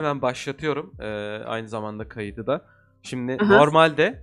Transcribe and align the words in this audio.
Hemen 0.00 0.22
başlatıyorum. 0.22 0.94
Ee, 1.00 1.06
aynı 1.46 1.68
zamanda 1.68 2.08
kaydı 2.08 2.46
da. 2.46 2.64
Şimdi 3.02 3.36
Aha. 3.40 3.56
normalde 3.56 4.22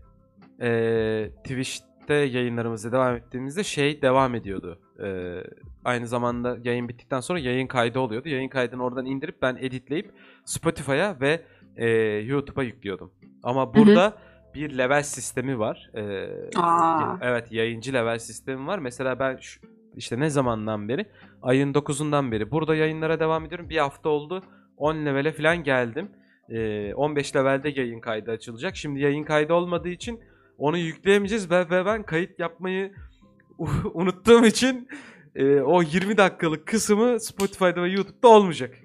ee, 0.61 1.31
Twitch'te 1.43 2.13
yayınlarımıza 2.13 2.91
devam 2.91 3.15
ettiğimizde 3.15 3.63
şey 3.63 4.01
devam 4.01 4.35
ediyordu. 4.35 4.79
Ee, 5.03 5.43
aynı 5.85 6.07
zamanda 6.07 6.57
yayın 6.63 6.89
bittikten 6.89 7.19
sonra 7.19 7.39
yayın 7.39 7.67
kaydı 7.67 7.99
oluyordu. 7.99 8.29
Yayın 8.29 8.49
kaydını 8.49 8.83
oradan 8.83 9.05
indirip 9.05 9.41
ben 9.41 9.55
editleyip 9.55 10.11
Spotify'a 10.45 11.17
ve 11.21 11.41
ee, 11.75 11.87
YouTube'a 12.25 12.63
yüklüyordum. 12.63 13.11
Ama 13.43 13.73
burada 13.73 14.13
bir 14.55 14.77
level 14.77 15.03
sistemi 15.03 15.59
var. 15.59 15.89
Ee, 15.93 16.29
Aa. 16.55 17.17
evet 17.21 17.51
yayıncı 17.51 17.93
level 17.93 18.19
sistemi 18.19 18.67
var. 18.67 18.79
Mesela 18.79 19.19
ben 19.19 19.37
şu, 19.37 19.61
işte 19.95 20.19
ne 20.19 20.29
zamandan 20.29 20.89
beri? 20.89 21.05
Ayın 21.41 21.73
9'undan 21.73 22.31
beri 22.31 22.51
burada 22.51 22.75
yayınlara 22.75 23.19
devam 23.19 23.45
ediyorum. 23.45 23.69
Bir 23.69 23.77
hafta 23.77 24.09
oldu. 24.09 24.43
10 24.77 25.05
levele 25.05 25.31
falan 25.31 25.63
geldim. 25.63 26.11
Ee, 26.49 26.93
15 26.93 27.35
levelde 27.35 27.69
yayın 27.69 27.99
kaydı 27.99 28.31
açılacak. 28.31 28.75
Şimdi 28.75 28.99
yayın 28.99 29.23
kaydı 29.23 29.53
olmadığı 29.53 29.89
için 29.89 30.19
onu 30.57 30.77
yükleyemeyeceğiz 30.77 31.51
ve, 31.51 31.69
ve 31.69 31.85
ben 31.85 32.03
kayıt 32.03 32.39
yapmayı 32.39 32.93
unuttuğum 33.93 34.45
için 34.45 34.87
e, 35.35 35.61
o 35.61 35.81
20 35.81 36.17
dakikalık 36.17 36.67
kısmı 36.67 37.19
Spotify'da 37.19 37.83
ve 37.83 37.89
YouTube'da 37.89 38.27
olmayacak. 38.27 38.75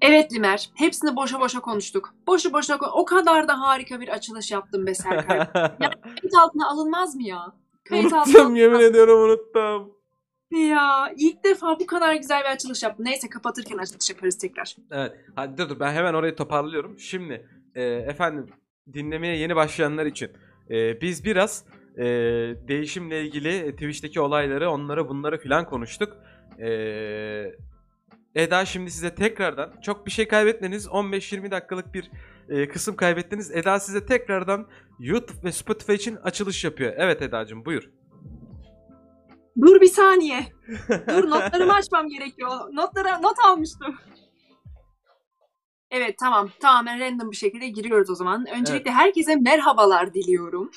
Evet 0.00 0.32
Limer. 0.32 0.70
Hepsini 0.74 1.16
boşa 1.16 1.40
boşa 1.40 1.60
konuştuk. 1.60 2.14
Boşu 2.26 2.52
kon- 2.52 2.90
O 2.94 3.04
kadar 3.04 3.48
da 3.48 3.60
harika 3.60 4.00
bir 4.00 4.08
açılış 4.08 4.50
yaptın 4.50 4.86
be 4.86 4.94
Serkay. 4.94 5.38
Kayıt 5.52 6.34
altına 6.42 6.68
alınmaz 6.68 7.14
mı 7.14 7.22
ya? 7.22 7.52
Kayıt 7.88 8.12
altına 8.12 8.38
unuttum 8.38 8.56
yemin 8.56 8.80
ediyorum 8.80 9.20
unuttum. 9.20 9.95
Ya 10.50 11.12
ilk 11.16 11.44
defa 11.44 11.80
bu 11.80 11.86
kadar 11.86 12.14
güzel 12.14 12.40
bir 12.40 12.50
açılış 12.50 12.82
yaptın. 12.82 13.04
Neyse 13.04 13.28
kapatırken 13.28 13.78
açılış 13.78 14.10
yaparız 14.10 14.38
tekrar. 14.38 14.76
Evet. 14.90 15.12
Hadi 15.36 15.58
dur 15.58 15.68
dur 15.68 15.80
ben 15.80 15.92
hemen 15.92 16.14
orayı 16.14 16.36
toparlıyorum. 16.36 16.98
Şimdi 16.98 17.48
e, 17.74 17.82
efendim 17.84 18.46
dinlemeye 18.92 19.36
yeni 19.36 19.56
başlayanlar 19.56 20.06
için 20.06 20.30
e, 20.70 21.00
biz 21.00 21.24
biraz 21.24 21.64
e, 21.96 22.04
değişimle 22.68 23.24
ilgili 23.24 23.48
e, 23.48 23.72
Twitch'teki 23.72 24.20
olayları, 24.20 24.70
onları 24.70 25.08
bunları 25.08 25.38
filan 25.38 25.66
konuştuk. 25.66 26.16
E, 26.58 26.68
Eda 28.34 28.64
şimdi 28.64 28.90
size 28.90 29.14
tekrardan 29.14 29.72
çok 29.82 30.06
bir 30.06 30.10
şey 30.10 30.28
kaybetmediniz. 30.28 30.86
15-20 30.86 31.50
dakikalık 31.50 31.94
bir 31.94 32.10
e, 32.48 32.68
kısım 32.68 32.96
kaybettiniz. 32.96 33.50
Eda 33.50 33.80
size 33.80 34.06
tekrardan 34.06 34.66
YouTube 34.98 35.42
ve 35.44 35.52
Spotify 35.52 35.92
için 35.92 36.16
açılış 36.16 36.64
yapıyor. 36.64 36.92
Evet 36.96 37.22
Eda'cığım 37.22 37.64
buyur. 37.64 37.90
Dur 39.60 39.80
bir 39.80 39.86
saniye. 39.86 40.46
Dur 41.08 41.30
notlarımı 41.30 41.72
açmam 41.72 42.08
gerekiyor. 42.08 42.50
Notlara 42.72 43.18
not 43.18 43.36
almıştım. 43.46 43.96
Evet 45.90 46.14
tamam. 46.20 46.50
Tamamen 46.60 47.00
random 47.00 47.30
bir 47.30 47.36
şekilde 47.36 47.68
giriyoruz 47.68 48.10
o 48.10 48.14
zaman. 48.14 48.46
Öncelikle 48.58 48.90
herkese 48.90 49.36
merhabalar 49.36 50.14
diliyorum. 50.14 50.70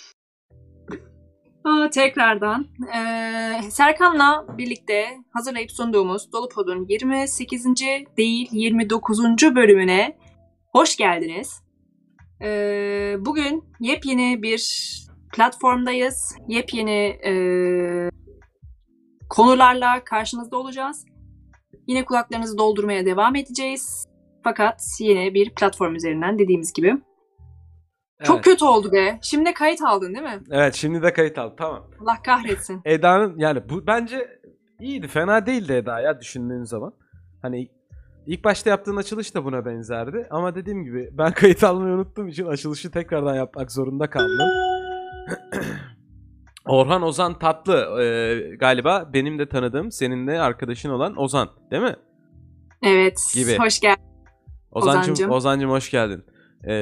Aa, 1.64 1.90
tekrardan. 1.90 2.68
Ee, 2.96 3.62
Serkan'la 3.70 4.58
birlikte 4.58 5.06
hazırlayıp 5.34 5.72
sunduğumuz 5.72 6.32
Dolu 6.32 6.50
Pod'un 6.50 6.86
28. 6.90 7.66
değil 8.18 8.50
29. 8.52 9.20
bölümüne 9.56 10.18
hoş 10.72 10.98
geldiniz. 10.98 11.64
Ee, 12.42 13.16
bugün 13.20 13.64
yepyeni 13.80 14.42
bir 14.42 14.94
platformdayız. 15.34 16.36
Yepyeni 16.48 17.20
e, 17.26 17.32
konularla 19.30 20.04
karşınızda 20.04 20.58
olacağız. 20.58 21.06
Yine 21.88 22.06
kulaklarınızı 22.06 22.58
doldurmaya 22.58 23.06
devam 23.06 23.36
edeceğiz. 23.36 24.08
Fakat 24.44 24.82
yine 25.00 25.34
bir 25.34 25.56
platform 25.56 25.96
üzerinden 25.96 26.40
dediğimiz 26.40 26.74
gibi. 26.74 26.98
Çok 28.24 28.36
Evet. 28.36 28.46
kötü 28.46 28.66
oldu 28.66 28.92
be. 28.92 29.20
Şimdi 29.22 29.54
kayıt 29.54 29.82
aldın 29.82 30.14
değil 30.16 30.26
mi? 30.26 30.40
Evet 30.52 30.76
şimdi 30.76 31.02
de 31.02 31.14
kayıt 31.14 31.38
al 31.38 31.50
tamam. 31.58 31.88
Allah 32.02 32.22
kahretsin. 32.26 32.82
Eda'nın 32.86 33.38
yani 33.38 33.70
bu 33.70 33.88
bence 33.88 34.40
iyiydi. 34.80 35.08
Fena 35.08 35.46
değildi 35.46 35.74
Eda 35.74 36.00
ya 36.00 36.20
düşündüğün 36.22 36.64
zaman. 36.64 36.94
Hani 37.42 37.70
ilk 38.26 38.44
başta 38.44 38.70
yaptığın 38.70 38.96
açılış 38.98 39.36
da 39.36 39.46
buna 39.46 39.66
benzerdi. 39.66 40.28
Ama 40.30 40.56
dediğim 40.56 40.84
gibi 40.84 41.10
ben 41.12 41.32
kayıt 41.34 41.64
almayı 41.64 41.96
unuttuğum 41.96 42.28
için 42.28 42.46
açılışı 42.46 42.92
tekrardan 42.92 43.36
yapmak 43.36 43.72
zorunda 43.72 44.10
kaldım. 44.10 44.50
Orhan 46.70 47.02
Ozan 47.02 47.40
Tatlı 47.40 48.04
e, 48.04 48.56
galiba 48.56 49.10
benim 49.14 49.40
de 49.40 49.50
tanıdığım 49.50 49.92
senin 49.92 50.28
de 50.28 50.42
arkadaşın 50.42 50.90
olan 50.90 51.22
Ozan 51.22 51.50
değil 51.72 51.84
mi? 51.84 51.96
Evet. 52.84 53.20
Gibi. 53.34 53.58
Hoş 53.58 53.80
geldin. 53.80 54.04
Ozancım, 54.72 55.02
Ozancım. 55.02 55.32
Ozancım 55.32 55.72
hoş 55.72 55.92
geldin. 55.92 56.24
E, 56.68 56.74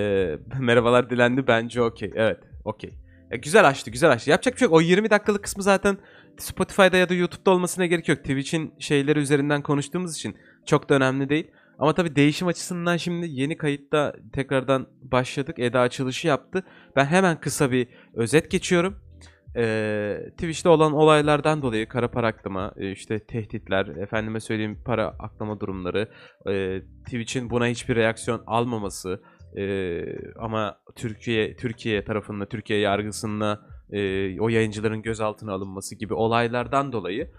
merhabalar 0.59 1.09
dilendi 1.09 1.47
bence 1.47 1.81
okey. 1.81 2.11
Evet 2.15 2.37
okey. 2.65 2.93
E, 3.31 3.37
güzel 3.37 3.67
açtı 3.67 3.91
güzel 3.91 4.11
açtı. 4.11 4.29
Yapacak 4.29 4.53
bir 4.53 4.59
şey 4.59 4.65
yok. 4.65 4.73
O 4.73 4.81
20 4.81 5.09
dakikalık 5.09 5.43
kısmı 5.43 5.63
zaten 5.63 5.97
Spotify'da 6.37 6.97
ya 6.97 7.09
da 7.09 7.13
YouTube'da 7.13 7.51
olmasına 7.51 7.85
gerek 7.85 8.07
yok. 8.07 8.17
Twitch'in 8.17 8.73
şeyleri 8.79 9.19
üzerinden 9.19 9.61
konuştuğumuz 9.61 10.15
için 10.15 10.37
çok 10.65 10.89
da 10.89 10.95
önemli 10.95 11.29
değil. 11.29 11.47
Ama 11.79 11.93
tabii 11.93 12.15
değişim 12.15 12.47
açısından 12.47 12.97
şimdi 12.97 13.27
yeni 13.29 13.57
kayıtta 13.57 14.13
tekrardan 14.33 14.87
başladık. 15.01 15.59
Eda 15.59 15.79
açılışı 15.79 16.27
yaptı. 16.27 16.63
Ben 16.95 17.05
hemen 17.05 17.39
kısa 17.39 17.71
bir 17.71 17.87
özet 18.13 18.51
geçiyorum. 18.51 19.06
Ee, 19.56 20.19
Twitch'te 20.31 20.69
olan 20.69 20.94
olaylardan 20.94 21.62
dolayı 21.62 21.88
kara 21.88 22.12
para 22.12 22.28
aklama, 22.28 22.74
e, 22.78 22.91
işte 22.91 23.19
tehditler, 23.19 23.85
efendime 23.88 24.40
söyleyeyim 24.40 24.81
para 24.85 25.08
aklama 25.08 25.59
durumları, 25.59 26.09
e, 26.50 26.81
Twitch'in 27.06 27.50
buna 27.50 27.68
hiçbir 27.68 27.96
reaksiyon 27.96 28.44
almaması 28.47 29.22
e, 29.58 30.03
ama 30.40 30.78
Türkiye 30.96 31.56
Türkiye 31.56 32.03
tarafında, 32.03 32.46
Türkiye 32.46 32.80
yargısında 32.80 33.62
e, 33.91 34.41
o 34.41 34.50
yayıncıların 34.50 35.02
gözaltına 35.02 35.53
alınması 35.53 35.96
gibi 35.96 36.14
olaylardan 36.14 36.91
dolayı 36.91 37.31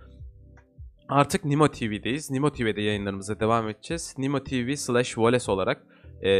artık 1.09 1.45
Nimo 1.45 1.69
TV'deyiz. 1.69 2.31
Nimo 2.31 2.53
TV'de 2.53 2.81
yayınlarımıza 2.81 3.41
devam 3.41 3.69
edeceğiz. 3.69 4.15
Nimo 4.19 4.45
TV 4.45 4.75
slash 4.75 5.09
Wallace 5.09 5.51
olarak 5.53 5.83
e, 6.25 6.31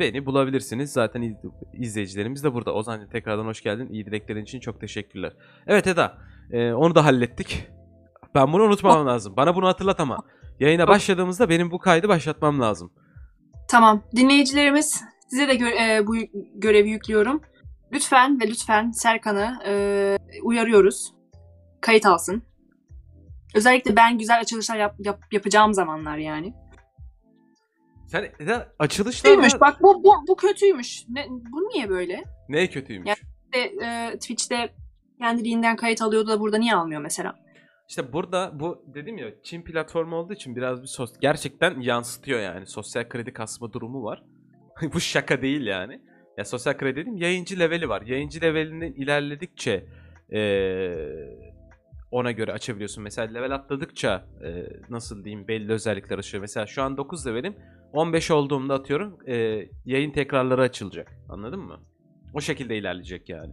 beni 0.00 0.26
bulabilirsiniz. 0.26 0.92
Zaten 0.92 1.22
iz- 1.22 1.36
izleyicilerimiz 1.74 2.44
de 2.44 2.54
burada. 2.54 2.74
Ozan'cığım 2.74 3.10
tekrardan 3.10 3.44
hoş 3.46 3.62
geldin. 3.62 3.88
İyi 3.92 4.06
dileklerin 4.06 4.42
için 4.42 4.60
çok 4.60 4.80
teşekkürler. 4.80 5.32
Evet 5.66 5.86
Eda, 5.86 6.18
e, 6.52 6.72
onu 6.72 6.94
da 6.94 7.04
hallettik. 7.04 7.66
Ben 8.34 8.52
bunu 8.52 8.62
unutmamam 8.62 9.06
lazım. 9.06 9.36
Bana 9.36 9.54
bunu 9.56 9.66
hatırlat 9.66 10.00
ama. 10.00 10.18
Yayına 10.60 10.88
başladığımızda 10.88 11.48
benim 11.48 11.70
bu 11.70 11.78
kaydı 11.78 12.08
başlatmam 12.08 12.60
lazım. 12.60 12.92
Tamam. 13.68 14.02
Dinleyicilerimiz 14.16 15.00
size 15.28 15.48
de 15.48 15.54
gö- 15.54 15.98
e, 15.98 16.06
bu 16.06 16.16
görevi 16.54 16.90
yüklüyorum. 16.90 17.40
Lütfen 17.92 18.40
ve 18.40 18.46
lütfen 18.48 18.90
Serkan'ı 18.90 19.58
e, 19.66 20.16
uyarıyoruz. 20.42 21.12
Kayıt 21.80 22.06
alsın. 22.06 22.42
Özellikle 23.54 23.96
ben 23.96 24.18
güzel 24.18 24.40
açılışlar 24.40 24.76
yap- 24.76 24.94
yap- 24.98 25.32
yapacağım 25.32 25.74
zamanlar 25.74 26.16
yani. 26.16 26.54
Sen 28.10 28.32
Eda 28.40 28.72
açılışta 28.78 29.28
Kötüymüş 29.28 29.60
bak 29.60 29.82
bu, 29.82 30.04
bu, 30.04 30.14
bu 30.28 30.36
kötüymüş. 30.36 31.04
Ne, 31.08 31.26
bu 31.52 31.60
niye 31.68 31.88
böyle? 31.88 32.22
ne 32.48 32.66
kötüymüş? 32.70 33.08
Ya- 33.08 33.16
İşte, 33.54 33.84
e, 33.84 34.10
Twitch'te 34.18 34.74
kendiliğinden 35.18 35.76
kayıt 35.76 36.02
alıyordu 36.02 36.28
da 36.28 36.40
burada 36.40 36.58
niye 36.58 36.74
almıyor 36.74 37.00
mesela? 37.00 37.34
İşte 37.88 38.12
burada 38.12 38.50
bu 38.60 38.84
dedim 38.94 39.18
ya 39.18 39.28
Çin 39.42 39.62
platformu 39.62 40.16
olduğu 40.16 40.32
için 40.32 40.56
biraz 40.56 40.82
bir 40.82 40.86
sos 40.86 41.12
gerçekten 41.20 41.80
yansıtıyor 41.80 42.40
yani. 42.40 42.66
Sosyal 42.66 43.08
kredi 43.08 43.32
kasma 43.32 43.72
durumu 43.72 44.02
var. 44.04 44.22
bu 44.94 45.00
şaka 45.00 45.42
değil 45.42 45.66
yani. 45.66 46.00
Ya 46.38 46.44
sosyal 46.44 46.74
kredi 46.76 46.96
dediğim 47.00 47.16
yayıncı 47.16 47.58
leveli 47.58 47.88
var. 47.88 48.02
Yayıncı 48.02 48.40
levelinin 48.40 48.92
ilerledikçe 48.94 49.84
eee, 50.30 51.38
ona 52.10 52.30
göre 52.32 52.52
açabiliyorsun. 52.52 53.02
Mesela 53.04 53.32
level 53.32 53.54
atladıkça 53.54 54.26
eee, 54.42 54.80
nasıl 54.90 55.24
diyeyim 55.24 55.48
belli 55.48 55.72
özellikler 55.72 56.18
açıyor. 56.18 56.40
Mesela 56.40 56.66
şu 56.66 56.82
an 56.82 56.96
9 56.96 57.26
levelim. 57.26 57.56
15 57.92 58.30
olduğumda 58.30 58.74
atıyorum 58.74 59.18
eee, 59.26 59.70
yayın 59.84 60.10
tekrarları 60.10 60.62
açılacak. 60.62 61.12
Anladın 61.28 61.60
mı? 61.60 61.80
O 62.34 62.40
şekilde 62.40 62.76
ilerleyecek 62.76 63.28
yani. 63.28 63.52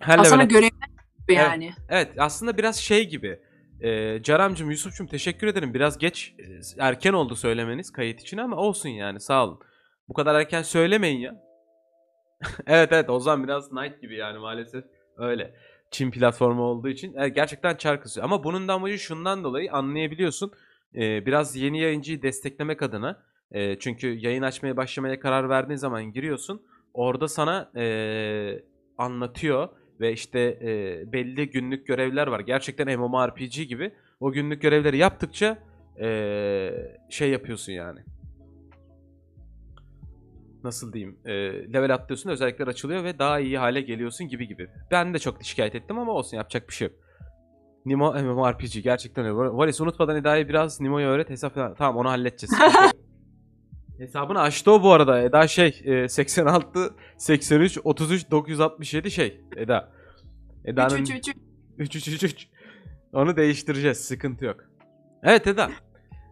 Her 0.00 0.18
Aslında 0.18 0.42
level- 0.42 0.48
görevler 0.48 0.70
gibi 1.18 1.32
Evet. 1.32 1.38
yani. 1.38 1.72
Evet 1.88 2.10
aslında 2.18 2.56
biraz 2.58 2.76
şey 2.76 3.08
gibi. 3.08 3.40
Ee, 3.80 4.22
Caramcım, 4.22 4.70
Yusuf'cum 4.70 5.06
teşekkür 5.06 5.46
ederim. 5.46 5.74
Biraz 5.74 5.98
geç, 5.98 6.34
e, 6.38 6.44
erken 6.78 7.12
oldu 7.12 7.36
söylemeniz 7.36 7.92
kayıt 7.92 8.20
için 8.20 8.38
ama 8.38 8.56
olsun 8.56 8.88
yani 8.88 9.20
sağ 9.20 9.44
olun. 9.44 9.60
Bu 10.08 10.14
kadar 10.14 10.34
erken 10.34 10.62
söylemeyin 10.62 11.18
ya. 11.20 11.42
evet 12.66 12.92
evet 12.92 13.10
Ozan 13.10 13.44
biraz 13.44 13.72
Night 13.72 14.00
gibi 14.02 14.16
yani 14.16 14.38
maalesef 14.38 14.84
öyle. 15.16 15.54
Çin 15.90 16.10
platformu 16.10 16.62
olduğu 16.62 16.88
için 16.88 17.16
e, 17.16 17.28
gerçekten 17.28 17.76
çar 17.76 18.02
kızıyor. 18.02 18.24
Ama 18.24 18.44
bunun 18.44 18.68
da 18.68 18.72
amacı 18.74 18.98
şundan 18.98 19.44
dolayı 19.44 19.72
anlayabiliyorsun. 19.72 20.52
Ee, 20.94 21.26
biraz 21.26 21.56
yeni 21.56 21.80
yayıncıyı 21.80 22.22
desteklemek 22.22 22.82
adına. 22.82 23.22
E, 23.50 23.78
çünkü 23.78 24.06
yayın 24.06 24.42
açmaya 24.42 24.76
başlamaya 24.76 25.20
karar 25.20 25.48
verdiğin 25.48 25.78
zaman 25.78 26.12
giriyorsun. 26.12 26.62
Orada 26.94 27.28
sana 27.28 27.70
e, 27.76 28.62
anlatıyor 28.98 29.68
ve 30.00 30.12
işte 30.12 30.40
e, 30.40 31.02
belli 31.12 31.50
günlük 31.50 31.86
görevler 31.86 32.26
var. 32.26 32.40
Gerçekten 32.40 32.98
MMORPG 32.98 33.68
gibi. 33.68 33.92
O 34.20 34.32
günlük 34.32 34.62
görevleri 34.62 34.96
yaptıkça 34.96 35.58
e, 36.00 36.70
şey 37.10 37.30
yapıyorsun 37.30 37.72
yani. 37.72 38.00
nasıl 40.64 40.92
diyeyim 40.92 41.18
e, 41.24 41.32
level 41.72 41.94
atlıyorsun 41.94 42.30
özellikler 42.30 42.66
açılıyor 42.66 43.04
ve 43.04 43.18
daha 43.18 43.40
iyi 43.40 43.58
hale 43.58 43.80
geliyorsun 43.80 44.28
gibi 44.28 44.48
gibi. 44.48 44.70
Ben 44.90 45.14
de 45.14 45.18
çok 45.18 45.42
şikayet 45.42 45.74
ettim 45.74 45.98
ama 45.98 46.12
olsun 46.12 46.36
yapacak 46.36 46.68
bir 46.68 46.74
şey 46.74 46.88
yok. 46.88 46.96
Nimo 47.84 48.12
MMORPG 48.22 48.82
gerçekten 48.82 49.24
öyle. 49.24 49.34
Valis 49.34 49.80
unutmadan 49.80 50.16
Eda'ya 50.16 50.48
biraz 50.48 50.80
Nimo'yu 50.80 51.06
öğret 51.06 51.30
hesap. 51.30 51.54
Tamam 51.54 51.96
onu 51.96 52.08
halledeceğiz. 52.08 52.54
Hesabını 53.98 54.40
açtı 54.40 54.72
o 54.72 54.82
bu 54.82 54.92
arada. 54.92 55.20
Eda 55.20 55.48
şey 55.48 55.82
e, 55.84 56.08
86 56.08 56.94
83 57.16 57.78
33 57.84 58.30
967 58.30 59.10
şey 59.10 59.40
Eda. 59.56 59.92
Eda'nın 60.64 60.96
3 61.02 61.10
3 61.10 61.28
3 61.78 61.96
3 61.96 62.08
3 62.08 62.08
3 62.08 62.22
3. 62.32 62.48
Onu 63.12 63.36
değiştireceğiz. 63.36 63.98
Sıkıntı 63.98 64.44
yok. 64.44 64.56
Evet 65.22 65.46
Eda. 65.46 65.70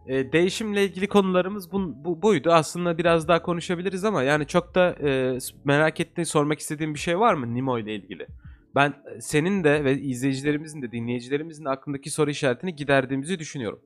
E, 0.07 0.31
değişimle 0.31 0.83
ilgili 0.85 1.07
konularımız 1.07 1.71
bu, 1.71 2.05
bu- 2.05 2.21
buydu. 2.21 2.51
Aslında 2.51 2.97
biraz 2.97 3.27
daha 3.27 3.41
konuşabiliriz 3.41 4.03
ama 4.05 4.23
yani 4.23 4.47
çok 4.47 4.75
da 4.75 4.95
e, 5.01 5.37
merak 5.63 5.99
ettiğin, 5.99 6.25
sormak 6.25 6.59
istediğin 6.59 6.93
bir 6.93 6.99
şey 6.99 7.19
var 7.19 7.33
mı 7.33 7.53
Nimo 7.55 7.79
ile 7.79 7.95
ilgili? 7.95 8.27
Ben 8.75 8.93
e, 9.15 9.21
senin 9.21 9.63
de 9.63 9.83
ve 9.83 9.99
izleyicilerimizin 9.99 10.81
de 10.81 10.91
dinleyicilerimizin 10.91 11.65
de 11.65 11.69
aklındaki 11.69 12.11
soru 12.11 12.29
işaretini 12.29 12.75
giderdiğimizi 12.75 13.39
düşünüyorum. 13.39 13.81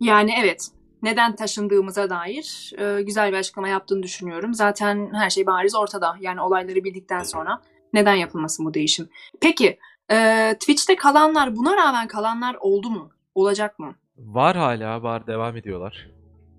Yani 0.00 0.34
evet. 0.40 0.68
Neden 1.02 1.36
taşındığımıza 1.36 2.10
dair 2.10 2.72
e, 2.78 3.02
güzel 3.02 3.32
bir 3.32 3.36
açıklama 3.36 3.68
yaptığını 3.68 4.02
düşünüyorum. 4.02 4.54
Zaten 4.54 5.10
her 5.14 5.30
şey 5.30 5.46
bariz 5.46 5.74
ortada. 5.74 6.16
Yani 6.20 6.40
olayları 6.40 6.84
bildikten 6.84 7.22
sonra 7.22 7.62
neden 7.92 8.14
yapılmasın 8.14 8.66
bu 8.66 8.74
değişim? 8.74 9.08
Peki 9.40 9.78
e, 10.10 10.48
Twitch'te 10.60 10.96
kalanlar 10.96 11.56
buna 11.56 11.76
rağmen 11.76 12.08
kalanlar 12.08 12.54
oldu 12.60 12.90
mu? 12.90 13.10
Olacak 13.34 13.78
mı? 13.78 13.94
Var 14.18 14.56
hala 14.56 15.02
var 15.02 15.26
devam 15.26 15.56
ediyorlar. 15.56 16.10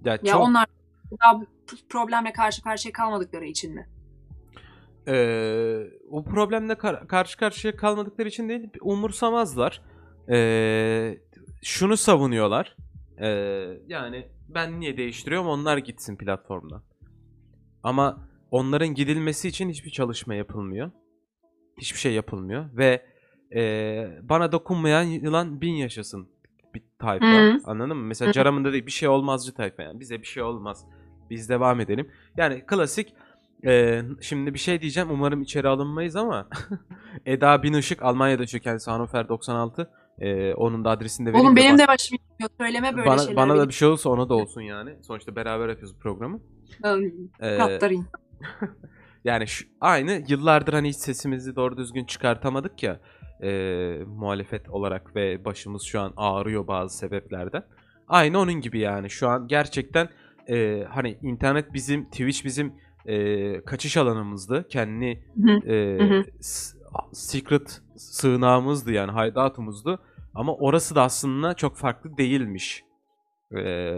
Ya, 0.06 0.12
Ya 0.12 0.34
çok 0.34 0.42
onlar 0.42 0.68
daha 1.22 1.42
problemle 1.90 2.34
karşı 2.34 2.64
karşıya 2.64 2.92
kalmadıkları 2.92 3.46
için 3.46 3.74
mi? 3.74 3.88
Ee, 5.08 5.88
o 6.10 6.24
problemle 6.24 6.76
kar- 6.76 7.08
karşı 7.08 7.38
karşıya 7.38 7.76
kalmadıkları 7.76 8.28
için 8.28 8.50
değil 8.50 8.70
umursamazlar. 8.82 9.82
Ee, 10.30 11.18
şunu 11.62 11.98
savunuyorlar. 11.98 12.76
Ee, 13.18 13.28
yani 13.88 14.28
ben 14.50 14.80
niye 14.80 14.98
değiştiriyorum 14.98 15.48
onlar 15.48 15.78
gitsin 15.78 16.18
platformdan. 16.18 16.84
Ama 17.84 18.28
onların 18.52 18.88
gidilmesi 18.88 19.48
için 19.48 19.70
hiçbir 19.70 19.90
çalışma 19.90 20.36
yapılmıyor. 20.36 20.92
Hiçbir 21.78 22.00
şey 22.00 22.14
yapılmıyor 22.14 22.78
ve 22.78 23.06
ee, 23.56 24.10
bana 24.22 24.52
dokunmayan 24.52 25.04
yılan 25.04 25.62
bin 25.62 25.74
yaşasın 25.74 26.30
bir 26.74 26.84
tayfa. 27.00 27.26
Hı. 27.26 27.60
Anladın 27.64 27.98
mı? 27.98 28.04
Mesela 28.04 28.30
Hı. 28.30 28.34
Caram'ın 28.34 28.66
dediği 28.66 28.86
bir 28.86 28.92
şey 28.92 29.10
olmazcı 29.10 29.54
tayfa 29.54 29.84
yani. 29.84 30.00
Bize 30.00 30.22
bir 30.22 30.28
şey 30.28 30.44
olmaz. 30.44 30.86
Biz 31.30 31.50
devam 31.50 31.80
edelim. 31.80 32.12
Yani 32.38 32.64
klasik 32.66 33.14
ee, 33.66 34.02
şimdi 34.22 34.54
bir 34.54 34.60
şey 34.60 34.82
diyeceğim. 34.82 35.10
Umarım 35.12 35.42
içeri 35.42 35.68
alınmayız 35.68 36.16
ama 36.16 36.48
Eda 37.26 37.64
Binışık 37.64 38.04
Almanya'da 38.04 38.42
yaşıyor 38.42 38.64
kendisi 38.64 38.92
Hannover 38.92 39.30
96. 39.30 39.92
Ee, 40.20 40.54
onun 40.54 40.86
da 40.86 40.90
adresini 40.90 41.26
de 41.26 41.30
vereyim. 41.30 41.46
Oğlum 41.46 41.56
benim 41.56 41.78
de 41.78 41.88
başım 41.88 42.18
yanıyor. 42.40 42.50
Söyleme 42.60 42.98
böyle 42.98 43.10
bana, 43.10 43.18
şeyler. 43.18 43.36
bana 43.36 43.58
da 43.58 43.68
bir 43.68 43.74
şey 43.74 43.88
olursa 43.88 44.10
ona 44.10 44.30
da 44.30 44.34
olsun 44.34 44.62
yani. 44.62 44.96
Sonuçta 45.02 45.36
beraber 45.36 45.70
yapıyoruz 45.70 45.96
programı. 46.00 46.40
Ee, 47.40 47.58
Katlarıyım. 47.58 48.08
yani 49.24 49.48
şu, 49.48 49.66
aynı 49.82 50.24
yıllardır 50.28 50.74
hani 50.74 50.90
hiç 50.90 50.96
sesimizi 50.96 51.56
doğru 51.56 51.78
düzgün 51.78 52.06
çıkartamadık 52.06 52.84
ya 52.84 53.00
e, 53.44 53.50
muhalefet 54.08 54.70
olarak 54.70 55.16
ve 55.16 55.46
başımız 55.46 55.84
şu 55.84 56.02
an 56.02 56.14
ağrıyor 56.18 56.68
bazı 56.68 56.98
sebeplerden. 56.98 57.64
Aynı 58.08 58.40
onun 58.40 58.54
gibi 58.54 58.80
yani 58.80 59.10
şu 59.10 59.28
an 59.28 59.48
gerçekten 59.48 60.10
e, 60.50 60.84
hani 60.90 61.18
internet 61.22 61.74
bizim, 61.74 62.06
Twitch 62.06 62.46
bizim 62.46 62.74
e, 63.06 63.62
kaçış 63.66 63.98
alanımızdı. 63.98 64.68
Kendi 64.70 65.24
e, 65.68 65.98
secret 67.14 67.82
sığınağımızdı 67.96 68.92
yani 68.92 69.12
haydatumuzdu. 69.12 70.00
Ama 70.36 70.56
orası 70.56 70.96
da 70.96 71.02
aslında 71.02 71.54
çok 71.54 71.78
farklı 71.78 72.18
değilmiş. 72.18 72.84
E, 73.58 73.94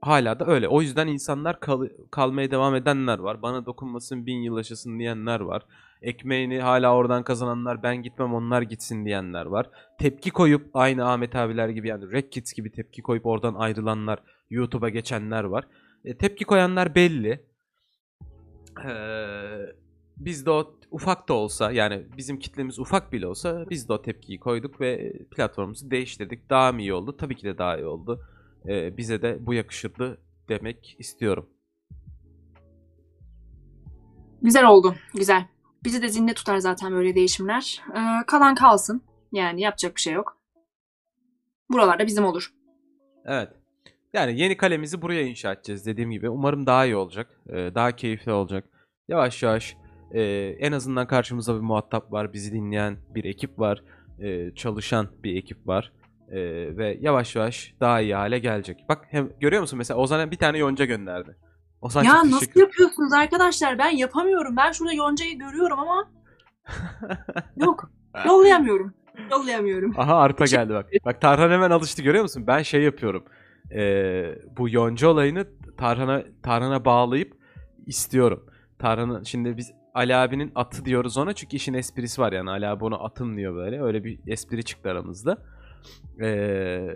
hala 0.00 0.38
da 0.40 0.46
öyle. 0.46 0.68
O 0.68 0.82
yüzden 0.82 1.06
insanlar 1.06 1.60
kal- 1.60 1.88
kalmaya 2.10 2.50
devam 2.50 2.74
edenler 2.74 3.18
var. 3.18 3.42
Bana 3.42 3.66
dokunmasın 3.66 4.26
bin 4.26 4.36
yıl 4.42 4.56
yaşasın 4.56 4.98
diyenler 4.98 5.40
var. 5.40 5.62
Ekmeğini 6.02 6.60
hala 6.60 6.94
oradan 6.94 7.22
kazananlar 7.22 7.82
ben 7.82 8.02
gitmem 8.02 8.34
onlar 8.34 8.62
gitsin 8.62 9.04
diyenler 9.04 9.46
var. 9.46 9.70
Tepki 9.98 10.30
koyup 10.30 10.70
aynı 10.74 11.10
Ahmet 11.10 11.36
abiler 11.36 11.68
gibi 11.68 11.88
yani 11.88 12.12
Red 12.12 12.30
Kids 12.30 12.52
gibi 12.52 12.72
tepki 12.72 13.02
koyup 13.02 13.26
oradan 13.26 13.54
ayrılanlar 13.54 14.18
YouTube'a 14.50 14.88
geçenler 14.88 15.44
var. 15.44 15.64
E, 16.04 16.16
tepki 16.16 16.44
koyanlar 16.44 16.94
belli. 16.94 17.51
Ee, 18.84 19.74
biz 20.16 20.46
de 20.46 20.50
o 20.50 20.74
ufak 20.90 21.28
da 21.28 21.34
olsa 21.34 21.72
yani 21.72 22.06
bizim 22.16 22.38
kitlemiz 22.38 22.78
ufak 22.78 23.12
bile 23.12 23.26
olsa 23.26 23.70
biz 23.70 23.88
de 23.88 23.92
o 23.92 24.02
tepkiyi 24.02 24.40
koyduk 24.40 24.80
ve 24.80 25.12
platformumuzu 25.30 25.90
değiştirdik. 25.90 26.50
Daha 26.50 26.72
mı 26.72 26.80
iyi 26.80 26.94
oldu? 26.94 27.16
Tabii 27.16 27.36
ki 27.36 27.44
de 27.44 27.58
daha 27.58 27.76
iyi 27.76 27.86
oldu. 27.86 28.20
Ee, 28.68 28.96
bize 28.96 29.22
de 29.22 29.46
bu 29.46 29.54
yakışırdı 29.54 30.18
demek 30.48 30.96
istiyorum. 30.98 31.48
Güzel 34.42 34.66
oldu. 34.66 34.94
Güzel. 35.14 35.46
Bizi 35.84 36.02
de 36.02 36.08
zinde 36.08 36.34
tutar 36.34 36.58
zaten 36.58 36.92
böyle 36.92 37.14
değişimler. 37.14 37.82
Ee, 37.94 38.26
kalan 38.26 38.54
kalsın. 38.54 39.02
Yani 39.32 39.60
yapacak 39.60 39.96
bir 39.96 40.00
şey 40.00 40.12
yok. 40.12 40.38
Buralarda 41.70 42.06
bizim 42.06 42.24
olur. 42.24 42.52
Evet. 43.24 43.61
Yani 44.12 44.40
yeni 44.40 44.56
kalemizi 44.56 45.02
buraya 45.02 45.22
inşa 45.22 45.52
edeceğiz 45.52 45.86
dediğim 45.86 46.10
gibi. 46.10 46.28
Umarım 46.28 46.66
daha 46.66 46.84
iyi 46.84 46.96
olacak. 46.96 47.28
Ee, 47.48 47.70
daha 47.74 47.92
keyifli 47.96 48.32
olacak. 48.32 48.64
Yavaş 49.08 49.42
yavaş 49.42 49.76
e, 50.12 50.22
en 50.58 50.72
azından 50.72 51.06
karşımızda 51.06 51.54
bir 51.54 51.60
muhatap 51.60 52.12
var. 52.12 52.32
Bizi 52.32 52.52
dinleyen 52.52 52.96
bir 53.14 53.24
ekip 53.24 53.58
var. 53.58 53.82
e, 54.18 54.54
çalışan 54.54 55.08
bir 55.24 55.36
ekip 55.36 55.66
var. 55.66 55.92
E, 56.28 56.38
ve 56.76 56.98
yavaş 57.00 57.36
yavaş 57.36 57.74
daha 57.80 58.00
iyi 58.00 58.14
hale 58.14 58.38
gelecek. 58.38 58.84
Bak 58.88 59.04
hem 59.10 59.28
görüyor 59.40 59.60
musun 59.62 59.78
mesela 59.78 60.00
Ozan'a 60.00 60.30
bir 60.30 60.36
tane 60.36 60.58
yonca 60.58 60.84
gönderdi. 60.84 61.36
Ozan 61.80 62.02
ya 62.04 62.14
nasıl 62.14 62.38
teşekkür 62.38 62.60
yapıyorsunuz 62.60 63.12
arkadaşlar? 63.12 63.78
Ben 63.78 63.90
yapamıyorum. 63.90 64.56
Ben 64.56 64.72
şurada 64.72 64.92
yoncayı 64.92 65.38
görüyorum 65.38 65.78
ama 65.78 66.10
yok. 67.56 67.90
Yollayamıyorum. 68.26 68.94
Yollayamıyorum. 69.30 69.94
Aha 69.96 70.16
arpa 70.16 70.44
geldi 70.44 70.74
bak. 70.74 70.86
Bak 71.04 71.20
Tarhan 71.20 71.50
hemen 71.50 71.70
alıştı 71.70 72.02
görüyor 72.02 72.22
musun? 72.22 72.44
Ben 72.46 72.62
şey 72.62 72.82
yapıyorum. 72.82 73.24
Ee, 73.74 74.38
bu 74.56 74.68
yonca 74.68 75.08
olayını 75.08 75.46
Tarhan'a 75.76 76.22
Tarhan'a 76.42 76.84
bağlayıp 76.84 77.36
istiyorum. 77.86 78.46
Tarhan'ın 78.78 79.22
şimdi 79.22 79.56
biz 79.56 79.72
Ali 79.94 80.16
abinin 80.16 80.52
atı 80.54 80.84
diyoruz 80.84 81.16
ona 81.16 81.32
çünkü 81.32 81.56
işin 81.56 81.74
esprisi 81.74 82.20
var 82.20 82.32
yani 82.32 82.50
Ali 82.50 82.66
abi 82.66 82.84
ona 82.84 82.96
atım 82.96 83.36
diyor 83.36 83.54
böyle. 83.54 83.82
Öyle 83.82 84.04
bir 84.04 84.18
espri 84.26 84.64
çıktı 84.64 84.90
aramızda. 84.90 85.38
Ee, 86.20 86.88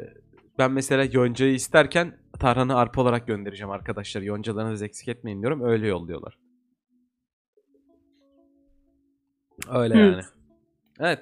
ben 0.59 0.73
mesela 0.73 1.05
yoncayı 1.13 1.55
isterken 1.55 2.19
Tarhan'ı 2.41 2.77
arpa 2.77 3.03
olarak 3.03 3.27
göndereceğim 3.27 3.71
arkadaşlar. 3.71 4.23
Yoncalarınızı 4.23 4.85
eksik 4.85 5.09
etmeyin 5.09 5.41
diyorum. 5.41 5.65
Öyle 5.65 5.87
yolluyorlar. 5.87 6.39
Öyle 9.69 9.95
Hı. 9.95 9.99
yani. 9.99 10.23
Evet. 11.01 11.19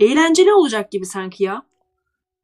Eğlenceli 0.00 0.52
olacak 0.52 0.92
gibi 0.92 1.06
sanki 1.06 1.44
ya. 1.44 1.62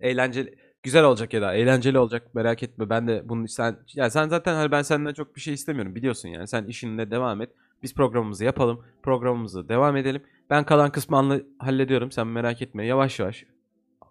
Eğlenceli. 0.00 0.59
Güzel 0.82 1.04
olacak 1.04 1.34
ya 1.34 1.42
da 1.42 1.54
eğlenceli 1.54 1.98
olacak 1.98 2.34
merak 2.34 2.62
etme. 2.62 2.90
Ben 2.90 3.08
de 3.08 3.28
bunu 3.28 3.48
sen 3.48 3.76
ya 3.94 4.10
sen 4.10 4.28
zaten 4.28 4.54
hani 4.54 4.70
ben 4.70 4.82
senden 4.82 5.12
çok 5.12 5.36
bir 5.36 5.40
şey 5.40 5.54
istemiyorum 5.54 5.94
biliyorsun 5.94 6.28
yani. 6.28 6.48
Sen 6.48 6.64
işinle 6.64 7.10
devam 7.10 7.40
et. 7.42 7.50
Biz 7.82 7.94
programımızı 7.94 8.44
yapalım. 8.44 8.84
Programımızı 9.02 9.68
devam 9.68 9.96
edelim. 9.96 10.22
Ben 10.50 10.64
kalan 10.64 10.92
kısmı 10.92 11.16
anla- 11.16 11.40
hallediyorum. 11.58 12.10
Sen 12.12 12.26
merak 12.26 12.62
etme. 12.62 12.86
Yavaş 12.86 13.18
yavaş 13.20 13.44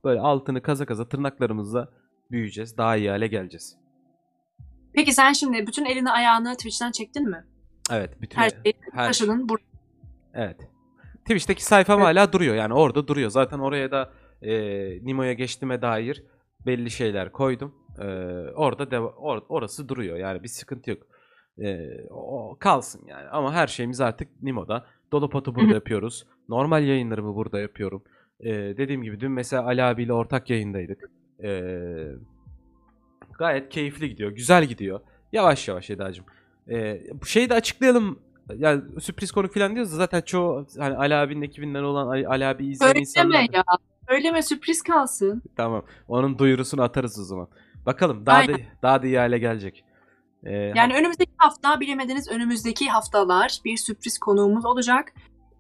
böyle 0.04 0.20
altını 0.20 0.62
kaza 0.62 0.86
kaza 0.86 1.10
tırnaklarımızla 1.10 1.90
büyüyeceğiz. 2.32 2.78
Daha 2.78 2.96
iyi 2.96 3.10
hale 3.10 3.28
geleceğiz. 3.28 3.78
Peki 4.94 5.14
sen 5.14 5.34
şimdi 5.34 5.68
bütün 5.68 5.86
elini 5.86 6.12
ayağını 6.12 6.54
Twitch'ten 6.56 6.92
çektin 6.92 7.30
mi? 7.30 7.46
Evet, 7.92 8.22
bütün 8.22 8.38
Her 8.38 8.50
şeyi 8.50 8.74
her 8.94 9.08
taşıdın. 9.08 9.48
Bur- 9.48 9.62
Evet. 10.34 10.58
Twitch'teki 11.20 11.66
sayfam 11.66 12.02
hala 12.02 12.34
duruyor. 12.34 12.56
Yani 12.56 12.74
orada 12.74 13.08
duruyor. 13.08 13.30
Zaten 13.30 13.60
oraya 13.60 13.92
da 13.92 14.12
e, 14.42 14.52
Nimo'ya 15.06 15.34
geçtiğime 15.34 15.82
dair 15.82 16.24
belli 16.66 16.92
şeyler 16.92 17.32
koydum. 17.32 17.76
E, 18.00 18.06
orada 18.56 18.84
deva- 18.84 19.14
or- 19.14 19.44
orası 19.50 19.90
duruyor. 19.90 20.18
Yani 20.18 20.44
bir 20.44 20.48
sıkıntı 20.48 20.90
yok. 20.90 21.00
E, 21.62 21.90
o 22.10 22.58
kalsın 22.60 23.02
yani. 23.08 23.30
Ama 23.30 23.54
her 23.54 23.68
şeyimiz 23.68 24.02
artık 24.02 24.44
Nimo'da. 24.44 24.86
Dolopat'ı 25.12 25.56
burada 25.56 25.74
yapıyoruz. 25.74 26.26
Normal 26.50 26.84
yayınlarımı 26.84 27.36
burada 27.36 27.60
yapıyorum. 27.60 28.04
E, 28.40 28.52
dediğim 28.54 29.04
gibi 29.04 29.20
dün 29.20 29.32
mesela 29.32 29.66
Ali 29.66 29.84
abiyle 29.84 30.14
ortak 30.14 30.50
yayındaydık. 30.50 31.10
E, 31.44 31.62
gayet 33.40 33.70
keyifli 33.70 34.10
gidiyor. 34.10 34.32
Güzel 34.32 34.66
gidiyor. 34.66 35.00
Yavaş 35.32 35.68
yavaş 35.68 35.90
Eda'cığım. 35.90 36.26
E, 36.70 37.02
bu 37.22 37.26
şeyi 37.26 37.50
de 37.50 37.54
açıklayalım 37.54 38.20
yani 38.56 38.82
sürpriz 39.02 39.32
konuk 39.32 39.54
falan 39.54 39.76
diyoruz 39.76 39.92
da 39.92 39.96
zaten 39.96 40.22
çoğu 40.22 40.68
hani 40.78 40.96
Ali 40.98 41.16
abinin 41.16 41.42
ekibinden 41.42 41.84
olan 41.84 42.08
Ali, 42.08 42.28
Ali 42.28 42.46
abi 42.46 42.68
izleyen 42.68 42.96
insanlar. 42.96 43.36
Söyleme 43.36 43.58
ya. 43.58 43.64
Söyleme 44.10 44.42
sürpriz 44.42 44.82
kalsın. 44.82 45.42
Tamam. 45.58 45.86
Onun 46.08 46.40
duyurusunu 46.40 46.82
atarız 46.82 47.20
o 47.20 47.24
zaman. 47.24 47.48
Bakalım 47.86 48.26
daha 48.26 48.36
da 48.38 48.40
Aynen. 48.54 48.62
daha 48.84 49.02
da 49.02 49.08
iyi 49.08 49.18
hale 49.18 49.38
gelecek. 49.40 49.84
Ee, 50.44 50.52
Yani 50.76 50.94
önümüzdeki 50.96 51.32
hafta 51.38 51.80
bilemediniz 51.80 52.32
önümüzdeki 52.32 52.90
haftalar 52.90 53.60
bir 53.66 53.78
sürpriz 53.78 54.20
konuğumuz 54.20 54.66
olacak. 54.66 55.14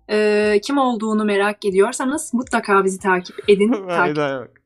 Ee, 0.09 0.59
kim 0.63 0.77
olduğunu 0.77 1.25
merak 1.25 1.65
ediyorsanız 1.65 2.33
mutlaka 2.33 2.83
bizi 2.83 2.99
takip 2.99 3.49
edin. 3.49 3.71
takip. 3.87 4.17
Bak. 4.17 4.61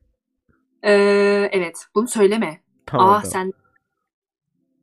Ee, 0.82 0.92
evet 1.52 1.86
bunu 1.94 2.08
söyleme. 2.08 2.60
Tamam, 2.86 3.06
Aa 3.08 3.12
tamam. 3.12 3.24
sen 3.24 3.52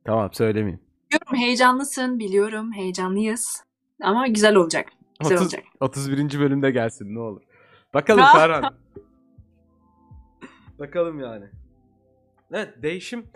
Tamam 0.04 0.32
söylemeyeyim. 0.32 0.80
biliyorum 1.10 1.36
heyecanlısın 1.46 2.18
biliyorum 2.18 2.72
heyecanlıyız. 2.72 3.64
Ama 4.02 4.26
güzel 4.26 4.54
olacak. 4.56 4.86
Güzel 5.20 5.36
30 5.36 5.46
olacak. 5.46 5.64
31. 5.80 6.40
bölümde 6.40 6.70
gelsin 6.70 7.14
ne 7.14 7.20
olur. 7.20 7.40
Bakalım 7.94 8.22
Ah. 8.26 8.34
Ferhan. 8.34 8.74
Bakalım 10.82 11.20
yani. 11.20 11.44
Evet 12.52 12.82
değişim. 12.82 13.26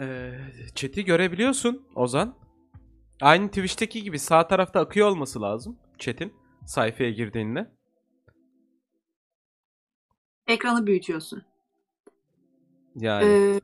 Ee, 0.00 0.32
chat'i 0.74 1.04
görebiliyorsun 1.04 1.86
Ozan. 1.94 2.34
Aynı 3.20 3.48
Twitch'teki 3.48 4.02
gibi 4.02 4.18
sağ 4.18 4.46
tarafta 4.48 4.80
akıyor 4.80 5.08
olması 5.08 5.42
lazım 5.42 5.78
chat'in 5.98 6.32
sayfaya 6.66 7.10
girdiğinde. 7.10 7.70
Ekranı 10.46 10.86
büyütüyorsun. 10.86 11.42
Yani 12.96 13.24
Ee, 13.24 13.60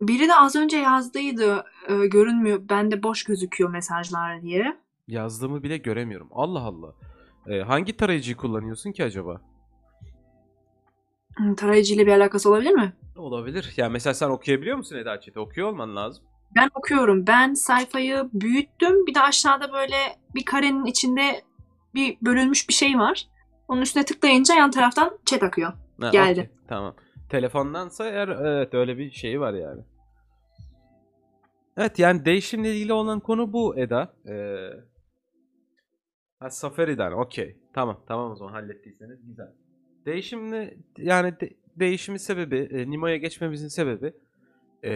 biri 0.00 0.28
de 0.28 0.34
az 0.34 0.56
önce 0.56 0.76
yazdıydı. 0.76 1.64
e, 1.88 2.06
görünmüyor. 2.06 2.68
Bende 2.68 3.02
boş 3.02 3.24
gözüküyor 3.24 3.70
mesajlar 3.70 4.42
diye. 4.42 4.76
yazdığımı 5.08 5.62
bile 5.62 5.76
göremiyorum. 5.76 6.28
Allah 6.32 6.60
Allah. 6.60 6.94
Ee, 7.46 7.60
hangi 7.60 7.96
tarayıcıyı 7.96 8.36
kullanıyorsun 8.36 8.92
ki 8.92 9.04
acaba? 9.04 9.40
Hmm, 11.38 11.54
Tarayıcıyla 11.54 12.06
bir 12.06 12.12
alakası 12.12 12.50
olabilir 12.50 12.70
mi? 12.70 12.92
Olabilir. 13.16 13.72
Ya 13.76 13.88
mesela 13.88 14.14
sen 14.14 14.28
okuyabiliyor 14.28 14.76
musun 14.76 14.96
Eda 14.96 15.20
chat'i? 15.20 15.40
Okuyor 15.40 15.68
olman 15.68 15.96
lazım. 15.96 16.24
Ben 16.56 16.70
okuyorum. 16.74 17.26
Ben 17.26 17.54
sayfayı 17.54 18.28
büyüttüm. 18.32 19.06
Bir 19.06 19.14
de 19.14 19.20
aşağıda 19.20 19.72
böyle 19.72 19.96
bir 20.34 20.44
karenin 20.44 20.84
içinde 20.84 21.42
bir 21.94 22.18
bölünmüş 22.22 22.68
bir 22.68 22.74
şey 22.74 22.98
var. 22.98 23.26
Onun 23.68 23.80
üstüne 23.80 24.04
tıklayınca 24.04 24.54
yan 24.54 24.70
taraftan 24.70 25.18
chat 25.26 25.42
akıyor. 25.42 25.72
Ha, 26.00 26.10
Geldi. 26.10 26.40
okey, 26.40 26.50
Tamam. 26.68 26.94
Telefondansa 27.28 28.08
eğer 28.08 28.28
evet 28.28 28.74
öyle 28.74 28.98
bir 28.98 29.10
şey 29.10 29.40
var 29.40 29.54
yani. 29.54 29.82
Evet 31.76 31.98
yani 31.98 32.24
değişimle 32.24 32.74
ilgili 32.74 32.92
olan 32.92 33.20
konu 33.20 33.52
bu 33.52 33.78
Eda. 33.78 34.14
Ee, 34.28 34.70
ha, 36.40 36.50
Safari'den 36.50 37.12
okey. 37.12 37.56
Tamam 37.74 38.00
tamam 38.08 38.30
o 38.32 38.36
zaman 38.36 38.52
hallettiyseniz 38.52 39.26
güzel. 39.26 39.48
Değişimle 40.08 40.76
yani 40.98 41.40
de- 41.40 41.56
değişimin 41.76 42.18
sebebi 42.18 42.68
e, 42.72 42.90
Nimo'ya 42.90 43.16
geçmemizin 43.16 43.68
sebebi 43.68 44.12
e, 44.84 44.92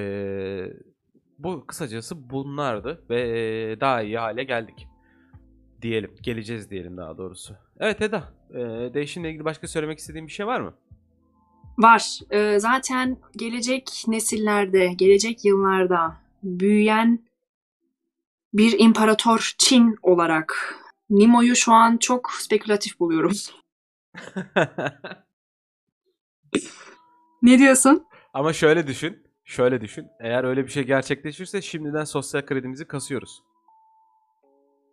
bu 1.38 1.66
kısacası 1.66 2.30
bunlardı 2.30 3.04
ve 3.10 3.20
e, 3.20 3.80
daha 3.80 4.02
iyi 4.02 4.18
hale 4.18 4.44
geldik 4.44 4.86
diyelim. 5.82 6.14
Geleceğiz 6.22 6.70
diyelim 6.70 6.96
daha 6.96 7.18
doğrusu. 7.18 7.54
Evet 7.80 8.02
Eda, 8.02 8.34
e, 8.50 8.58
değişimle 8.94 9.28
ilgili 9.28 9.44
başka 9.44 9.68
söylemek 9.68 9.98
istediğin 9.98 10.26
bir 10.26 10.32
şey 10.32 10.46
var 10.46 10.60
mı? 10.60 10.74
Var. 11.78 12.20
Ee, 12.30 12.58
zaten 12.58 13.16
gelecek 13.36 14.04
nesillerde, 14.08 14.92
gelecek 14.96 15.44
yıllarda 15.44 16.16
büyüyen 16.42 17.18
bir 18.54 18.78
imparator 18.78 19.54
Çin 19.58 19.96
olarak 20.02 20.78
Nimo'yu 21.10 21.56
şu 21.56 21.72
an 21.72 21.96
çok 21.96 22.30
spekülatif 22.30 23.00
buluyorum. 23.00 23.32
Ne 27.42 27.58
diyorsun? 27.58 28.06
Ama 28.34 28.52
şöyle 28.52 28.86
düşün. 28.86 29.22
Şöyle 29.44 29.80
düşün. 29.80 30.06
Eğer 30.20 30.44
öyle 30.44 30.64
bir 30.64 30.70
şey 30.70 30.82
gerçekleşirse 30.84 31.62
şimdiden 31.62 32.04
sosyal 32.04 32.42
kredimizi 32.42 32.84
kasıyoruz. 32.88 33.42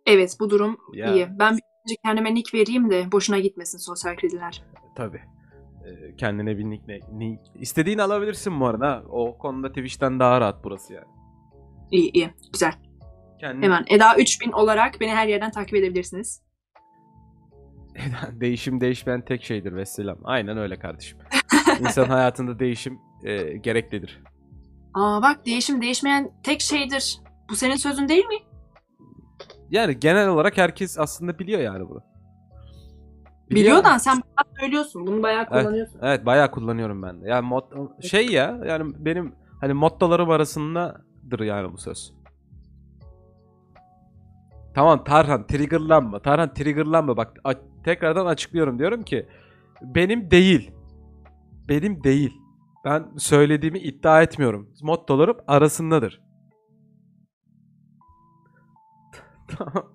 Evet 0.06 0.36
bu 0.40 0.50
durum 0.50 0.78
Ya. 0.92 1.14
iyi. 1.14 1.28
Ben 1.38 1.52
bir 1.56 1.62
önce 1.84 1.96
kendime 2.04 2.34
nick 2.34 2.58
vereyim 2.58 2.90
de 2.90 3.12
boşuna 3.12 3.38
gitmesin 3.38 3.78
sosyal 3.78 4.16
krediler. 4.16 4.62
Tabii. 4.96 5.22
Ee, 5.86 6.16
kendine 6.16 6.58
bir 6.58 6.64
nickname. 6.64 6.98
nick- 6.98 7.58
İstediğini 7.60 8.02
alabilirsin 8.02 8.60
bu 8.60 8.66
arada. 8.66 9.02
O 9.10 9.38
konuda 9.38 9.68
Twitch'ten 9.68 10.20
daha 10.20 10.40
rahat 10.40 10.64
burası 10.64 10.92
yani. 10.94 11.06
İyi 11.90 12.10
iyi 12.12 12.30
güzel. 12.52 12.72
Kendini 13.40 13.64
Hemen 13.64 13.84
Eda 13.88 14.16
3000 14.16 14.52
olarak 14.52 15.00
beni 15.00 15.10
her 15.14 15.28
yerden 15.28 15.50
takip 15.50 15.74
edebilirsiniz. 15.74 16.42
Değişim 18.32 18.80
değişmeyen 18.80 19.20
tek 19.24 19.44
şeydir 19.44 19.72
vesselam. 19.72 20.18
Aynen 20.24 20.58
öyle 20.58 20.78
kardeşim. 20.78 21.18
İnsan 21.80 22.04
hayatında 22.04 22.58
değişim 22.58 22.98
e, 23.24 23.56
gereklidir. 23.56 24.22
Aa 24.94 25.22
bak 25.22 25.46
değişim 25.46 25.82
değişmeyen 25.82 26.30
tek 26.42 26.60
şeydir. 26.60 27.18
Bu 27.50 27.56
senin 27.56 27.76
sözün 27.76 28.08
değil 28.08 28.26
mi? 28.26 28.36
Yani 29.70 30.00
genel 30.00 30.28
olarak 30.28 30.58
herkes 30.58 30.98
aslında 30.98 31.38
biliyor 31.38 31.60
yani 31.60 31.88
bunu. 31.88 32.02
Biliyor 33.50 33.84
da 33.84 33.98
sen 33.98 34.14
bayağı 34.14 34.56
söylüyorsun. 34.60 35.06
Bunu 35.06 35.22
bayağı 35.22 35.46
Evet. 35.52 35.62
kullanıyorsun. 35.64 36.00
Evet 36.02 36.26
bayağı 36.26 36.50
kullanıyorum 36.50 37.02
ben 37.02 37.22
de. 37.22 37.28
Yani 37.28 37.46
mod, 37.46 37.62
şey 38.02 38.26
ya 38.26 38.60
yani 38.66 38.94
benim 38.98 39.34
hani 39.60 39.72
mottolarım 39.72 40.30
arasındadır 40.30 41.40
yani 41.40 41.72
bu 41.72 41.78
söz. 41.78 42.12
Tamam 44.74 45.04
Tarhan 45.04 45.46
triggerlanma. 45.46 46.18
Tarhan 46.22 46.54
triggerlanma. 46.54 47.16
Bak 47.16 47.32
a- 47.44 47.54
tekrardan 47.84 48.26
açıklıyorum 48.26 48.78
diyorum 48.78 49.02
ki 49.02 49.26
benim 49.82 50.30
değil. 50.30 50.70
Benim 51.68 52.04
değil. 52.04 52.36
Ben 52.84 53.06
söylediğimi 53.16 53.78
iddia 53.78 54.22
etmiyorum. 54.22 54.70
Mottolarım 54.82 55.36
arasındadır. 55.46 56.20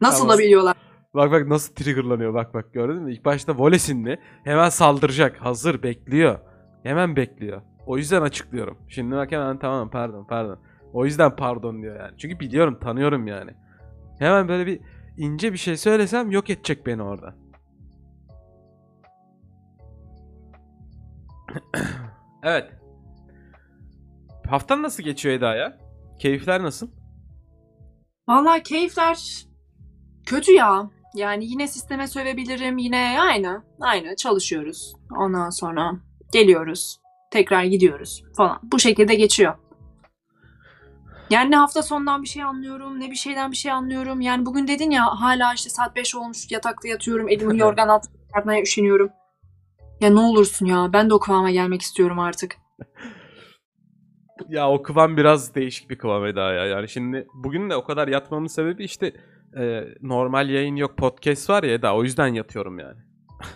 Nasıl 0.00 0.20
Tamam. 0.22 0.38
da 0.38 0.42
biliyorlar? 0.42 0.76
Bak 1.14 1.32
bak 1.32 1.46
nasıl 1.46 1.74
triggerlanıyor 1.74 2.34
bak 2.34 2.54
bak 2.54 2.72
gördün 2.72 3.02
mü? 3.02 3.12
İlk 3.12 3.24
başta 3.24 3.58
volesinli 3.58 4.18
hemen 4.44 4.68
saldıracak. 4.68 5.36
Hazır 5.36 5.82
bekliyor. 5.82 6.38
Hemen 6.82 7.16
bekliyor. 7.16 7.62
O 7.86 7.96
yüzden 7.96 8.22
açıklıyorum. 8.22 8.78
Şimdi 8.88 9.16
bak 9.16 9.32
hemen 9.32 9.58
tamam 9.58 9.90
pardon 9.90 10.24
pardon. 10.24 10.58
O 10.92 11.04
yüzden 11.04 11.36
pardon 11.36 11.82
diyor 11.82 11.96
yani. 12.00 12.12
Çünkü 12.18 12.40
biliyorum 12.40 12.78
tanıyorum 12.80 13.26
yani. 13.26 13.50
Hemen 14.18 14.48
böyle 14.48 14.66
bir 14.66 14.80
ince 15.18 15.52
bir 15.52 15.58
şey 15.58 15.76
söylesem 15.76 16.30
yok 16.30 16.50
edecek 16.50 16.86
beni 16.86 17.02
orada. 17.02 17.34
evet. 22.42 22.72
Haftan 24.48 24.82
nasıl 24.82 25.02
geçiyor 25.02 25.34
Eda 25.34 25.54
ya? 25.54 25.78
Keyifler 26.18 26.62
nasıl? 26.62 26.88
Vallahi 28.28 28.62
keyifler 28.62 29.46
kötü 30.26 30.52
ya. 30.52 30.90
Yani 31.14 31.44
yine 31.44 31.68
sisteme 31.68 32.08
sövebilirim. 32.08 32.78
Yine 32.78 33.16
aynı. 33.20 33.62
Aynı. 33.80 34.16
Çalışıyoruz. 34.16 34.92
Ondan 35.18 35.50
sonra 35.50 35.92
geliyoruz. 36.32 37.00
Tekrar 37.32 37.64
gidiyoruz 37.64 38.22
falan. 38.36 38.60
Bu 38.62 38.78
şekilde 38.78 39.14
geçiyor. 39.14 39.54
Yani 41.30 41.50
ne 41.50 41.56
hafta 41.56 41.82
sonundan 41.82 42.22
bir 42.22 42.28
şey 42.28 42.42
anlıyorum, 42.42 43.00
ne 43.00 43.10
bir 43.10 43.16
şeyden 43.16 43.50
bir 43.52 43.56
şey 43.56 43.72
anlıyorum. 43.72 44.20
Yani 44.20 44.46
bugün 44.46 44.68
dedin 44.68 44.90
ya 44.90 45.06
hala 45.20 45.54
işte 45.54 45.70
saat 45.70 45.96
5 45.96 46.14
olmuş 46.14 46.50
yatakta 46.50 46.88
yatıyorum, 46.88 47.28
elimi 47.28 47.58
yorgan 47.58 47.88
altına 47.88 48.12
çıkartmaya 48.26 48.62
üşeniyorum. 48.62 49.10
Ya 50.00 50.10
ne 50.10 50.20
olursun 50.20 50.66
ya 50.66 50.92
ben 50.92 51.10
de 51.10 51.14
o 51.14 51.18
kıvama 51.18 51.50
gelmek 51.50 51.82
istiyorum 51.82 52.18
artık. 52.18 52.56
Ya 54.48 54.70
o 54.70 54.82
kıvam 54.82 55.16
biraz 55.16 55.54
değişik 55.54 55.90
bir 55.90 55.98
kıvam 55.98 56.26
Eda 56.26 56.52
ya. 56.52 56.66
Yani 56.66 56.88
şimdi 56.88 57.26
bugün 57.34 57.70
de 57.70 57.76
o 57.76 57.84
kadar 57.84 58.08
yatmamın 58.08 58.46
sebebi 58.46 58.84
işte 58.84 59.12
e, 59.56 59.84
normal 60.02 60.50
yayın 60.50 60.76
yok 60.76 60.96
podcast 60.96 61.50
var 61.50 61.62
ya 61.62 61.74
Eda 61.74 61.96
o 61.96 62.02
yüzden 62.02 62.26
yatıyorum 62.26 62.78
yani. 62.78 62.98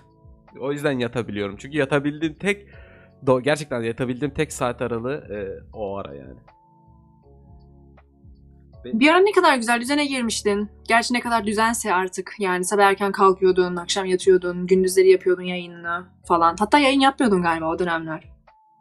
o 0.61 0.73
yüzden 0.73 0.99
yatabiliyorum. 0.99 1.57
Çünkü 1.57 1.79
yatabildiğim 1.79 2.35
tek 2.35 2.69
do- 3.26 3.43
gerçekten 3.43 3.83
yatabildiğim 3.83 4.35
tek 4.35 4.52
saat 4.52 4.83
aralığı 4.83 5.14
e, 5.14 5.38
o 5.73 5.97
ara 5.97 6.14
yani. 6.14 6.38
Bir 8.85 9.09
ara 9.09 9.19
ne 9.19 9.33
kadar 9.33 9.57
güzel 9.57 9.81
düzene 9.81 10.07
girmiştin. 10.07 10.71
Gerçi 10.89 11.15
ne 11.15 11.21
kadar 11.21 11.47
düzense 11.47 11.95
artık. 11.95 12.35
Yani 12.39 12.65
sabah 12.65 12.85
erken 12.85 13.12
kalkıyordun, 13.12 13.77
akşam 13.77 14.05
yatıyordun, 14.07 14.67
gündüzleri 14.67 15.11
yapıyordun 15.11 15.43
yayınını 15.43 16.07
falan. 16.29 16.57
Hatta 16.59 16.79
yayın 16.79 17.01
yapmıyordun 17.01 17.43
galiba 17.43 17.67
o 17.69 17.79
dönemler. 17.79 18.25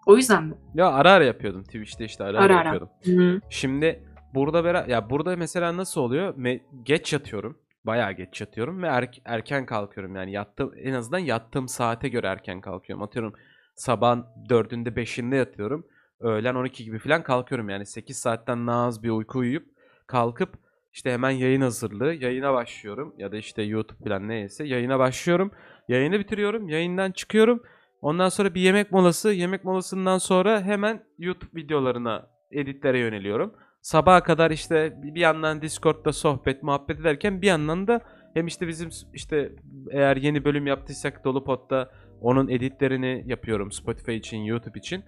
O 0.05 0.17
yüzden 0.17 0.43
mi? 0.43 0.53
Ya 0.75 0.87
ara 0.91 1.11
ara 1.11 1.23
yapıyordum 1.23 1.63
Twitch'te 1.63 2.05
işte 2.05 2.23
ara 2.23 2.37
ara, 2.37 2.43
Ara 2.45 2.53
yapıyordum. 2.53 2.89
Hı. 3.03 3.41
Şimdi 3.49 4.03
burada 4.35 4.63
bera 4.63 4.85
ya 4.87 5.09
burada 5.09 5.35
mesela 5.35 5.77
nasıl 5.77 6.01
oluyor? 6.01 6.35
Me- 6.35 6.61
geç 6.83 7.13
yatıyorum. 7.13 7.57
Bayağı 7.85 8.11
geç 8.11 8.41
yatıyorum 8.41 8.83
ve 8.83 8.87
er- 8.87 9.21
erken 9.25 9.65
kalkıyorum. 9.65 10.15
Yani 10.15 10.31
yattım 10.31 10.73
en 10.83 10.93
azından 10.93 11.19
yattığım 11.19 11.67
saate 11.67 12.09
göre 12.09 12.27
erken 12.27 12.61
kalkıyorum. 12.61 13.03
Atıyorum 13.03 13.33
sabahın 13.75 14.25
4'ünde 14.49 14.95
5'inde 14.95 15.35
yatıyorum. 15.35 15.85
Öğlen 16.19 16.55
12 16.55 16.83
gibi 16.83 16.99
falan 16.99 17.23
kalkıyorum. 17.23 17.69
Yani 17.69 17.85
8 17.85 18.17
saatten 18.17 18.67
daha 18.67 18.85
az 18.85 19.03
bir 19.03 19.09
uyku 19.09 19.39
uyuyup 19.39 19.67
kalkıp 20.11 20.49
işte 20.93 21.11
hemen 21.13 21.31
yayın 21.31 21.61
hazırlığı, 21.61 22.13
yayına 22.13 22.53
başlıyorum. 22.53 23.13
Ya 23.17 23.31
da 23.31 23.37
işte 23.37 23.61
YouTube 23.61 24.03
falan 24.03 24.27
neyse 24.27 24.63
yayına 24.67 24.99
başlıyorum. 24.99 25.51
Yayını 25.87 26.19
bitiriyorum, 26.19 26.69
yayından 26.69 27.11
çıkıyorum. 27.11 27.63
Ondan 28.01 28.29
sonra 28.29 28.53
bir 28.53 28.61
yemek 28.61 28.91
molası, 28.91 29.31
yemek 29.31 29.63
molasından 29.63 30.17
sonra 30.17 30.61
hemen 30.61 31.03
YouTube 31.17 31.61
videolarına 31.61 32.27
editlere 32.51 32.99
yöneliyorum. 32.99 33.53
Sabaha 33.81 34.23
kadar 34.23 34.51
işte 34.51 34.93
bir 35.03 35.21
yandan 35.21 35.61
Discord'da 35.61 36.13
sohbet, 36.13 36.63
muhabbet 36.63 36.99
ederken 36.99 37.41
bir 37.41 37.47
yandan 37.47 37.87
da 37.87 38.01
hem 38.33 38.47
işte 38.47 38.67
bizim 38.67 38.89
işte 39.13 39.51
eğer 39.91 40.17
yeni 40.17 40.45
bölüm 40.45 40.67
yaptıysak 40.67 41.25
Dolupod'da 41.25 41.91
onun 42.21 42.47
editlerini 42.47 43.23
yapıyorum 43.25 43.71
Spotify 43.71 44.15
için, 44.15 44.37
YouTube 44.37 44.79
için. 44.79 45.03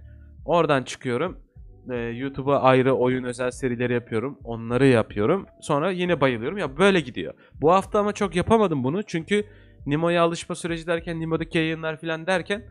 Oradan 0.46 0.84
çıkıyorum. 0.84 1.40
Ee, 1.92 1.96
YouTube'a 1.96 2.62
ayrı 2.62 2.94
oyun 2.94 3.24
özel 3.24 3.52
serileri 3.52 3.94
yapıyorum. 3.94 4.40
Onları 4.44 4.86
yapıyorum. 4.86 5.46
Sonra 5.62 5.92
yine 5.92 6.22
bayılıyorum. 6.22 6.58
Ya 6.58 6.78
böyle 6.78 7.00
gidiyor. 7.00 7.34
Bu 7.62 7.72
hafta 7.72 8.00
ama 8.00 8.14
çok 8.14 8.36
yapamadım 8.36 8.84
bunu. 8.84 9.04
Çünkü 9.04 9.46
Nimo'ya 9.86 10.24
alışma 10.24 10.56
süreci 10.56 10.88
derken, 10.88 11.20
Nimo'daki 11.20 11.58
yayınlar 11.58 12.02
falan 12.02 12.28
derken 12.28 12.64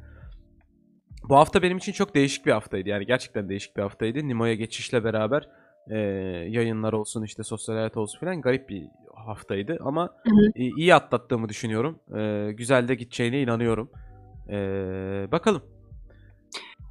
bu 1.28 1.36
hafta 1.36 1.62
benim 1.62 1.76
için 1.76 1.92
çok 1.92 2.14
değişik 2.14 2.46
bir 2.46 2.52
haftaydı. 2.52 2.88
Yani 2.88 3.06
gerçekten 3.06 3.48
değişik 3.48 3.76
bir 3.76 3.82
haftaydı. 3.82 4.28
Nimo'ya 4.28 4.54
geçişle 4.54 5.04
beraber 5.04 5.48
e, 5.90 5.98
yayınlar 6.48 6.92
olsun 6.92 7.22
işte 7.22 7.42
sosyal 7.42 7.76
hayat 7.76 7.96
olsun 7.96 8.20
falan 8.20 8.40
garip 8.40 8.68
bir 8.68 8.82
haftaydı. 9.14 9.78
Ama 9.80 10.02
Hı 10.02 10.30
hı. 10.30 10.46
e, 10.56 10.64
iyi 10.64 10.94
atlattığımı 10.94 11.48
düşünüyorum. 11.48 11.98
E, 12.16 12.52
güzel 12.52 12.88
de 12.88 12.94
gideceğine 12.94 13.42
inanıyorum. 13.42 13.90
E, 14.48 14.56
bakalım. 15.32 15.62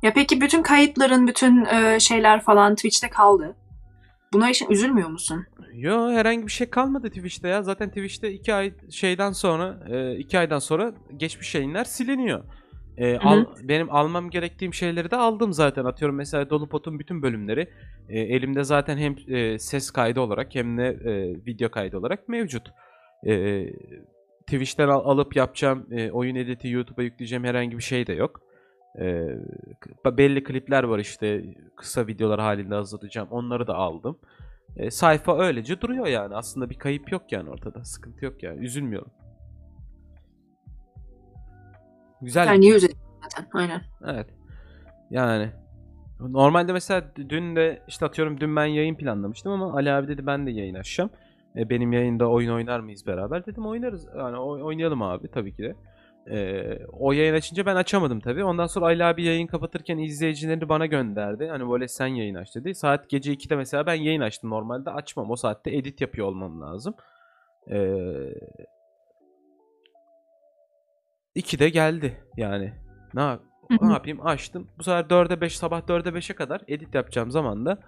Ya 0.02 0.14
peki 0.14 0.42
bütün 0.42 0.62
kayıtların, 0.62 1.28
bütün 1.28 1.66
e, 1.66 2.00
şeyler 2.00 2.42
falan 2.42 2.76
Twitch'te 2.76 3.10
kaldı. 3.10 3.56
Buna 4.34 4.50
için 4.50 4.70
üzülmüyor 4.70 5.10
musun? 5.10 5.46
Yo 5.74 6.12
herhangi 6.12 6.48
bir 6.48 6.52
şey 6.52 6.70
kalmadı 6.70 7.08
Twitch'te 7.10 7.48
ya. 7.48 7.64
Zaten 7.64 7.90
Twitch'te 7.90 8.32
iki 8.32 8.54
ay 8.54 8.74
şeyden 8.90 9.32
sonra, 9.32 9.80
e, 9.90 10.16
iki 10.18 10.40
aydan 10.40 10.60
sonra 10.60 10.94
geçmiş 11.18 11.56
yayınlar 11.56 11.84
siliniyor. 11.84 12.44
E, 12.98 13.18
al, 13.18 13.46
benim 13.64 13.92
almam 13.92 14.30
gerektiğim 14.30 14.74
şeyleri 14.74 15.12
de 15.12 15.16
aldım 15.16 15.54
zaten. 15.54 15.86
Atıyorum 15.86 16.16
mesela 16.16 16.50
Dolupot'un 16.50 17.00
bütün 17.00 17.22
bölümleri 17.22 17.70
e, 18.10 18.20
elimde 18.20 18.64
zaten 18.64 18.98
hem 18.98 19.16
e, 19.28 19.60
ses 19.60 19.92
kaydı 19.92 20.22
olarak 20.22 20.56
hem 20.56 20.78
de 20.78 20.88
e, 20.88 21.12
video 21.46 21.72
kaydı 21.72 21.98
olarak 21.98 22.28
mevcut. 22.30 22.72
E, 23.28 23.66
Twitch'ten 24.48 24.88
al- 24.88 25.06
alıp 25.06 25.36
yapacağım 25.36 25.88
e, 25.92 26.12
oyun 26.12 26.36
editi 26.36 26.68
YouTube'a 26.70 27.04
yükleyeceğim 27.04 27.44
herhangi 27.44 27.78
bir 27.78 27.84
şey 27.84 28.08
de 28.08 28.14
yok. 28.14 28.42
E, 29.00 29.38
belli 30.06 30.44
klipler 30.44 30.84
var 30.84 31.00
işte 31.00 31.44
kısa 31.76 32.08
videolar 32.08 32.40
halinde 32.40 32.76
hazırlayacağım. 32.76 33.28
Onları 33.32 33.68
da 33.68 33.76
aldım. 33.76 34.20
E, 34.78 34.92
sayfa 34.92 35.40
öylece 35.40 35.82
duruyor 35.82 36.06
yani. 36.08 36.36
Aslında 36.36 36.70
bir 36.70 36.80
kayıp 36.80 37.12
yok 37.12 37.32
yani 37.32 37.50
ortada. 37.50 37.84
Sıkıntı 37.84 38.26
yok 38.26 38.44
yani. 38.44 38.66
Üzülmüyorum. 38.66 39.12
Güzel. 42.22 42.48
Yani 42.48 42.62
niye 42.62 42.80
zaten? 42.80 43.48
Aynen. 43.54 43.82
Evet. 44.06 44.28
Yani 45.10 45.50
normalde 46.20 46.74
mesela 46.74 47.04
dün 47.30 47.56
de 47.56 47.84
işte 47.88 48.06
atıyorum 48.06 48.40
dün 48.40 48.56
ben 48.56 48.66
yayın 48.66 48.96
planlamıştım 48.96 49.52
ama 49.52 49.74
Ali 49.74 49.92
abi 49.92 50.08
dedi 50.08 50.26
ben 50.26 50.48
de 50.48 50.52
yayın 50.52 50.76
açacağım. 50.76 51.10
E, 51.56 51.70
benim 51.70 51.94
yayında 51.94 52.30
oyun 52.30 52.52
oynar 52.52 52.80
mıyız 52.80 53.08
beraber? 53.08 53.46
Dedim 53.46 53.66
oynarız. 53.66 54.08
Yani 54.18 54.38
oy- 54.38 54.62
oynayalım 54.64 55.02
abi 55.02 55.28
tabii 55.28 55.56
ki 55.56 55.64
de. 55.64 55.76
E, 56.30 56.64
o 56.92 57.12
yayın 57.12 57.34
açınca 57.34 57.66
ben 57.66 57.76
açamadım 57.76 58.20
tabii. 58.20 58.44
Ondan 58.44 58.68
sonra 58.68 58.86
Ali 58.86 59.06
abi 59.06 59.24
yayın 59.24 59.48
kapatırken 59.48 59.98
izleyicilerini 59.98 60.70
bana 60.70 60.86
gönderdi. 60.86 61.48
Hani 61.48 61.70
böyle 61.70 61.88
sen 61.88 62.08
yayın 62.08 62.36
aç 62.36 62.56
dedi. 62.56 62.76
Saat 62.76 63.10
gece 63.10 63.34
2'de 63.34 63.56
mesela 63.56 63.86
ben 63.86 63.94
yayın 63.94 64.22
açtım. 64.22 64.50
Normalde 64.50 64.92
açmam. 64.92 65.32
O 65.32 65.36
saatte 65.36 65.76
edit 65.76 66.02
yapıyor 66.02 66.28
olmam 66.28 66.62
lazım. 66.62 66.94
Eee 67.68 68.34
2'de 71.36 71.70
geldi 71.70 72.24
yani. 72.38 72.74
Ne 73.14 73.22
yap 73.22 73.42
ne 73.82 73.92
yapayım? 73.94 74.26
Açtım. 74.26 74.68
Bu 74.78 74.84
sefer 74.84 75.04
4'e 75.04 75.42
5 75.42 75.58
sabah 75.58 75.82
4'e 75.82 76.14
5'e 76.14 76.36
kadar 76.36 76.62
edit 76.68 76.96
yapacağım 76.96 77.32
zaman 77.32 77.66
da 77.66 77.80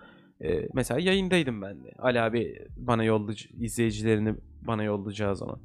e, 0.41 0.67
mesela 0.73 0.99
yayındaydım 0.99 1.61
ben 1.61 1.83
de. 1.83 1.91
Ali 1.99 2.21
abi 2.21 2.67
bana 2.77 3.03
yollayıcı 3.03 3.49
izleyicilerini 3.59 4.35
bana 4.61 4.83
yollayacağı 4.83 5.35
zaman. 5.35 5.59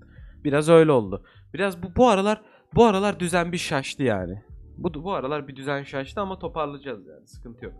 Biraz 0.44 0.68
öyle 0.68 0.92
oldu. 0.92 1.24
Biraz 1.54 1.82
bu 1.82 1.86
bu 1.96 2.08
aralar 2.08 2.42
bu 2.74 2.84
aralar 2.84 3.20
düzen 3.20 3.52
bir 3.52 3.58
şaştı 3.58 4.02
yani. 4.02 4.42
Bu 4.76 5.04
bu 5.04 5.12
aralar 5.12 5.48
bir 5.48 5.56
düzen 5.56 5.82
şaştı 5.82 6.20
ama 6.20 6.38
toparlayacağız 6.38 7.06
yani. 7.06 7.26
Sıkıntı 7.26 7.64
yok. 7.64 7.74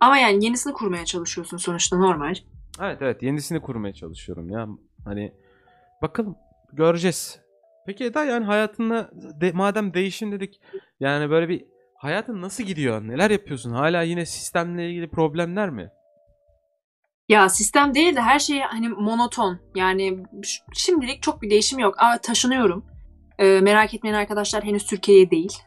Ama 0.00 0.18
yani 0.18 0.44
yenisini 0.44 0.72
kurmaya 0.72 1.04
çalışıyorsun 1.04 1.56
sonuçta 1.56 1.96
normal. 1.96 2.34
Evet 2.80 2.98
evet 3.02 3.22
yenisini 3.22 3.60
kurmaya 3.60 3.94
çalışıyorum 3.94 4.50
ya. 4.50 4.68
Hani 5.04 5.32
bakalım 6.02 6.36
göreceğiz. 6.72 7.40
Peki 7.86 8.04
Eda 8.04 8.24
yani 8.24 8.44
hayatında 8.44 9.10
de- 9.40 9.52
madem 9.52 9.94
değişim 9.94 10.32
dedik 10.32 10.60
yani 11.00 11.30
böyle 11.30 11.48
bir 11.48 11.64
hayatın 11.96 12.42
nasıl 12.42 12.64
gidiyor? 12.64 13.02
Neler 13.08 13.30
yapıyorsun? 13.30 13.72
Hala 13.72 14.02
yine 14.02 14.26
sistemle 14.26 14.90
ilgili 14.90 15.10
problemler 15.10 15.70
mi? 15.70 15.90
Ya 17.28 17.48
sistem 17.48 17.94
değil 17.94 18.16
de 18.16 18.20
her 18.20 18.38
şey 18.38 18.60
hani 18.60 18.88
monoton. 18.88 19.58
Yani 19.74 20.22
şimdilik 20.74 21.22
çok 21.22 21.42
bir 21.42 21.50
değişim 21.50 21.78
yok. 21.78 21.94
Aa, 21.98 22.18
taşınıyorum. 22.18 22.86
Ee, 23.38 23.60
merak 23.60 23.94
etmeyin 23.94 24.16
arkadaşlar 24.16 24.64
henüz 24.64 24.86
Türkiye'ye 24.86 25.30
değil. 25.30 25.58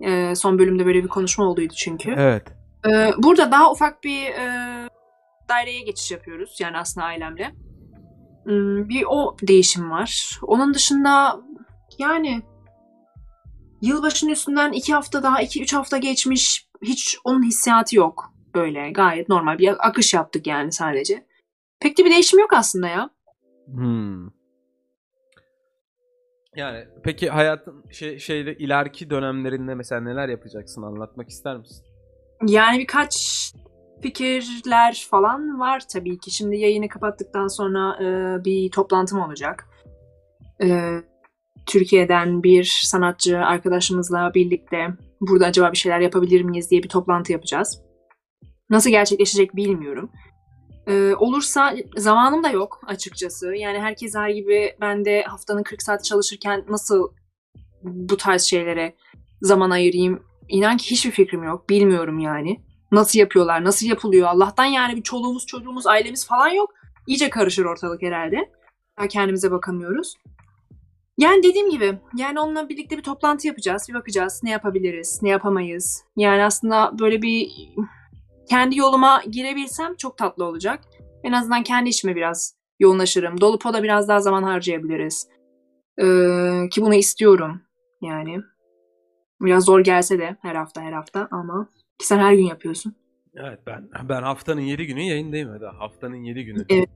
Ee, 0.00 0.34
son 0.36 0.58
bölümde 0.58 0.86
böyle 0.86 1.02
bir 1.04 1.08
konuşma 1.08 1.44
olduydu 1.44 1.74
çünkü. 1.76 2.14
Evet. 2.16 2.42
Ee, 2.86 3.10
burada 3.18 3.52
daha 3.52 3.70
ufak 3.72 4.04
bir 4.04 4.26
e, 4.26 4.48
daireye 5.48 5.80
geçiş 5.80 6.10
yapıyoruz. 6.10 6.56
Yani 6.60 6.78
aslında 6.78 7.06
ailemle. 7.06 7.54
Hmm, 8.44 8.88
Bir 8.88 9.04
o 9.08 9.36
değişim 9.42 9.90
var. 9.90 10.38
Onun 10.42 10.74
dışında 10.74 11.40
yani 11.98 12.42
yılbaşının 13.82 14.30
üstünden 14.30 14.72
iki 14.72 14.94
hafta 14.94 15.22
daha, 15.22 15.42
iki 15.42 15.62
üç 15.62 15.74
hafta 15.74 15.98
geçmiş. 15.98 16.66
Hiç 16.82 17.18
onun 17.24 17.42
hissiyatı 17.42 17.96
yok. 17.96 18.32
Böyle 18.54 18.90
gayet 18.90 19.28
normal 19.28 19.58
bir 19.58 19.88
akış 19.88 20.14
yaptık 20.14 20.46
yani 20.46 20.72
sadece. 20.72 21.26
Pek 21.80 21.98
de 21.98 22.04
bir 22.04 22.10
değişim 22.10 22.38
yok 22.38 22.52
aslında 22.52 22.88
ya. 22.88 23.10
Hmm. 23.66 24.26
Yani 26.56 26.84
peki 27.02 27.30
hayatın 27.30 27.84
şey, 27.90 28.18
şeyde 28.18 28.54
ileriki 28.54 29.10
dönemlerinde 29.10 29.74
mesela 29.74 30.00
neler 30.00 30.28
yapacaksın 30.28 30.82
anlatmak 30.82 31.28
ister 31.28 31.56
misin? 31.56 31.84
Yani 32.46 32.78
birkaç 32.78 33.16
fikirler 34.02 35.06
falan 35.10 35.60
var 35.60 35.82
tabii 35.92 36.18
ki. 36.18 36.30
Şimdi 36.30 36.56
yayını 36.56 36.88
kapattıktan 36.88 37.46
sonra 37.46 37.96
e, 38.04 38.04
bir 38.44 38.70
toplantım 38.70 39.20
olacak. 39.20 39.68
E, 40.62 40.96
Türkiye'den 41.66 42.42
bir 42.42 42.80
sanatçı 42.84 43.38
arkadaşımızla 43.38 44.34
birlikte 44.34 44.88
burada 45.20 45.46
acaba 45.46 45.72
bir 45.72 45.78
şeyler 45.78 46.00
yapabilir 46.00 46.42
miyiz 46.42 46.70
diye 46.70 46.82
bir 46.82 46.88
toplantı 46.88 47.32
yapacağız. 47.32 47.82
Nasıl 48.70 48.90
gerçekleşecek 48.90 49.56
bilmiyorum. 49.56 50.10
E, 50.86 51.14
olursa 51.14 51.74
zamanım 51.96 52.44
da 52.44 52.50
yok 52.50 52.80
açıkçası. 52.86 53.54
Yani 53.54 53.78
herkesler 53.78 54.28
gibi 54.28 54.76
ben 54.80 55.04
de 55.04 55.22
haftanın 55.22 55.62
40 55.62 55.82
saat 55.82 56.04
çalışırken 56.04 56.64
nasıl 56.68 57.08
bu 57.82 58.16
tarz 58.16 58.42
şeylere 58.42 58.94
zaman 59.42 59.70
ayırayım 59.70 60.22
İnan 60.52 60.76
ki 60.76 60.90
hiçbir 60.90 61.10
fikrim 61.10 61.42
yok. 61.42 61.68
Bilmiyorum 61.68 62.18
yani. 62.18 62.60
Nasıl 62.92 63.18
yapıyorlar, 63.18 63.64
nasıl 63.64 63.86
yapılıyor? 63.86 64.28
Allah'tan 64.28 64.64
yani 64.64 64.96
bir 64.96 65.02
çoluğumuz, 65.02 65.46
çocuğumuz, 65.46 65.86
ailemiz 65.86 66.26
falan 66.26 66.48
yok. 66.48 66.70
İyice 67.06 67.30
karışır 67.30 67.64
ortalık 67.64 68.02
herhalde. 68.02 68.50
Daha 68.98 69.08
kendimize 69.08 69.50
bakamıyoruz. 69.50 70.14
Yani 71.18 71.42
dediğim 71.42 71.70
gibi, 71.70 71.98
yani 72.16 72.40
onunla 72.40 72.68
birlikte 72.68 72.98
bir 72.98 73.02
toplantı 73.02 73.46
yapacağız. 73.46 73.86
Bir 73.88 73.94
bakacağız 73.94 74.40
ne 74.42 74.50
yapabiliriz, 74.50 75.18
ne 75.22 75.28
yapamayız. 75.28 76.04
Yani 76.16 76.44
aslında 76.44 76.98
böyle 76.98 77.22
bir 77.22 77.50
kendi 78.48 78.76
yoluma 78.78 79.22
girebilsem 79.30 79.94
çok 79.96 80.18
tatlı 80.18 80.44
olacak. 80.44 80.80
En 81.24 81.32
azından 81.32 81.62
kendi 81.62 81.88
işime 81.88 82.16
biraz 82.16 82.54
yoğunlaşırım. 82.80 83.40
Dolupo'da 83.40 83.82
biraz 83.82 84.08
daha 84.08 84.20
zaman 84.20 84.42
harcayabiliriz. 84.42 85.28
Ee, 85.98 86.68
ki 86.70 86.82
bunu 86.82 86.94
istiyorum 86.94 87.62
yani. 88.00 88.40
Biraz 89.40 89.64
zor 89.64 89.80
gelse 89.80 90.18
de 90.18 90.36
her 90.42 90.54
hafta 90.54 90.82
her 90.82 90.92
hafta 90.92 91.28
ama 91.30 91.68
ki 91.98 92.06
sen 92.06 92.18
her 92.18 92.32
gün 92.32 92.44
yapıyorsun. 92.44 92.94
Evet 93.34 93.58
ben 93.66 93.88
ben 94.08 94.22
haftanın 94.22 94.60
7 94.60 94.86
günü 94.86 95.00
yayındayım 95.00 95.54
Eda. 95.54 95.72
Haftanın 95.78 96.16
7 96.16 96.44
günü. 96.44 96.64
Evet. 96.68 96.88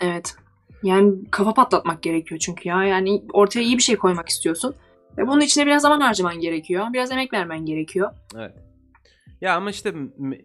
Evet. 0.00 0.36
Yani 0.82 1.30
kafa 1.30 1.54
patlatmak 1.54 2.02
gerekiyor 2.02 2.38
çünkü 2.38 2.68
ya. 2.68 2.84
Yani 2.84 3.24
ortaya 3.32 3.60
iyi 3.62 3.76
bir 3.76 3.82
şey 3.82 3.96
koymak 3.96 4.28
istiyorsun. 4.28 4.74
Ve 5.18 5.26
bunun 5.26 5.40
içine 5.40 5.66
biraz 5.66 5.82
zaman 5.82 6.00
harcaman 6.00 6.40
gerekiyor. 6.40 6.86
Biraz 6.92 7.10
emek 7.10 7.32
vermen 7.32 7.66
gerekiyor. 7.66 8.10
Evet. 8.36 8.67
Ya 9.40 9.56
ama 9.56 9.70
işte 9.70 9.94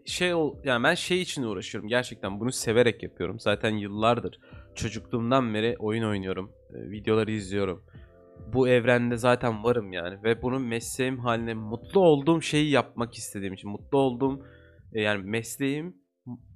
şey 0.06 0.34
ol 0.34 0.56
yani 0.64 0.84
ben 0.84 0.94
şey 0.94 1.22
için 1.22 1.44
uğraşıyorum. 1.44 1.90
Gerçekten 1.90 2.40
bunu 2.40 2.52
severek 2.52 3.04
yapıyorum. 3.04 3.40
Zaten 3.40 3.70
yıllardır 3.70 4.40
çocukluğumdan 4.76 5.54
beri 5.54 5.76
oyun 5.80 6.04
oynuyorum. 6.04 6.52
e, 6.74 6.92
Videoları 6.92 7.32
izliyorum. 7.32 7.84
Bu 8.54 8.68
evrende 8.68 9.18
zaten 9.18 9.64
varım 9.64 9.94
yani 9.94 10.24
ve 10.24 10.42
bunun 10.42 10.62
mesleğim 10.62 11.20
haline 11.20 11.54
mutlu 11.54 12.02
olduğum 12.02 12.42
şeyi 12.42 12.70
yapmak 12.70 13.14
istediğim 13.16 13.54
için 13.54 13.70
mutlu 13.70 13.98
olduğum 13.98 14.46
e, 14.94 15.02
yani 15.02 15.24
mesleğim 15.24 15.98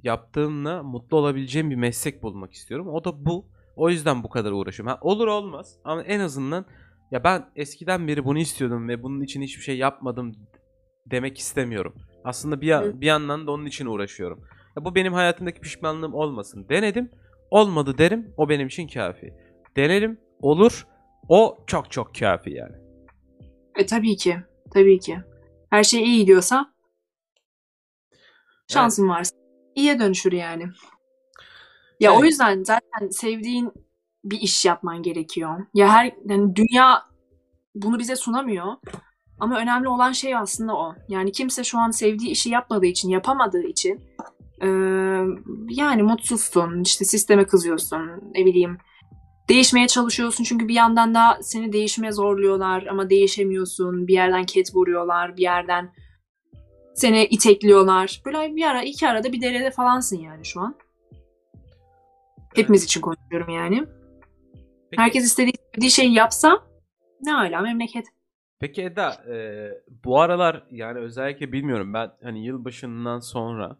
yaptığımla 0.03 0.83
mutlu 0.83 1.17
olabileceğim 1.17 1.69
bir 1.69 1.75
meslek 1.75 2.23
bulmak 2.23 2.53
istiyorum. 2.53 2.87
O 2.87 3.03
da 3.03 3.25
bu. 3.25 3.45
O 3.75 3.89
yüzden 3.89 4.23
bu 4.23 4.29
kadar 4.29 4.51
uğraşıyorum. 4.51 4.93
Ha, 4.93 4.99
olur 5.01 5.27
olmaz 5.27 5.79
ama 5.83 6.03
en 6.03 6.19
azından 6.19 6.65
ya 7.11 7.23
ben 7.23 7.45
eskiden 7.55 8.07
beri 8.07 8.25
bunu 8.25 8.39
istiyordum 8.39 8.87
ve 8.89 9.03
bunun 9.03 9.21
için 9.21 9.41
hiçbir 9.41 9.63
şey 9.63 9.77
yapmadım 9.77 10.35
demek 11.05 11.37
istemiyorum. 11.37 11.93
Aslında 12.27 12.61
bir, 12.61 13.01
bir 13.01 13.05
yandan 13.05 13.47
da 13.47 13.51
onun 13.51 13.65
için 13.65 13.85
uğraşıyorum. 13.85 14.43
Ya 14.77 14.85
bu 14.85 14.95
benim 14.95 15.13
hayatımdaki 15.13 15.61
pişmanlığım 15.61 16.13
olmasın. 16.13 16.65
Denedim. 16.69 17.11
Olmadı 17.51 17.97
derim. 17.97 18.33
O 18.37 18.49
benim 18.49 18.67
için 18.67 18.87
kafi. 18.87 19.33
Denerim. 19.75 20.19
Olur. 20.41 20.87
O 21.29 21.57
çok 21.67 21.91
çok 21.91 22.15
kafi 22.19 22.49
yani. 22.49 22.75
E 23.75 23.85
tabii 23.85 24.15
ki. 24.15 24.37
Tabii 24.73 24.99
ki. 24.99 25.19
Her 25.69 25.83
şey 25.83 26.03
iyi 26.03 26.17
gidiyorsa 26.17 26.73
şansın 28.67 29.09
varsa 29.09 29.35
iyiye 29.75 29.99
dönüşür 29.99 30.31
yani. 30.31 30.63
Ya 31.99 32.11
Evet. 32.11 32.21
o 32.21 32.25
yüzden 32.25 32.63
zaten 32.63 33.09
sevdiğin 33.09 33.71
bir 34.23 34.41
iş 34.41 34.65
yapman 34.65 35.03
gerekiyor. 35.03 35.65
Ya 35.73 35.89
her 35.89 36.13
yani 36.25 36.55
dünya 36.55 37.03
bunu 37.75 37.99
bize 37.99 38.15
sunamıyor. 38.15 38.73
Ama 39.39 39.59
önemli 39.59 39.87
olan 39.87 40.11
şey 40.11 40.35
aslında 40.35 40.75
o. 40.75 40.95
Yani 41.09 41.31
kimse 41.31 41.63
şu 41.63 41.79
an 41.79 41.91
sevdiği 41.91 42.31
işi 42.31 42.49
yapmadığı 42.49 42.85
için, 42.85 43.09
yapamadığı 43.09 43.63
için 43.63 44.01
eee, 44.61 44.67
yani 45.69 46.03
mutsuzsun, 46.03 46.81
işte 46.83 47.05
sisteme 47.05 47.45
kızıyorsun, 47.45 48.01
ne 48.35 48.45
bileyim 48.45 48.77
değişmeye 49.49 49.87
çalışıyorsun 49.87 50.43
çünkü 50.43 50.67
bir 50.67 50.73
yandan 50.73 51.15
da 51.15 51.37
seni 51.41 51.73
değişime 51.73 52.11
zorluyorlar 52.11 52.85
ama 52.85 53.09
değişemiyorsun. 53.09 54.07
Bir 54.07 54.13
yerden 54.13 54.43
ket 54.45 54.75
vuruyorlar, 54.75 55.37
bir 55.37 55.41
yerden 55.41 55.93
seni 56.95 57.25
itekliyorlar. 57.25 58.21
Böyle 58.25 58.55
bir 58.55 58.63
ara, 58.63 58.83
iki 58.83 59.07
arada 59.07 59.31
bir 59.31 59.41
derede 59.41 59.71
falansın 59.71 60.17
yani 60.19 60.45
şu 60.45 60.61
an. 60.61 60.75
Hepimiz 62.55 62.83
için 62.83 63.01
konuşuyorum 63.01 63.49
yani. 63.49 63.85
Peki, 64.91 65.01
Herkes 65.01 65.25
istediği, 65.25 65.53
istediği 65.53 65.91
şeyi 65.91 66.13
yapsa 66.13 66.63
ne 67.21 67.31
hala 67.31 67.61
memleket. 67.61 68.05
Peki 68.59 68.83
Eda 68.83 69.11
e, 69.11 69.69
bu 70.05 70.19
aralar 70.19 70.67
yani 70.71 70.99
özellikle 70.99 71.51
bilmiyorum 71.51 71.93
ben 71.93 72.11
hani 72.23 72.45
yılbaşından 72.45 73.19
sonra 73.19 73.77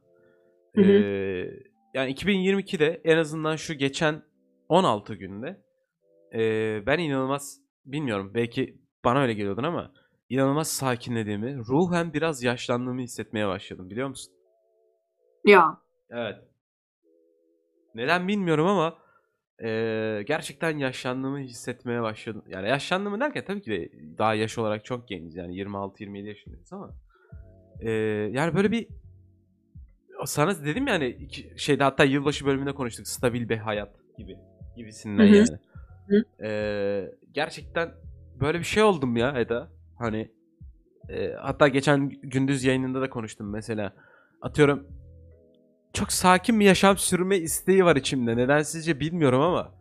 Hı 0.75 0.81
hı. 0.81 0.85
e, 0.85 1.67
yani 1.93 2.13
2022'de 2.13 3.01
en 3.03 3.17
azından 3.17 3.55
şu 3.55 3.73
geçen 3.73 4.23
16 4.69 5.15
günde 5.15 5.61
e, 6.33 6.39
ben 6.85 6.99
inanılmaz 6.99 7.61
bilmiyorum 7.85 8.31
belki 8.33 8.77
bana 9.05 9.21
öyle 9.21 9.33
geliyordur 9.33 9.63
ama 9.63 9.91
inanılmaz 10.29 10.67
sakinlediğimi, 10.67 11.57
ruhen 11.57 12.13
biraz 12.13 12.43
yaşlandığımı 12.43 13.01
hissetmeye 13.01 13.47
başladım 13.47 13.89
biliyor 13.89 14.07
musun? 14.07 14.33
Ya 15.45 15.81
Evet. 16.09 16.35
Neden 17.95 18.27
bilmiyorum 18.27 18.67
ama 18.67 18.97
eee, 19.63 20.23
gerçekten 20.23 20.77
yaşlandığımı 20.77 21.39
hissetmeye 21.39 22.01
başladım. 22.01 22.43
Yani 22.49 22.69
yaşlandığımı 22.69 23.19
derken 23.19 23.45
tabii 23.45 23.61
ki 23.61 23.71
de 23.71 23.89
daha 24.17 24.33
yaş 24.33 24.57
olarak 24.57 24.85
çok 24.85 25.07
genç 25.07 25.35
yani 25.35 25.55
26-27 25.55 26.27
yaşındayız 26.27 26.73
ama 26.73 26.95
eee, 27.81 27.91
yani 28.33 28.55
böyle 28.55 28.71
bir 28.71 28.87
sana 30.25 30.65
dedim 30.65 30.87
yani 30.87 31.07
iki, 31.07 31.53
şeyde 31.57 31.83
hatta 31.83 32.03
yılbaşı 32.03 32.45
bölümünde 32.45 32.71
konuştuk 32.73 33.07
stabil 33.07 33.49
bir 33.49 33.57
hayat 33.57 33.89
gibi 34.17 34.37
gibisinden 34.75 35.25
yani. 35.25 35.59
Hı. 36.07 36.23
Eee, 36.43 37.11
gerçekten 37.31 37.91
böyle 38.39 38.59
bir 38.59 38.63
şey 38.63 38.83
oldum 38.83 39.17
ya 39.17 39.39
Eda. 39.39 39.69
Hani 39.99 40.31
eee, 41.09 41.35
hatta 41.41 41.67
geçen 41.67 42.09
gündüz 42.09 42.63
yayınında 42.63 43.01
da 43.01 43.09
konuştum 43.09 43.49
mesela. 43.51 43.93
Atıyorum 44.41 44.87
çok 45.97 46.11
sakin 46.11 46.59
bir 46.59 46.65
yaşam 46.65 46.97
sürme 46.97 47.37
isteği 47.37 47.85
var 47.85 47.95
içimde. 47.95 48.37
Neden 48.37 48.61
sizce 48.61 48.99
bilmiyorum 48.99 49.41
ama. 49.41 49.71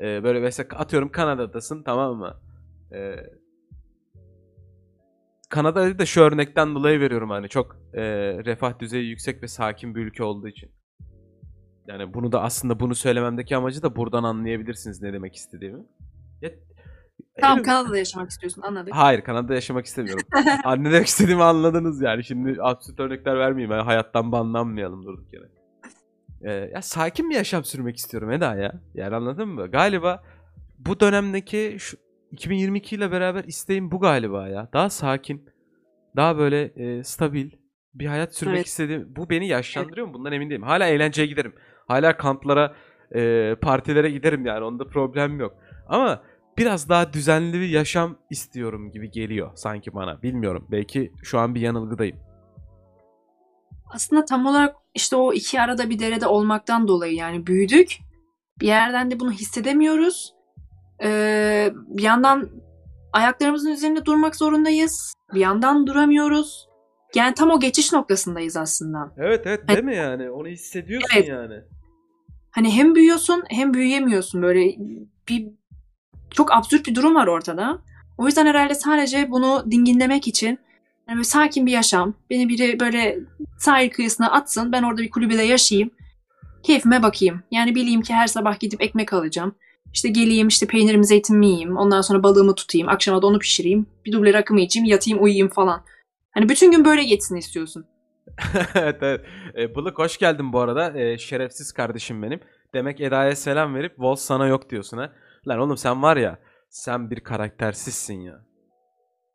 Ee, 0.00 0.24
böyle 0.24 0.40
mesela 0.40 0.68
atıyorum 0.78 1.12
Kanada'dasın 1.12 1.82
tamam 1.82 2.16
mı? 2.16 2.40
Ee, 2.92 3.16
Kanada'yı 5.50 5.98
da 5.98 6.06
şu 6.06 6.20
örnekten 6.20 6.74
dolayı 6.74 7.00
veriyorum 7.00 7.30
hani 7.30 7.48
çok 7.48 7.76
e, 7.94 8.02
refah 8.44 8.78
düzeyi 8.78 9.08
yüksek 9.08 9.42
ve 9.42 9.48
sakin 9.48 9.94
bir 9.94 10.00
ülke 10.00 10.24
olduğu 10.24 10.48
için. 10.48 10.70
Yani 11.86 12.14
bunu 12.14 12.32
da 12.32 12.42
aslında 12.42 12.80
bunu 12.80 12.94
söylememdeki 12.94 13.56
amacı 13.56 13.82
da 13.82 13.96
buradan 13.96 14.24
anlayabilirsiniz 14.24 15.02
ne 15.02 15.12
demek 15.12 15.36
istediğimi. 15.36 15.84
Ya, 16.42 16.50
tamam 17.40 17.62
Kanada'da 17.62 17.98
yaşamak 17.98 18.30
istiyorsun 18.30 18.62
anladık. 18.62 18.94
Hayır 18.94 19.20
Kanada'da 19.20 19.54
yaşamak 19.54 19.86
istemiyorum. 19.86 20.26
Anne 20.64 20.92
demek 20.92 21.06
istediğimi 21.06 21.42
anladınız 21.42 22.02
yani. 22.02 22.24
Şimdi 22.24 22.56
absürt 22.60 23.00
örnekler 23.00 23.38
vermeyeyim. 23.38 23.70
Yani 23.72 23.82
hayattan 23.82 24.32
banlanmayalım 24.32 25.04
durduk 25.06 25.32
yere. 25.32 25.44
Ee, 26.42 26.70
ya 26.74 26.82
sakin 26.82 27.30
bir 27.30 27.34
yaşam 27.34 27.64
sürmek 27.64 27.96
istiyorum 27.96 28.30
Eda 28.30 28.54
ya. 28.54 28.72
Yani 28.94 29.14
anladın 29.16 29.48
mı? 29.48 29.66
Galiba 29.70 30.22
bu 30.78 31.00
dönemdeki 31.00 31.76
şu 31.78 31.96
2022 32.32 32.96
ile 32.96 33.12
beraber 33.12 33.44
isteğim 33.44 33.90
bu 33.90 34.00
galiba 34.00 34.48
ya. 34.48 34.68
Daha 34.72 34.90
sakin, 34.90 35.50
daha 36.16 36.38
böyle 36.38 36.62
e, 36.62 37.04
stabil 37.04 37.50
bir 37.94 38.06
hayat 38.06 38.34
sürmek 38.34 38.56
Evet. 38.56 38.66
istediğim. 38.66 39.16
Bu 39.16 39.30
beni 39.30 39.48
yaşlandırıyor 39.48 40.06
mu? 40.06 40.14
Bundan 40.14 40.32
emin 40.32 40.50
değilim. 40.50 40.62
Hala 40.62 40.86
eğlenceye 40.86 41.26
giderim. 41.28 41.54
Hala 41.88 42.16
kamplara, 42.16 42.74
e, 43.14 43.54
partilere 43.60 44.10
giderim 44.10 44.46
yani. 44.46 44.64
Onda 44.64 44.86
problem 44.86 45.40
yok. 45.40 45.54
Ama 45.88 46.22
biraz 46.58 46.88
daha 46.88 47.12
düzenli 47.12 47.60
bir 47.60 47.68
yaşam 47.68 48.18
istiyorum 48.30 48.90
gibi 48.90 49.10
geliyor 49.10 49.50
sanki 49.54 49.94
bana. 49.94 50.22
Bilmiyorum. 50.22 50.68
Belki 50.70 51.12
şu 51.22 51.38
an 51.38 51.54
bir 51.54 51.60
yanılgıdayım. 51.60 52.16
Aslında 53.90 54.24
tam 54.24 54.46
olarak 54.46 54.76
işte 54.94 55.16
o 55.16 55.32
iki 55.32 55.60
arada 55.60 55.90
bir 55.90 55.98
derede 55.98 56.26
olmaktan 56.26 56.88
dolayı 56.88 57.14
yani 57.14 57.46
büyüdük. 57.46 57.96
Bir 58.60 58.66
yerden 58.66 59.10
de 59.10 59.20
bunu 59.20 59.32
hissedemiyoruz. 59.32 60.34
Ee, 61.02 61.72
bir 61.88 62.02
yandan 62.02 62.50
ayaklarımızın 63.12 63.70
üzerinde 63.70 64.04
durmak 64.04 64.36
zorundayız. 64.36 65.14
Bir 65.34 65.40
yandan 65.40 65.86
duramıyoruz. 65.86 66.68
Yani 67.14 67.34
tam 67.34 67.50
o 67.50 67.60
geçiş 67.60 67.92
noktasındayız 67.92 68.56
aslında. 68.56 69.12
Evet 69.16 69.42
evet 69.46 69.68
değil 69.68 69.84
mi 69.84 69.96
yani? 69.96 70.30
Onu 70.30 70.48
hissediyorsun 70.48 71.08
Evet. 71.16 71.28
yani. 71.28 71.54
Hani 72.50 72.70
hem 72.70 72.94
büyüyorsun 72.94 73.44
hem 73.48 73.74
büyüyemiyorsun 73.74 74.42
böyle 74.42 74.60
bir 75.28 75.48
çok 76.30 76.52
absürt 76.52 76.86
bir 76.86 76.94
durum 76.94 77.14
var 77.14 77.26
ortada. 77.26 77.78
O 78.18 78.26
yüzden 78.26 78.46
herhalde 78.46 78.74
sadece 78.74 79.30
bunu 79.30 79.64
dinginlemek 79.70 80.28
için 80.28 80.58
yani 81.08 81.16
böyle 81.16 81.24
sakin 81.24 81.66
bir 81.66 81.72
yaşam. 81.72 82.14
Beni 82.30 82.48
biri 82.48 82.80
böyle 82.80 83.18
sahil 83.58 83.90
kıyısına 83.90 84.32
atsın. 84.32 84.72
Ben 84.72 84.82
orada 84.82 85.02
bir 85.02 85.10
kulübede 85.10 85.42
yaşayayım. 85.42 85.90
Keyfime 86.62 87.02
bakayım. 87.02 87.42
Yani 87.50 87.74
bileyim 87.74 88.02
ki 88.02 88.14
her 88.14 88.26
sabah 88.26 88.60
gidip 88.60 88.82
ekmek 88.82 89.12
alacağım. 89.12 89.54
İşte 89.94 90.08
geleyim 90.08 90.48
işte 90.48 90.66
peynirimi 90.66 91.06
zeytinimi 91.06 91.46
yiyeyim. 91.46 91.76
Ondan 91.76 92.00
sonra 92.00 92.22
balığımı 92.22 92.54
tutayım. 92.54 92.88
Akşama 92.88 93.22
da 93.22 93.26
onu 93.26 93.38
pişireyim. 93.38 93.86
Bir 94.04 94.12
duble 94.12 94.32
rakımı 94.32 94.60
içeyim. 94.60 94.88
Yatayım 94.88 95.22
uyuyayım 95.22 95.48
falan. 95.48 95.84
Hani 96.30 96.48
bütün 96.48 96.70
gün 96.70 96.84
böyle 96.84 97.04
geçsin 97.04 97.36
istiyorsun. 97.36 97.86
evet 98.74 98.96
evet. 99.00 99.20
E, 99.58 99.74
Bulut 99.74 99.98
hoş 99.98 100.18
geldin 100.18 100.52
bu 100.52 100.60
arada. 100.60 101.00
E, 101.00 101.18
şerefsiz 101.18 101.72
kardeşim 101.72 102.22
benim. 102.22 102.40
Demek 102.74 103.00
Eda'ya 103.00 103.36
selam 103.36 103.74
verip 103.74 103.94
Voz 103.98 104.20
sana 104.20 104.46
yok 104.46 104.70
diyorsun 104.70 104.98
ha. 104.98 105.12
Lan 105.48 105.58
oğlum 105.58 105.76
sen 105.76 106.02
var 106.02 106.16
ya 106.16 106.38
sen 106.70 107.10
bir 107.10 107.20
karaktersizsin 107.20 108.20
ya. 108.20 108.40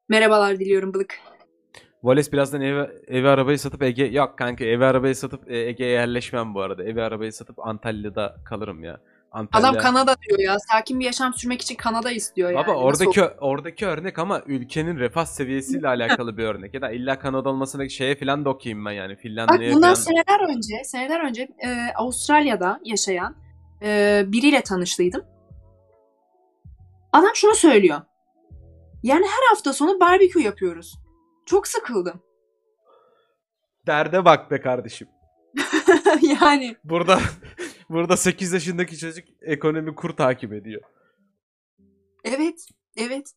Merhabalar 0.09 0.59
diliyorum 0.59 0.93
Bılık. 0.93 1.19
Wallace 2.01 2.31
birazdan 2.31 2.61
evi, 2.61 2.89
evi 3.07 3.29
arabayı 3.29 3.59
satıp 3.59 3.83
Ege... 3.83 4.05
Yok 4.05 4.37
kanka 4.37 4.65
evi 4.65 4.85
arabayı 4.85 5.15
satıp 5.15 5.51
e, 5.51 5.57
Ege'ye 5.57 5.91
yerleşmem 5.91 6.55
bu 6.55 6.61
arada. 6.61 6.83
Evi 6.83 7.01
arabayı 7.01 7.33
satıp 7.33 7.67
Antalya'da 7.67 8.35
kalırım 8.45 8.83
ya. 8.83 8.99
Antalya... 9.31 9.69
Adam 9.69 9.81
Kanada 9.81 10.15
diyor 10.21 10.39
ya. 10.39 10.57
Sakin 10.71 10.99
bir 10.99 11.05
yaşam 11.05 11.33
sürmek 11.33 11.61
için 11.61 11.75
Kanada 11.75 12.11
istiyor 12.11 12.51
yani. 12.51 12.63
Baba 12.63 12.71
Nasıl 12.71 13.05
oradaki 13.05 13.23
oradaki 13.23 13.85
örnek 13.85 14.19
ama 14.19 14.41
ülkenin 14.45 14.99
refah 14.99 15.25
seviyesiyle 15.25 15.87
alakalı 15.87 16.37
bir 16.37 16.43
örnek. 16.43 16.73
Ya 16.73 16.81
da 16.81 16.91
illa 16.91 17.19
Kanada 17.19 17.49
olmasına 17.49 17.89
şeye 17.89 18.15
falan 18.15 18.45
da 18.45 18.49
okuyayım 18.49 18.85
ben 18.85 18.91
yani. 18.91 19.13
Bak 19.13 19.21
Finlandiya'ya 19.21 19.75
bundan 19.75 19.93
falan. 19.93 19.93
seneler 19.93 20.55
önce, 20.55 20.83
seneler 20.83 21.19
önce 21.19 21.47
e, 21.65 21.93
Avustralya'da 21.95 22.79
yaşayan 22.85 23.35
e, 23.81 24.23
biriyle 24.27 24.61
tanıştıydım. 24.61 25.30
Adam 27.13 27.31
şunu 27.35 27.55
söylüyor. 27.55 28.01
Yani 29.03 29.25
her 29.25 29.49
hafta 29.49 29.73
sonu 29.73 29.99
barbekü 29.99 30.39
yapıyoruz. 30.39 30.95
Çok 31.45 31.67
sıkıldım. 31.67 32.21
Derde 33.87 34.25
bak 34.25 34.51
be 34.51 34.61
kardeşim. 34.61 35.07
yani 36.41 36.75
Burada 36.83 37.19
burada 37.89 38.17
8 38.17 38.53
yaşındaki 38.53 38.97
çocuk 38.97 39.25
ekonomi 39.41 39.95
kur 39.95 40.09
takip 40.09 40.53
ediyor. 40.53 40.81
evet, 42.23 42.65
evet. 42.97 43.31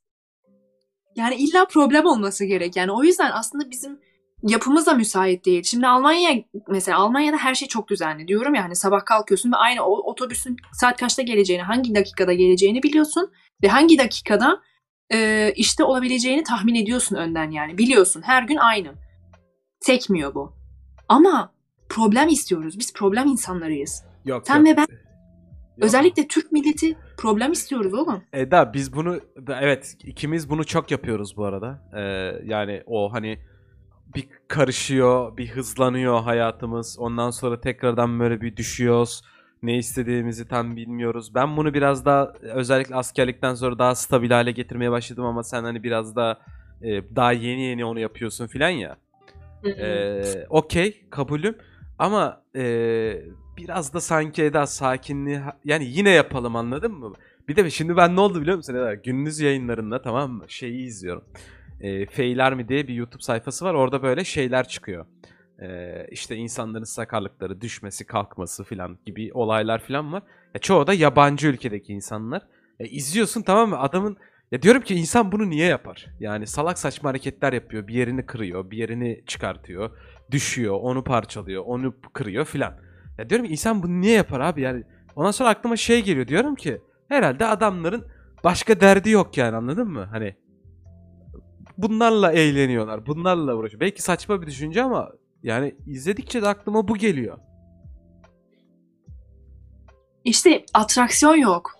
Yani 1.16 1.34
illa 1.34 1.66
problem 1.66 2.06
olması 2.06 2.44
gerek. 2.44 2.76
Yani 2.76 2.92
o 2.92 3.04
yüzden 3.04 3.30
aslında 3.32 3.70
bizim 3.70 4.00
yapımız 4.42 4.86
da 4.86 4.94
müsait 4.94 5.46
değil. 5.46 5.62
Şimdi 5.62 5.86
Almanya 5.86 6.44
mesela 6.68 6.98
Almanya'da 6.98 7.36
her 7.36 7.54
şey 7.54 7.68
çok 7.68 7.88
düzenli. 7.88 8.28
Diyorum 8.28 8.54
ya 8.54 8.64
hani 8.64 8.76
sabah 8.76 9.04
kalkıyorsun 9.04 9.52
ve 9.52 9.56
aynı 9.56 9.82
o 9.82 10.10
otobüsün 10.10 10.56
saat 10.72 11.00
kaçta 11.00 11.22
geleceğini, 11.22 11.62
hangi 11.62 11.94
dakikada 11.94 12.32
geleceğini 12.32 12.82
biliyorsun 12.82 13.32
ve 13.62 13.68
hangi 13.68 13.98
dakikada 13.98 14.60
e, 15.12 15.52
işte 15.56 15.84
olabileceğini 15.84 16.42
tahmin 16.42 16.74
ediyorsun 16.74 17.16
önden 17.16 17.50
yani. 17.50 17.78
Biliyorsun 17.78 18.22
her 18.22 18.42
gün 18.42 18.56
aynı. 18.56 18.92
Sekmiyor 19.80 20.34
bu. 20.34 20.52
Ama 21.08 21.52
problem 21.88 22.28
istiyoruz. 22.28 22.78
Biz 22.78 22.92
problem 22.92 23.26
insanlarıyız. 23.26 24.04
Yok 24.24 24.46
Sen 24.46 24.56
yok. 24.56 24.66
ve 24.66 24.76
ben- 24.76 24.86
Yok. 25.76 25.84
Özellikle 25.86 26.28
Türk 26.28 26.52
milleti 26.52 26.98
problem 27.18 27.52
istiyoruz 27.52 27.94
oğlum. 27.94 28.22
Eda 28.32 28.74
biz 28.74 28.92
bunu 28.92 29.20
evet 29.48 29.96
ikimiz 30.04 30.50
bunu 30.50 30.64
çok 30.64 30.90
yapıyoruz 30.90 31.36
bu 31.36 31.44
arada. 31.44 31.90
Ee, 31.96 32.00
yani 32.44 32.82
o 32.86 33.12
hani 33.12 33.38
bir 34.14 34.28
karışıyor, 34.48 35.36
bir 35.36 35.48
hızlanıyor 35.48 36.22
hayatımız. 36.22 36.98
Ondan 36.98 37.30
sonra 37.30 37.60
tekrardan 37.60 38.20
böyle 38.20 38.40
bir 38.40 38.56
düşüyoruz. 38.56 39.22
Ne 39.64 39.76
istediğimizi 39.76 40.48
tam 40.48 40.76
bilmiyoruz. 40.76 41.34
Ben 41.34 41.56
bunu 41.56 41.74
biraz 41.74 42.04
daha 42.04 42.32
özellikle 42.42 42.94
askerlikten 42.94 43.54
sonra 43.54 43.78
daha 43.78 43.94
stabil 43.94 44.30
hale 44.30 44.52
getirmeye 44.52 44.90
başladım 44.90 45.24
ama 45.24 45.42
sen 45.42 45.64
hani 45.64 45.82
biraz 45.82 46.16
daha 46.16 46.38
e, 46.82 47.16
daha 47.16 47.32
yeni 47.32 47.62
yeni 47.62 47.84
onu 47.84 48.00
yapıyorsun 48.00 48.46
filan 48.46 48.68
ya. 48.68 48.96
Ee, 49.64 50.46
Okey 50.48 51.04
kabulüm 51.10 51.56
ama 51.98 52.42
ee, 52.56 53.22
biraz 53.56 53.94
da 53.94 54.00
sanki 54.00 54.42
Eda 54.42 54.66
sakinliği 54.66 55.40
yani 55.64 55.84
yine 55.84 56.10
yapalım 56.10 56.56
anladın 56.56 56.92
mı? 56.92 57.12
Bir 57.48 57.56
de 57.56 57.70
şimdi 57.70 57.96
ben 57.96 58.16
ne 58.16 58.20
oldu 58.20 58.40
biliyor 58.40 58.56
musun 58.56 58.74
Eda? 58.74 58.94
Gündüz 58.94 59.40
yayınlarında 59.40 60.02
tamam 60.02 60.30
mı? 60.30 60.44
Şeyi 60.48 60.86
izliyorum. 60.86 61.24
Ee, 61.80 62.06
Feyler 62.06 62.54
mi 62.54 62.68
diye 62.68 62.88
bir 62.88 62.94
YouTube 62.94 63.22
sayfası 63.22 63.64
var. 63.64 63.74
Orada 63.74 64.02
böyle 64.02 64.24
şeyler 64.24 64.68
çıkıyor. 64.68 65.06
Ee, 65.62 66.06
işte 66.10 66.36
insanların 66.36 66.84
sakarlıkları, 66.84 67.60
düşmesi, 67.60 68.06
kalkması 68.06 68.64
filan 68.64 68.98
gibi 69.06 69.30
olaylar 69.34 69.82
filan 69.82 70.12
var. 70.12 70.22
Ya 70.54 70.60
çoğu 70.60 70.86
da 70.86 70.94
yabancı 70.94 71.48
ülkedeki 71.48 71.92
insanlar. 71.92 72.42
Ya 72.78 72.86
izliyorsun 72.86 73.42
tamam 73.42 73.70
mı? 73.70 73.78
Adamın 73.78 74.16
ya 74.52 74.62
diyorum 74.62 74.82
ki 74.82 74.94
insan 74.94 75.32
bunu 75.32 75.50
niye 75.50 75.66
yapar? 75.66 76.06
Yani 76.20 76.46
salak 76.46 76.78
saçma 76.78 77.10
hareketler 77.10 77.52
yapıyor. 77.52 77.88
Bir 77.88 77.94
yerini 77.94 78.26
kırıyor, 78.26 78.70
bir 78.70 78.76
yerini 78.78 79.22
çıkartıyor. 79.26 79.90
Düşüyor, 80.30 80.78
onu 80.80 81.04
parçalıyor, 81.04 81.62
onu 81.66 81.94
kırıyor 82.12 82.44
filan. 82.44 82.74
Ya 83.18 83.30
diyorum 83.30 83.46
ki 83.46 83.52
insan 83.52 83.82
bunu 83.82 84.00
niye 84.00 84.16
yapar 84.16 84.40
abi? 84.40 84.62
Yani 84.62 84.84
ondan 85.16 85.30
sonra 85.30 85.48
aklıma 85.48 85.76
şey 85.76 86.04
geliyor. 86.04 86.28
Diyorum 86.28 86.54
ki 86.54 86.80
herhalde 87.08 87.46
adamların 87.46 88.04
başka 88.44 88.80
derdi 88.80 89.10
yok 89.10 89.36
yani 89.36 89.56
anladın 89.56 89.88
mı? 89.88 90.08
Hani 90.10 90.34
bunlarla 91.78 92.32
eğleniyorlar. 92.32 93.06
Bunlarla 93.06 93.54
uğraşıyor. 93.54 93.80
Belki 93.80 94.02
saçma 94.02 94.42
bir 94.42 94.46
düşünce 94.46 94.82
ama 94.82 95.12
yani 95.44 95.74
izledikçe 95.86 96.42
de 96.42 96.48
aklıma 96.48 96.88
bu 96.88 96.96
geliyor. 96.96 97.38
İşte 100.24 100.64
atraksiyon 100.74 101.36
yok. 101.36 101.72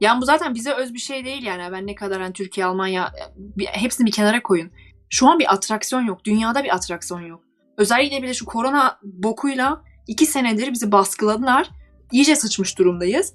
Yani 0.00 0.20
bu 0.20 0.24
zaten 0.24 0.54
bize 0.54 0.72
öz 0.72 0.94
bir 0.94 0.98
şey 0.98 1.24
değil 1.24 1.42
yani. 1.42 1.72
Ben 1.72 1.86
ne 1.86 1.94
kadar 1.94 2.22
hani 2.22 2.32
Türkiye, 2.32 2.66
Almanya 2.66 3.12
hepsini 3.58 4.06
bir 4.06 4.12
kenara 4.12 4.42
koyun. 4.42 4.70
Şu 5.10 5.28
an 5.28 5.38
bir 5.38 5.52
atraksiyon 5.54 6.02
yok. 6.02 6.24
Dünyada 6.24 6.64
bir 6.64 6.74
atraksiyon 6.74 7.20
yok. 7.20 7.42
Özellikle 7.76 8.22
bir 8.22 8.28
de 8.28 8.34
şu 8.34 8.44
korona 8.44 8.98
bokuyla 9.02 9.82
iki 10.06 10.26
senedir 10.26 10.72
bizi 10.72 10.92
baskıladılar. 10.92 11.70
İyice 12.12 12.36
sıçmış 12.36 12.78
durumdayız. 12.78 13.34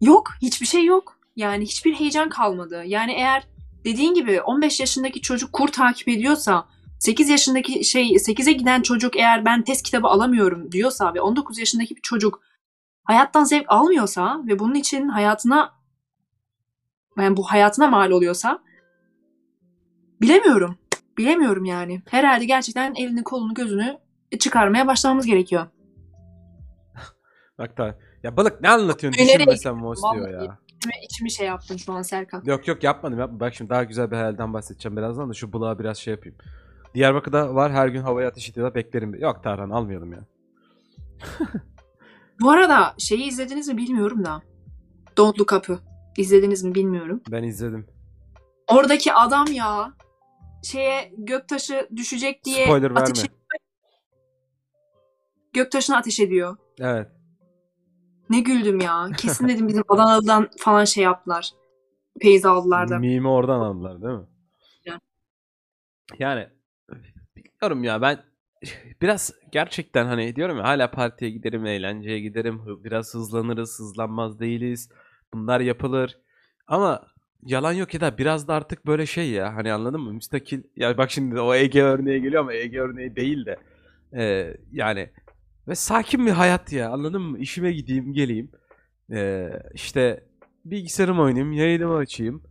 Yok. 0.00 0.30
Hiçbir 0.42 0.66
şey 0.66 0.84
yok. 0.84 1.18
Yani 1.36 1.64
hiçbir 1.64 1.94
heyecan 1.94 2.28
kalmadı. 2.28 2.82
Yani 2.86 3.12
eğer 3.12 3.46
dediğin 3.84 4.14
gibi 4.14 4.40
15 4.40 4.80
yaşındaki 4.80 5.20
çocuk 5.20 5.52
kur 5.52 5.68
takip 5.68 6.08
ediyorsa 6.08 6.66
8 6.98 7.28
yaşındaki 7.28 7.84
şey 7.84 8.10
8'e 8.10 8.52
giden 8.52 8.82
çocuk 8.82 9.16
eğer 9.16 9.44
ben 9.44 9.62
test 9.62 9.82
kitabı 9.82 10.06
alamıyorum 10.06 10.72
diyorsa 10.72 11.14
ve 11.14 11.20
19 11.20 11.58
yaşındaki 11.58 11.96
bir 11.96 12.00
çocuk 12.00 12.40
hayattan 13.04 13.44
zevk 13.44 13.64
almıyorsa 13.68 14.42
ve 14.46 14.58
bunun 14.58 14.74
için 14.74 15.08
hayatına 15.08 15.74
yani 17.18 17.36
bu 17.36 17.42
hayatına 17.42 17.88
mal 17.88 18.10
oluyorsa 18.10 18.62
bilemiyorum. 20.20 20.78
Bilemiyorum 21.18 21.64
yani. 21.64 22.02
Herhalde 22.10 22.44
gerçekten 22.44 22.94
elini 22.94 23.24
kolunu 23.24 23.54
gözünü 23.54 23.98
çıkarmaya 24.38 24.86
başlamamız 24.86 25.26
gerekiyor. 25.26 25.66
Bak 27.58 27.78
da 27.78 27.98
ya 28.22 28.36
balık 28.36 28.60
ne 28.60 28.68
anlatıyorsun? 28.68 29.22
Nereye 29.22 29.38
Düşünmesem 29.38 29.76
Mos 29.76 30.00
diyor 30.14 30.28
ya. 30.28 30.58
İçime, 30.68 30.92
içimi 31.04 31.30
şey 31.30 31.46
yaptın 31.46 31.76
şu 31.76 31.92
an 31.92 32.02
Serkan. 32.02 32.42
Yok 32.44 32.68
yok 32.68 32.84
yapmadım 32.84 33.18
yapmadım. 33.18 33.40
Bak 33.40 33.54
şimdi 33.54 33.70
daha 33.70 33.84
güzel 33.84 34.10
bir 34.10 34.16
hayalden 34.16 34.54
bahsedeceğim 34.54 34.96
birazdan 34.96 35.30
da 35.30 35.34
şu 35.34 35.52
bulağa 35.52 35.78
biraz 35.78 35.98
şey 35.98 36.14
yapayım. 36.14 36.38
Diyarbakır'da 36.96 37.54
var 37.54 37.72
her 37.72 37.88
gün 37.88 38.02
havaya 38.02 38.28
ateş 38.28 38.50
ediyorlar 38.50 38.74
beklerim. 38.74 39.14
Yok 39.14 39.42
Tarhan 39.42 39.70
almayalım 39.70 40.12
ya. 40.12 40.24
Bu 42.40 42.50
arada 42.50 42.94
şeyi 42.98 43.24
izlediniz 43.28 43.68
mi 43.68 43.76
bilmiyorum 43.76 44.24
da. 44.24 44.42
Don't 45.16 45.40
Look 45.40 45.52
Up'ı. 45.52 45.78
İzlediniz 46.16 46.64
mi 46.64 46.74
bilmiyorum. 46.74 47.22
Ben 47.30 47.42
izledim. 47.42 47.86
Oradaki 48.68 49.12
adam 49.12 49.46
ya 49.52 49.92
şeye 50.62 51.12
göktaşı 51.18 51.88
düşecek 51.96 52.44
diye 52.44 52.64
Spoiler 52.64 52.90
ateş 52.90 53.18
verme. 53.18 53.34
göktaşına 55.52 55.96
ateş 55.96 56.20
ediyor. 56.20 56.56
Evet. 56.78 57.08
Ne 58.30 58.40
güldüm 58.40 58.80
ya. 58.80 59.08
Kesin 59.16 59.48
dedim 59.48 59.68
bizim 59.68 59.84
Adanalı'dan 59.88 60.48
falan 60.58 60.84
şey 60.84 61.04
yaptılar. 61.04 61.50
Peyiz 62.20 62.44
aldılar 62.46 62.88
da. 62.88 62.98
Mimi 62.98 63.28
oradan 63.28 63.60
aldılar 63.60 64.02
değil 64.02 64.14
mi? 64.14 64.26
Ya. 64.84 65.00
Yani 66.18 66.55
bilmiyorum 67.62 67.84
ya 67.84 68.02
ben 68.02 68.18
biraz 69.02 69.32
gerçekten 69.52 70.06
hani 70.06 70.36
diyorum 70.36 70.58
ya 70.58 70.64
hala 70.64 70.90
partiye 70.90 71.30
giderim, 71.30 71.66
eğlenceye 71.66 72.20
giderim, 72.20 72.60
biraz 72.84 73.14
hızlanırız, 73.14 73.78
hızlanmaz 73.78 74.40
değiliz. 74.40 74.88
Bunlar 75.34 75.60
yapılır. 75.60 76.18
Ama 76.66 77.06
yalan 77.42 77.72
yok 77.72 77.94
ya 77.94 78.00
da 78.00 78.18
biraz 78.18 78.48
da 78.48 78.54
artık 78.54 78.86
böyle 78.86 79.06
şey 79.06 79.30
ya 79.30 79.54
hani 79.56 79.72
anladın 79.72 80.00
mı? 80.00 80.12
Müstakil. 80.12 80.62
Ya 80.76 80.98
bak 80.98 81.10
şimdi 81.10 81.40
o 81.40 81.54
Ege 81.54 81.82
örneği 81.82 82.22
geliyor 82.22 82.42
ama 82.42 82.54
Ege 82.54 82.80
örneği 82.80 83.16
değil 83.16 83.46
de. 83.46 83.56
Ee, 84.16 84.56
yani 84.72 85.10
ve 85.68 85.74
sakin 85.74 86.26
bir 86.26 86.30
hayat 86.30 86.72
ya 86.72 86.90
anladın 86.90 87.22
mı? 87.22 87.38
İşime 87.38 87.72
gideyim, 87.72 88.12
geleyim. 88.12 88.50
Ee, 89.12 89.50
işte 89.74 90.24
bilgisayarımı 90.64 91.22
oynayayım, 91.22 91.52
yayınımı 91.52 91.96
açayım. 91.96 92.42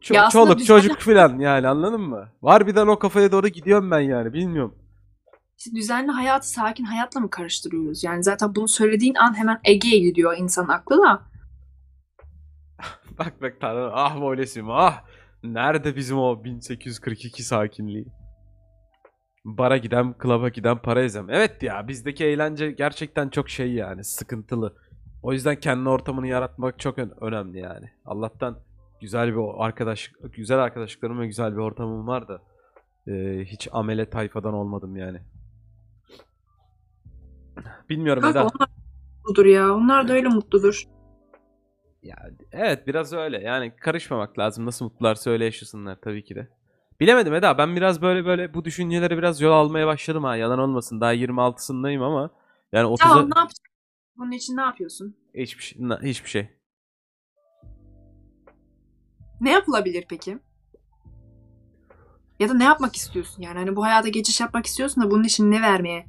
Ço- 0.00 0.14
Ya 0.14 0.28
çoluk 0.28 0.58
düzenli- 0.58 0.64
çocuk 0.66 0.98
filan 0.98 1.38
yani 1.38 1.68
anladın 1.68 2.00
mı? 2.00 2.28
Var 2.42 2.66
birden 2.66 2.86
o 2.86 2.98
kafaya 2.98 3.32
doğru 3.32 3.48
gidiyorum 3.48 3.90
ben 3.90 4.00
yani 4.00 4.32
bilmiyorum. 4.32 4.74
Biz 5.58 5.74
düzenli 5.74 6.10
hayatı 6.10 6.48
sakin 6.50 6.84
hayatla 6.84 7.20
mı 7.20 7.30
karıştırıyoruz? 7.30 8.04
Yani 8.04 8.22
zaten 8.22 8.54
bunu 8.54 8.68
söylediğin 8.68 9.14
an 9.14 9.38
hemen 9.38 9.60
Ege'ye 9.64 9.98
gidiyor 9.98 10.36
insan 10.38 10.68
aklı 10.68 11.02
da. 11.02 11.22
Bak 13.18 13.42
bak 13.42 13.56
Tanrım 13.60 13.90
ah 13.94 14.20
böylesim 14.20 14.70
ah. 14.70 15.02
Nerede 15.44 15.96
bizim 15.96 16.18
o 16.18 16.44
1842 16.44 17.42
sakinliği? 17.42 18.06
Bara 19.44 19.76
giden, 19.76 20.12
klaba 20.18 20.48
giden 20.48 20.78
para 20.78 21.02
ezem. 21.02 21.30
Evet 21.30 21.62
ya 21.62 21.88
bizdeki 21.88 22.24
eğlence 22.24 22.70
gerçekten 22.70 23.28
çok 23.28 23.50
şey 23.50 23.72
yani 23.72 24.04
sıkıntılı. 24.04 24.74
O 25.22 25.32
yüzden 25.32 25.56
kendi 25.60 25.88
ortamını 25.88 26.26
yaratmak 26.26 26.78
çok 26.78 26.98
ön- 26.98 27.14
önemli 27.20 27.58
yani. 27.58 27.90
Allah'tan 28.04 28.58
güzel 29.00 29.34
bir 29.36 29.64
arkadaş 29.64 30.12
güzel 30.22 30.58
arkadaşlıklarım 30.58 31.20
ve 31.20 31.26
güzel 31.26 31.52
bir 31.52 31.58
ortamım 31.58 32.06
var 32.06 32.28
da 32.28 32.42
e, 33.08 33.44
hiç 33.44 33.68
amele 33.72 34.10
tayfadan 34.10 34.54
olmadım 34.54 34.96
yani. 34.96 35.20
Bilmiyorum 37.88 38.22
Kanka 38.22 38.40
Eda. 38.40 38.48
onlar 38.48 38.68
mutludur 39.16 39.46
ya. 39.46 39.74
Onlar 39.74 40.08
da 40.08 40.12
öyle 40.12 40.28
mutludur. 40.28 40.84
Ya 42.02 42.16
evet 42.52 42.86
biraz 42.86 43.12
öyle. 43.12 43.38
Yani 43.42 43.76
karışmamak 43.76 44.38
lazım. 44.38 44.66
Nasıl 44.66 44.84
mutlularsa 44.84 45.30
öyle 45.30 45.44
yaşasınlar 45.44 45.96
tabii 46.00 46.24
ki 46.24 46.34
de. 46.34 46.48
Bilemedim 47.00 47.34
Eda. 47.34 47.58
Ben 47.58 47.76
biraz 47.76 48.02
böyle 48.02 48.24
böyle 48.24 48.54
bu 48.54 48.64
düşüncelere 48.64 49.18
biraz 49.18 49.40
yol 49.40 49.52
almaya 49.52 49.86
başladım 49.86 50.24
ha. 50.24 50.36
Yalan 50.36 50.58
olmasın. 50.58 51.00
Daha 51.00 51.14
26'sındayım 51.14 52.02
ama 52.02 52.30
yani 52.72 52.86
30'a 52.86 52.96
Tamam 52.96 53.16
ne 53.16 53.38
yapacaksın? 53.38 53.64
Bunun 54.16 54.30
için 54.30 54.56
ne 54.56 54.60
yapıyorsun? 54.60 55.16
hiçbir 55.34 55.62
şey, 55.62 55.78
hiçbir 56.02 56.28
şey. 56.28 56.48
Ne 59.40 59.50
yapılabilir 59.50 60.04
peki? 60.08 60.38
Ya 62.38 62.48
da 62.48 62.54
ne 62.54 62.64
yapmak 62.64 62.96
istiyorsun? 62.96 63.42
Yani 63.42 63.58
hani 63.58 63.76
bu 63.76 63.84
hayata 63.84 64.08
geçiş 64.08 64.40
yapmak 64.40 64.66
istiyorsun 64.66 65.02
da 65.02 65.10
bunun 65.10 65.24
için 65.24 65.50
ne 65.50 65.62
vermeye 65.62 66.06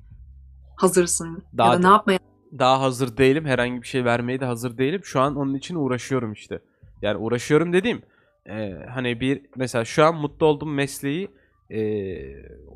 hazırsın? 0.75 1.43
Daha 1.57 1.73
ya 1.73 1.79
da 1.83 1.87
ne 1.87 1.93
yapmaya 1.93 2.19
Daha 2.59 2.81
hazır 2.81 3.17
değilim. 3.17 3.45
Herhangi 3.45 3.81
bir 3.81 3.87
şey 3.87 4.05
vermeye 4.05 4.39
de 4.39 4.45
hazır 4.45 4.77
değilim. 4.77 5.01
Şu 5.03 5.19
an 5.19 5.35
onun 5.35 5.53
için 5.53 5.75
uğraşıyorum 5.75 6.33
işte. 6.33 6.59
Yani 7.01 7.17
uğraşıyorum 7.17 7.73
dediğim 7.73 8.01
e, 8.45 8.73
hani 8.93 9.19
bir 9.19 9.41
mesela 9.55 9.85
şu 9.85 10.05
an 10.05 10.15
mutlu 10.15 10.45
olduğum 10.45 10.65
mesleği 10.65 11.27
e, 11.69 11.81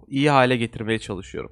iyi 0.08 0.30
hale 0.30 0.58
getirmeye 0.58 1.00
çalışıyorum. 1.00 1.52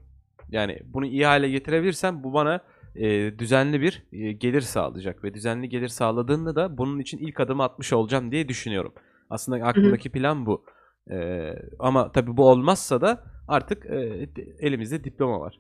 Yani 0.50 0.80
bunu 0.86 1.06
iyi 1.06 1.26
hale 1.26 1.50
getirebilirsem 1.50 2.24
bu 2.24 2.34
bana 2.34 2.62
e, 2.96 3.40
düzenli 3.40 3.82
bir 3.82 4.04
e, 4.12 4.32
gelir 4.32 4.62
sağlayacak 4.62 5.24
ve 5.24 5.34
düzenli 5.34 5.70
gelir 5.70 5.88
sağladığında 5.88 6.56
da 6.56 6.78
bunun 6.78 7.00
için 7.00 7.18
ilk 7.18 7.40
adımı 7.40 7.64
atmış 7.64 7.94
olacağım 7.94 8.32
diye 8.32 8.48
düşünüyorum. 8.48 8.94
Aslında 9.30 9.66
aklımdaki 9.66 10.10
plan 10.12 10.46
bu. 10.46 10.66
E, 11.12 11.50
ama 11.80 12.12
tabii 12.12 12.38
bu 12.38 12.50
olmazsa 12.50 13.02
da 13.02 13.24
artık 13.48 13.86
e, 13.86 14.30
elimizde 14.60 15.04
diploma 15.04 15.40
var. 15.40 15.60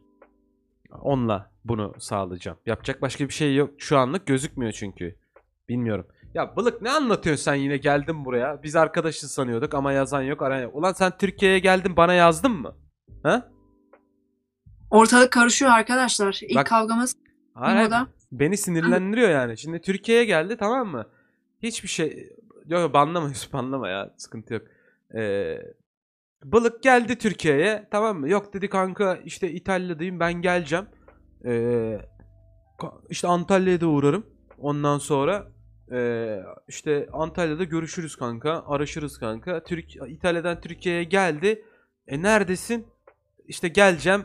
Onunla 1.02 1.52
bunu 1.66 1.94
sağlayacağım. 2.00 2.58
Yapacak 2.66 3.02
başka 3.02 3.28
bir 3.28 3.34
şey 3.34 3.56
yok. 3.56 3.70
Şu 3.78 3.98
anlık 3.98 4.28
gözükmüyor 4.28 4.72
çünkü. 4.72 5.16
Bilmiyorum. 5.70 6.08
Ya 6.34 6.56
Balık 6.56 6.82
ne 6.82 6.92
anlatıyorsun 6.92 7.44
sen 7.44 7.56
yine 7.56 7.78
geldin 7.78 8.26
buraya. 8.26 8.64
Biz 8.64 8.76
arkadaşız 8.76 9.32
sanıyorduk 9.32 9.74
ama 9.74 9.92
yazan 9.92 10.22
yok 10.22 10.42
arayan 10.42 10.64
yok. 10.64 10.76
Ulan 10.76 10.94
sen 10.94 11.18
Türkiye'ye 11.18 11.60
geldin 11.60 11.98
bana 11.98 12.14
yazdın 12.14 12.52
mı? 12.52 12.76
Ha? 13.24 13.50
Ortalık 14.90 15.32
karışıyor 15.32 15.72
arkadaşlar. 15.72 16.40
İlk 16.42 16.56
Bak- 16.56 16.68
kavgamız 16.68 17.16
Hayır, 17.54 17.76
hayır. 17.76 17.88
Moda. 17.88 18.08
Beni 18.32 18.58
sinirlendiriyor 18.58 19.30
yani. 19.30 19.58
Şimdi 19.58 19.82
Türkiye'ye 19.82 20.26
geldi 20.26 20.58
tamam 20.58 20.88
mı? 20.88 21.06
Hiçbir 21.64 21.90
şey... 21.90 22.36
Yok 22.68 22.94
banlama 22.94 23.28
Yusuf 23.30 23.54
banlama 23.54 23.90
ya. 23.90 24.14
Sıkıntı 24.18 24.54
yok. 24.54 24.64
Ee, 25.16 25.58
Balık 26.44 26.84
geldi 26.84 27.18
Türkiye'ye 27.18 27.88
tamam 27.92 28.20
mı? 28.20 28.30
Yok 28.30 28.54
dedi 28.54 28.70
kanka 28.70 29.16
işte 29.26 29.52
İtalya'dayım 29.52 30.20
ben 30.20 30.34
geleceğim. 30.34 30.86
Ee, 31.46 32.00
işte 33.10 33.28
Antalya'ya 33.28 33.82
da 33.82 33.88
uğrarım. 33.88 34.26
Ondan 34.58 34.98
sonra 34.98 35.48
ee, 35.92 36.40
işte 36.68 37.08
Antalya'da 37.14 37.64
görüşürüz 37.64 38.16
kanka. 38.16 38.64
Araşırız 38.68 39.18
kanka. 39.18 39.64
Türk 39.64 39.96
İtalya'dan 39.96 40.62
Türkiye'ye 40.62 41.04
geldi. 41.04 41.66
E 42.08 42.22
neredesin? 42.22 42.88
İşte 43.48 43.68
geleceğim. 43.68 44.24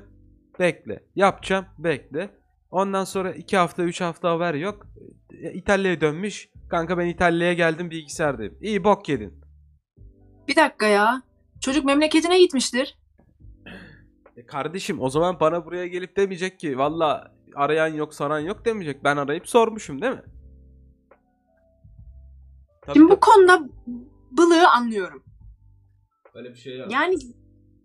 Bekle. 0.59 1.03
Yapacağım. 1.17 1.67
Bekle. 1.79 2.31
Ondan 2.71 3.05
sonra 3.05 3.33
2 3.35 3.57
hafta 3.57 3.83
3 3.83 4.01
hafta 4.01 4.31
haber 4.31 4.55
yok. 4.55 4.87
E, 5.31 5.53
İtalya'ya 5.53 6.01
dönmüş. 6.01 6.49
Kanka 6.71 6.99
ben 6.99 7.07
İtalya'ya 7.07 7.53
geldim 7.53 7.91
bilgisayardayım. 7.91 8.59
İyi 8.61 8.85
bok 8.85 9.09
yedin. 9.09 9.41
Bir 10.49 10.57
dakika 10.57 10.87
ya. 10.87 11.23
Çocuk 11.61 11.85
memleketine 11.85 12.39
gitmiştir. 12.41 12.99
E 14.37 14.47
kardeşim 14.47 15.01
o 15.01 15.11
zaman 15.11 15.41
bana 15.41 15.65
buraya 15.67 15.87
gelip 15.87 16.17
demeyecek 16.17 16.61
ki 16.61 16.79
valla 16.79 17.35
arayan 17.55 17.89
yok 17.95 18.15
saran 18.15 18.39
yok 18.41 18.65
demeyecek. 18.65 19.05
Ben 19.05 19.17
arayıp 19.17 19.49
sormuşum 19.49 20.03
değil 20.03 20.13
mi? 20.13 20.23
Tabii, 22.83 22.95
Şimdi 22.99 23.05
bu 23.13 23.21
tabii. 23.21 23.21
konuda 23.21 23.69
bılığı 24.31 24.69
anlıyorum. 24.71 25.23
Öyle 26.35 26.51
bir 26.51 26.59
şey 26.59 26.79
yok. 26.79 26.93
Yani 26.93 27.15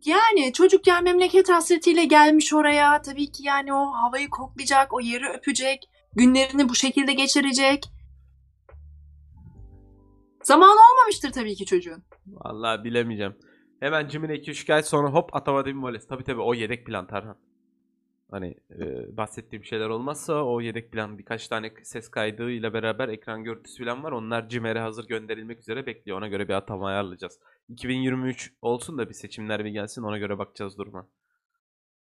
yani 0.06 0.54
çocuk 0.54 0.88
ya 0.88 1.02
memleket 1.02 1.50
hasretiyle 1.50 2.06
gelmiş 2.06 2.54
oraya. 2.54 3.02
Tabii 3.02 3.32
ki 3.32 3.44
yani 3.44 3.74
o 3.74 3.86
havayı 3.86 4.30
koklayacak, 4.30 4.94
o 4.94 5.00
yeri 5.00 5.30
öpecek, 5.30 5.89
günlerini 6.16 6.70
bu 6.70 6.76
şekilde 6.76 7.13
geçirecek. 7.13 7.84
Zamanı 10.44 10.80
olmamıştır 10.92 11.32
tabii 11.32 11.56
ki 11.56 11.66
çocuğun. 11.66 12.04
Vallahi 12.28 12.84
bilemeyeceğim. 12.84 13.36
Hemen 13.80 14.08
Cimine 14.08 14.34
2-3 14.34 14.68
gel 14.68 14.82
sonra 14.82 15.10
hop 15.10 15.36
atamadım 15.36 15.84
voleys. 15.84 16.08
Tabii 16.08 16.24
tabii 16.24 16.42
o 16.42 16.54
yedek 16.54 16.86
plan 16.86 17.08
Tarhan. 17.08 17.38
Hani 18.32 18.56
e, 18.80 19.18
bahsettiğim 19.18 19.66
şeyler 19.66 19.89
olmazsa 19.89 20.44
o 20.44 20.62
yedek 20.62 20.92
plan 20.92 21.18
birkaç 21.18 21.48
tane 21.48 21.74
ses 21.84 22.10
kaydı 22.10 22.52
ile 22.52 22.74
beraber 22.74 23.10
ekran 23.10 23.44
görüntüsü 23.44 23.86
falan 23.86 24.04
var. 24.04 24.12
Onlar 24.12 24.50
Cimer'e 24.50 24.80
hazır 24.80 25.08
gönderilmek 25.08 25.60
üzere 25.60 25.86
bekliyor. 25.86 26.18
Ona 26.18 26.28
göre 26.28 26.48
bir 26.48 26.54
atama 26.54 26.88
ayarlayacağız. 26.88 27.39
2023 27.69 28.54
olsun 28.62 28.97
da 28.97 29.10
bir 29.10 29.13
seçimler 29.13 29.65
bir 29.65 29.69
gelsin 29.69 30.04
ona 30.04 30.17
göre 30.17 30.38
bakacağız 30.38 30.78
duruma. 30.78 31.08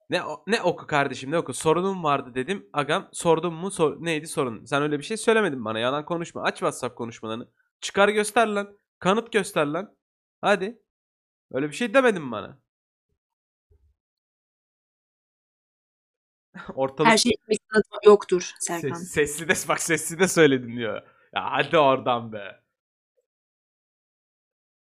Ne 0.10 0.22
ne 0.48 0.62
oku 0.62 0.88
kardeşim 0.88 1.32
ne 1.32 1.38
oku? 1.38 1.54
Sorunum 1.54 2.04
vardı 2.04 2.36
dedim. 2.36 2.70
Agam 2.74 3.10
sordum 3.14 3.54
mu? 3.54 3.72
Sor- 3.72 3.98
neydi 4.06 4.28
sorun? 4.28 4.66
Sen 4.66 4.82
öyle 4.82 5.00
bir 5.00 5.04
şey 5.04 5.18
söylemedin 5.18 5.66
bana. 5.66 5.80
Yalan 5.80 6.06
konuşma. 6.06 6.44
Aç 6.44 6.54
WhatsApp 6.54 6.96
konuşmalarını. 6.98 7.48
Çıkar 7.82 8.10
göster 8.10 8.48
lan. 8.48 8.78
Kanıt 9.00 9.32
göster 9.32 9.66
lan. 9.66 9.96
Hadi. 10.42 10.82
Öyle 11.52 11.68
bir 11.70 11.76
şey 11.76 11.94
demedin 11.94 12.32
bana. 12.32 12.60
Ortalık 16.76 17.12
Her 17.12 17.18
şey 17.18 17.32
yoktur 18.06 18.52
Serkan. 18.60 18.90
ses- 18.90 19.12
sesli 19.12 19.48
de 19.50 19.54
bak 19.70 19.82
sesli 19.82 20.20
de 20.20 20.28
söyledin 20.28 20.78
diyor. 20.78 21.02
Ya 21.36 21.52
hadi 21.52 21.78
oradan 21.78 22.34
be. 22.34 22.62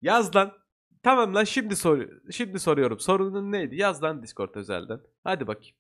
Yaz 0.02 0.37
lan. 0.37 0.62
Tamam 1.03 1.35
lan 1.35 1.45
şimdi 1.45 1.77
sor 1.77 2.09
şimdi 2.31 2.61
soruyorum. 2.61 3.01
Sorunun 3.01 3.53
neydi? 3.53 3.77
Yaz 3.77 4.03
lan 4.03 4.23
Discord 4.23 4.55
özelden. 4.55 5.01
Hadi 5.25 5.47
bakayım. 5.47 5.77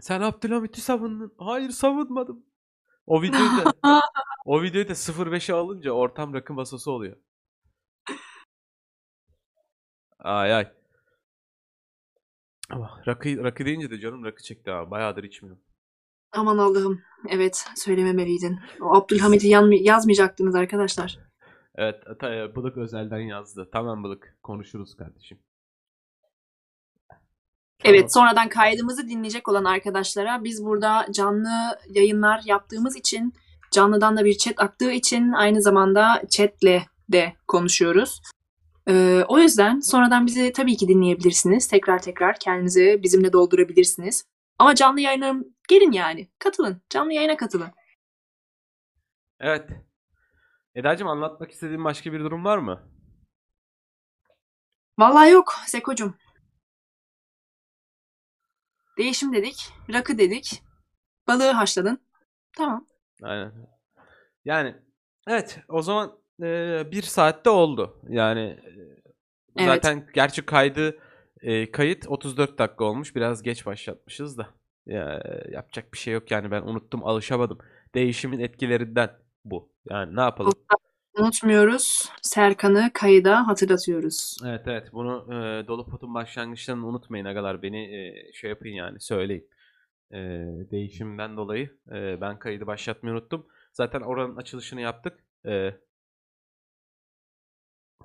Sen 0.00 0.20
Abdülhamit'i 0.20 0.80
savundun. 0.80 1.34
Hayır 1.38 1.70
savunmadım. 1.70 2.46
O 3.06 3.22
videoyu 3.22 3.50
da 3.50 3.72
o 4.44 4.62
videoyu 4.62 4.88
da 4.88 4.92
05'e 4.92 5.54
alınca 5.54 5.90
ortam 5.90 6.34
rakı 6.34 6.54
masası 6.54 6.90
oluyor. 6.90 7.16
Ay 10.18 10.54
ay. 10.54 10.72
Ama 12.70 13.02
rakı, 13.06 13.44
rakı 13.44 13.64
deyince 13.64 13.90
de 13.90 14.00
canım 14.00 14.24
rakı 14.24 14.42
çekti 14.42 14.70
ha. 14.70 14.90
Bayağıdır 14.90 15.24
içmiyorum. 15.24 15.62
Aman 16.32 16.58
Allah'ım. 16.58 17.02
Evet 17.28 17.64
söylememeliydin. 17.76 18.60
O 18.80 18.96
Abdülhamit'i 18.96 19.48
yazmayacaktınız 19.84 20.54
arkadaşlar. 20.54 21.18
Evet, 21.74 22.02
ta- 22.20 22.34
e, 22.34 22.56
Bılık 22.56 22.76
özelden 22.76 23.18
yazdı. 23.18 23.68
Tamam 23.72 24.04
Bılık, 24.04 24.38
konuşuruz 24.42 24.96
kardeşim. 24.96 25.38
Evet 27.84 28.14
sonradan 28.14 28.48
kaydımızı 28.48 29.08
dinleyecek 29.08 29.48
olan 29.48 29.64
arkadaşlara 29.64 30.44
biz 30.44 30.64
burada 30.64 31.06
canlı 31.10 31.78
yayınlar 31.88 32.42
yaptığımız 32.44 32.96
için 32.96 33.32
canlıdan 33.70 34.16
da 34.16 34.24
bir 34.24 34.38
chat 34.38 34.54
aktığı 34.60 34.90
için 34.92 35.32
aynı 35.32 35.62
zamanda 35.62 36.22
chatle 36.30 36.86
de 37.12 37.32
konuşuyoruz. 37.48 38.20
Ee, 38.88 39.24
o 39.28 39.38
yüzden 39.38 39.80
sonradan 39.80 40.26
bizi 40.26 40.52
tabii 40.52 40.76
ki 40.76 40.88
dinleyebilirsiniz. 40.88 41.68
Tekrar 41.68 42.02
tekrar 42.02 42.38
kendinizi 42.38 43.00
bizimle 43.02 43.32
doldurabilirsiniz. 43.32 44.24
Ama 44.58 44.74
canlı 44.74 45.00
yayınlarım 45.00 45.44
gelin 45.68 45.92
yani. 45.92 46.28
Katılın. 46.38 46.82
Canlı 46.90 47.12
yayına 47.12 47.36
katılın. 47.36 47.70
Evet. 49.40 49.83
Eda'cığım 50.74 51.08
anlatmak 51.08 51.50
istediğin 51.50 51.84
başka 51.84 52.12
bir 52.12 52.20
durum 52.20 52.44
var 52.44 52.58
mı? 52.58 52.82
Vallahi 54.98 55.30
yok 55.30 55.54
Seko'cum. 55.66 56.16
Değişim 58.98 59.32
dedik. 59.32 59.72
Rakı 59.92 60.18
dedik. 60.18 60.62
Balığı 61.28 61.50
haşladın. 61.50 61.98
Tamam. 62.56 62.86
Aynen. 63.22 63.52
Yani 64.44 64.76
evet 65.28 65.60
o 65.68 65.82
zaman 65.82 66.18
e, 66.42 66.82
bir 66.90 67.02
saatte 67.02 67.50
oldu. 67.50 68.00
Yani 68.08 68.40
e, 68.40 69.62
Evet. 69.62 69.68
zaten 69.74 70.08
gerçi 70.14 70.46
kaydı 70.46 70.98
e, 71.40 71.70
kayıt 71.70 72.08
34 72.08 72.58
dakika 72.58 72.84
olmuş. 72.84 73.16
Biraz 73.16 73.42
geç 73.42 73.66
başlatmışız 73.66 74.38
da. 74.38 74.48
Ya, 74.86 75.22
yapacak 75.50 75.92
bir 75.92 75.98
şey 75.98 76.14
yok 76.14 76.30
yani 76.30 76.50
ben 76.50 76.62
unuttum 76.62 77.04
alışamadım. 77.04 77.58
Değişimin 77.94 78.38
etkilerinden 78.40 79.10
bu. 79.44 79.72
Yani 79.90 80.16
ne 80.16 80.20
yapalım? 80.20 80.52
Unutmuyoruz. 81.18 82.12
Serkan'ı 82.22 82.90
kayıda 82.94 83.46
hatırlatıyoruz. 83.46 84.36
Evet 84.46 84.62
evet 84.66 84.92
bunu 84.92 85.34
e, 85.34 85.66
Dolu 85.66 85.86
Pot'un 85.90 86.14
başlangıçlarını 86.14 86.86
unutmayın 86.86 87.24
agalar 87.24 87.62
beni 87.62 87.96
e, 87.96 88.32
şey 88.32 88.50
yapın 88.50 88.68
yani 88.68 89.00
söyleyin. 89.00 89.48
E, 90.12 90.18
değişimden 90.70 91.36
dolayı 91.36 91.78
e, 91.92 92.20
ben 92.20 92.38
kaydı 92.38 92.66
başlatmayı 92.66 93.16
unuttum. 93.16 93.46
Zaten 93.72 94.00
oranın 94.00 94.36
açılışını 94.36 94.80
yaptık. 94.80 95.24
E, 95.46 95.74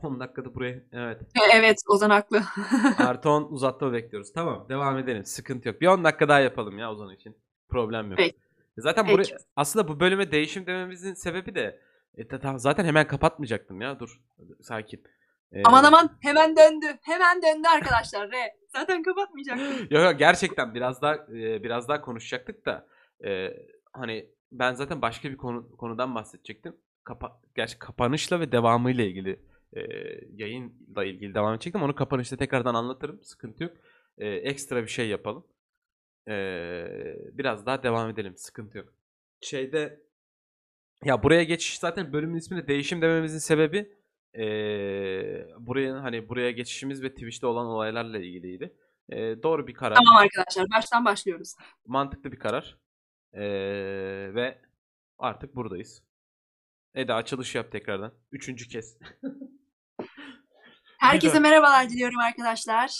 10 0.04 0.20
dakikada 0.20 0.56
buraya 0.56 0.84
evet 0.92 1.22
Evet 1.54 1.80
Ozan 1.88 2.10
haklı. 2.10 2.42
artı 2.98 3.30
10 3.30 3.44
uzatma 3.44 3.94
bekliyoruz. 3.94 4.34
Tamam 4.34 4.66
devam 4.70 4.98
edelim 4.98 5.26
sıkıntı 5.26 5.68
yok. 5.68 5.82
Bir 5.82 5.88
10 5.88 6.04
dakika 6.04 6.28
daha 6.28 6.40
yapalım 6.40 6.78
ya 6.78 6.92
Ozan 6.92 7.14
için. 7.14 7.38
Problem 7.70 8.10
yok. 8.10 8.18
Peki. 8.18 8.49
Zaten 8.82 9.06
Peki. 9.06 9.14
buraya 9.14 9.38
aslında 9.56 9.88
bu 9.88 10.00
bölüme 10.00 10.32
değişim 10.32 10.66
dememizin 10.66 11.14
sebebi 11.14 11.56
de 11.56 11.80
e, 12.18 12.24
zaten 12.58 12.86
hemen 12.86 13.08
kapatmayacaktım 13.08 13.82
ya 13.82 14.00
dur 14.00 14.22
sakin. 14.62 15.04
E, 15.52 15.64
aman 15.64 15.84
aman 15.84 16.18
hemen 16.22 16.56
döndü. 16.56 16.86
Hemen 17.02 17.42
döndü 17.42 17.68
arkadaşlar. 17.68 18.32
Re. 18.32 18.56
Zaten 18.68 19.04
kapatmayacaktım. 19.04 19.68
Yok 19.90 20.04
yok 20.04 20.20
gerçekten 20.20 20.74
biraz 20.74 21.02
daha 21.02 21.16
e, 21.16 21.64
biraz 21.64 21.88
daha 21.88 22.02
konuşacaktık 22.02 22.66
da 22.66 22.88
e, 23.26 23.50
hani 23.94 24.30
ben 24.52 24.74
zaten 24.74 25.02
başka 25.02 25.30
bir 25.30 25.38
konu 25.38 25.78
konudan 25.78 26.16
bahsedecektim. 26.16 26.76
Kapa 27.04 27.42
gerçi 27.56 27.80
kapanışla 27.80 28.40
ve 28.40 28.52
devamıyla 28.52 29.04
ilgili 29.04 29.40
e, 29.74 29.82
yayınla 30.34 31.06
ilgili 31.06 31.36
devam 31.36 31.54
edecektim. 31.54 31.84
Onu 31.84 31.96
kapanışta 31.96 32.38
tekrardan 32.38 32.76
anlatırım. 32.76 33.24
Sıkıntı 33.24 33.64
yok. 33.64 33.74
E, 34.18 34.28
ekstra 34.28 34.84
bir 34.84 34.88
şey 34.88 35.08
yapalım. 35.08 35.44
E, 36.30 36.36
biraz 37.34 37.66
daha 37.66 37.84
devam 37.84 38.10
edelim. 38.10 38.38
Sıkıntı 38.38 38.78
yok. 38.78 38.94
Şeyde 39.42 40.04
ya 41.04 41.24
buraya 41.24 41.44
geçiş 41.44 41.80
zaten 41.80 42.14
bölümün 42.14 42.38
ismini 42.38 42.68
değişim 42.68 43.02
dememizin 43.02 43.38
sebebi 43.40 44.00
e, 44.36 44.44
buraya 45.60 46.04
hani 46.04 46.30
buraya 46.30 46.52
geçişimiz 46.52 47.04
ve 47.04 47.10
Twitch'te 47.14 47.48
olan 47.48 47.66
olaylarla 47.66 48.18
ilgiliydi. 48.18 48.76
E, 49.10 49.44
doğru 49.44 49.68
bir 49.68 49.74
karar. 49.74 49.96
tamam 49.96 50.16
arkadaşlar 50.16 50.70
baştan 50.76 51.06
başlıyoruz. 51.06 51.56
Mantıklı 51.86 52.32
bir 52.32 52.40
karar. 52.40 52.78
E, 53.34 53.42
ve 54.36 54.62
artık 55.18 55.56
buradayız. 55.56 56.04
Eda 56.96 57.16
açılış 57.16 57.56
yap 57.56 57.72
tekrardan. 57.72 58.14
Üçüncü 58.32 58.70
kez. 58.70 58.98
Herkese 61.00 61.40
merhabalar 61.40 61.90
diliyorum 61.90 62.20
arkadaşlar. 62.20 62.92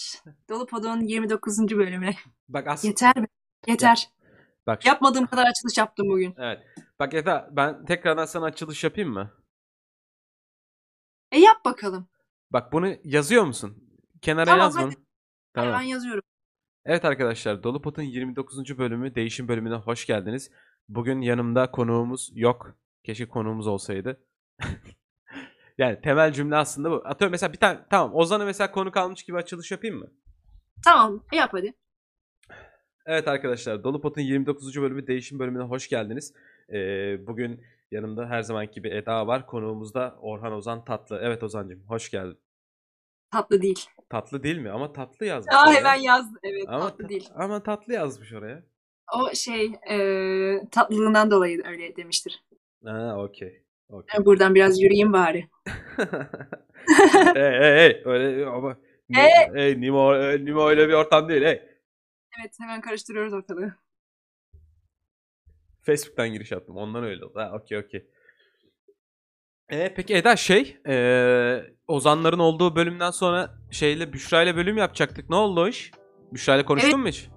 Dolu 0.50 0.66
Pod'un 0.66 1.02
29. 1.02 1.58
bölümü. 1.60 2.12
Bak 2.50 2.68
aslında 2.68 2.90
Yeter 2.90 3.18
mi? 3.18 3.28
Yeter. 3.68 4.10
bak 4.68 4.86
Yapmadığım 4.86 5.28
kadar 5.28 5.46
açılış 5.46 5.78
yaptım 5.78 6.10
bugün. 6.10 6.34
evet. 6.38 6.60
Bak 7.00 7.14
Eda 7.14 7.50
ben 7.52 7.86
tekrardan 7.86 8.26
sana 8.26 8.46
açılış 8.46 8.84
yapayım 8.84 9.10
mı? 9.10 9.32
E 11.32 11.40
yap 11.40 11.66
bakalım. 11.66 12.08
Bak 12.52 12.74
bunu 12.74 12.96
yazıyor 13.04 13.44
musun? 13.44 13.84
Kenara 14.22 14.46
Tamam, 14.46 14.60
yaz 14.60 14.78
bunu. 14.78 14.92
Tamam. 15.54 15.74
Ben 15.74 15.82
yazıyorum. 15.82 16.24
Evet 16.86 17.06
arkadaşlar 17.06 17.64
Dolu 17.64 17.82
Pot'un 17.82 18.02
29. 18.04 18.78
bölümü 18.78 19.16
değişim 19.16 19.48
bölümüne 19.48 19.76
hoş 19.76 20.06
geldiniz. 20.06 20.52
Bugün 20.88 21.22
yanımda 21.22 21.72
konuğumuz 21.72 22.30
yok. 22.34 22.76
Keşke 23.04 23.28
konuğumuz 23.28 23.68
olsaydı. 23.68 24.26
Yani 25.80 26.02
temel 26.02 26.34
cümle 26.34 26.56
aslında 26.56 26.92
bu. 26.92 27.02
Atıyorum 27.06 27.32
mesela 27.32 27.54
bir 27.54 27.58
tane 27.58 27.80
tamam 27.90 28.16
Ozan'ı 28.16 28.46
mesela 28.46 28.72
konuk 28.72 28.98
almış 28.98 29.24
gibi 29.24 29.38
açılış 29.38 29.72
yapayım 29.72 29.96
mı? 30.00 30.08
Tamam 30.86 31.24
yap 31.34 31.50
hadi. 31.54 31.74
Evet 33.06 33.28
arkadaşlar 33.28 33.84
Dolu 33.84 34.02
Pot'un 34.02 34.22
29. 34.22 34.82
bölümü 34.82 35.08
değişim 35.08 35.40
bölümüne 35.40 35.64
hoş 35.64 35.90
geldiniz. 35.90 36.34
Ee, 36.74 37.28
bugün 37.28 37.62
yanımda 37.92 38.26
her 38.30 38.42
zamanki 38.42 38.74
gibi 38.74 38.90
Eda 38.90 39.28
var. 39.28 39.46
Konuğumuz 39.48 39.94
da 39.94 40.16
Orhan 40.22 40.54
Ozan 40.54 40.86
Tatlı. 40.86 41.20
Evet 41.24 41.44
Ozan'cığım 41.44 41.84
hoş 41.88 42.12
geldin. 42.12 42.40
Tatlı 43.32 43.62
değil. 43.62 43.86
Tatlı 44.10 44.44
değil 44.44 44.58
mi? 44.58 44.72
Ama 44.72 44.94
tatlı 44.94 45.26
yazmış. 45.26 45.56
Aa 45.56 45.64
oraya. 45.68 45.76
hemen 45.78 45.96
yazdı. 45.96 46.40
Evet 46.44 46.64
Ama, 46.68 46.90
tatlı 46.90 47.04
ta- 47.04 47.10
değil. 47.10 47.30
ama 47.36 47.64
tatlı 47.64 47.94
yazmış 47.94 48.34
oraya. 48.34 48.64
O 49.16 49.36
şey 49.36 49.66
e, 49.90 49.98
tatlılığından 50.72 51.32
dolayı 51.32 51.62
öyle 51.66 51.96
demiştir. 51.96 52.44
Ha 52.86 53.16
okey. 53.18 53.64
Ben 53.90 54.26
buradan 54.26 54.56
biraz 54.56 54.82
yürüyeyim 54.82 55.14
bari. 55.14 55.50
hey 57.34 57.52
hey 57.52 57.76
hey 57.76 58.02
öyle 58.06 58.46
ama 58.46 58.78
Hey! 59.14 59.50
hey 59.54 59.82
Nimo, 59.82 60.16
e, 60.16 60.46
Nimo 60.46 60.68
öyle 60.68 60.88
bir 60.88 60.94
ortam 60.94 61.30
değil 61.30 61.42
hey. 61.42 61.62
Evet 62.40 62.54
hemen 62.60 62.82
karıştırıyoruz 62.82 63.34
ortalığı. 63.34 63.74
Facebook'tan 65.82 66.30
giriş 66.30 66.52
yaptım 66.52 66.78
ondan 66.78 67.04
öyle 67.04 67.26
oldu. 67.26 67.40
Ha 67.40 67.52
okey 67.54 67.78
okey. 67.78 68.08
E, 69.70 69.94
peki 69.94 70.16
Eda 70.16 70.36
şey 70.36 70.78
e, 70.88 71.64
Ozanların 71.88 72.40
olduğu 72.40 72.76
bölümden 72.76 73.12
sonra 73.12 73.56
şeyle 73.72 74.14
Büşra 74.14 74.44
ile 74.44 74.56
bölüm 74.56 74.78
yapacaktık. 74.78 75.30
Ne 75.30 75.36
oldu 75.36 75.62
o 75.62 75.68
iş? 75.68 75.92
Büşra 76.32 76.56
ile 76.56 76.66
konuştun 76.66 77.00
mu 77.00 77.08
hiç? 77.08 77.30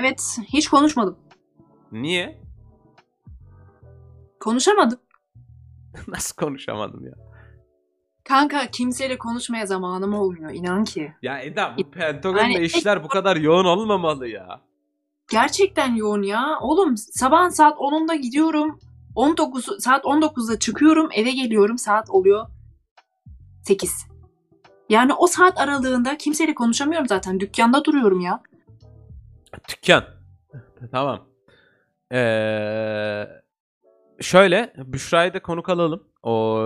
Evet 0.00 0.38
hiç 0.52 0.68
konuşmadım. 0.68 1.18
Niye? 1.92 2.38
Konuşamadım. 4.40 5.00
Nasıl 6.08 6.36
konuşamadım 6.36 7.06
ya? 7.06 7.12
Kanka 8.24 8.66
kimseyle 8.66 9.18
konuşmaya 9.18 9.66
zamanım 9.66 10.14
olmuyor 10.14 10.50
inan 10.50 10.84
ki. 10.84 11.12
Ya 11.22 11.38
Eda 11.40 11.74
bu 11.78 11.90
Pentagon'da 11.90 12.42
Yani- 12.42 12.58
işler 12.64 13.04
bu 13.04 13.08
kadar 13.08 13.36
yoğun 13.36 13.64
olmamalı 13.64 14.28
ya. 14.28 14.60
Gerçekten 15.30 15.94
yoğun 15.94 16.22
ya. 16.22 16.58
Oğlum 16.60 16.96
sabahın 16.96 17.48
saat 17.48 17.78
10'unda 17.78 18.14
gidiyorum. 18.14 18.78
19 19.14 19.82
saat 19.82 20.04
19'da 20.04 20.58
çıkıyorum 20.58 21.08
eve 21.12 21.30
geliyorum 21.30 21.78
saat 21.78 22.10
oluyor 22.10 22.46
8. 23.62 24.06
Yani 24.88 25.14
o 25.14 25.26
saat 25.26 25.58
aralığında 25.60 26.16
kimseyle 26.18 26.54
konuşamıyorum 26.54 27.08
zaten. 27.08 27.40
Dükkanda 27.40 27.84
duruyorum 27.84 28.20
ya. 28.20 28.42
Dükkan. 29.68 30.04
Tamam. 30.92 31.26
Ee, 32.12 33.26
şöyle 34.20 34.72
Büşra'yı 34.76 35.34
da 35.34 35.42
konuk 35.42 35.68
alalım. 35.68 36.02
O 36.22 36.62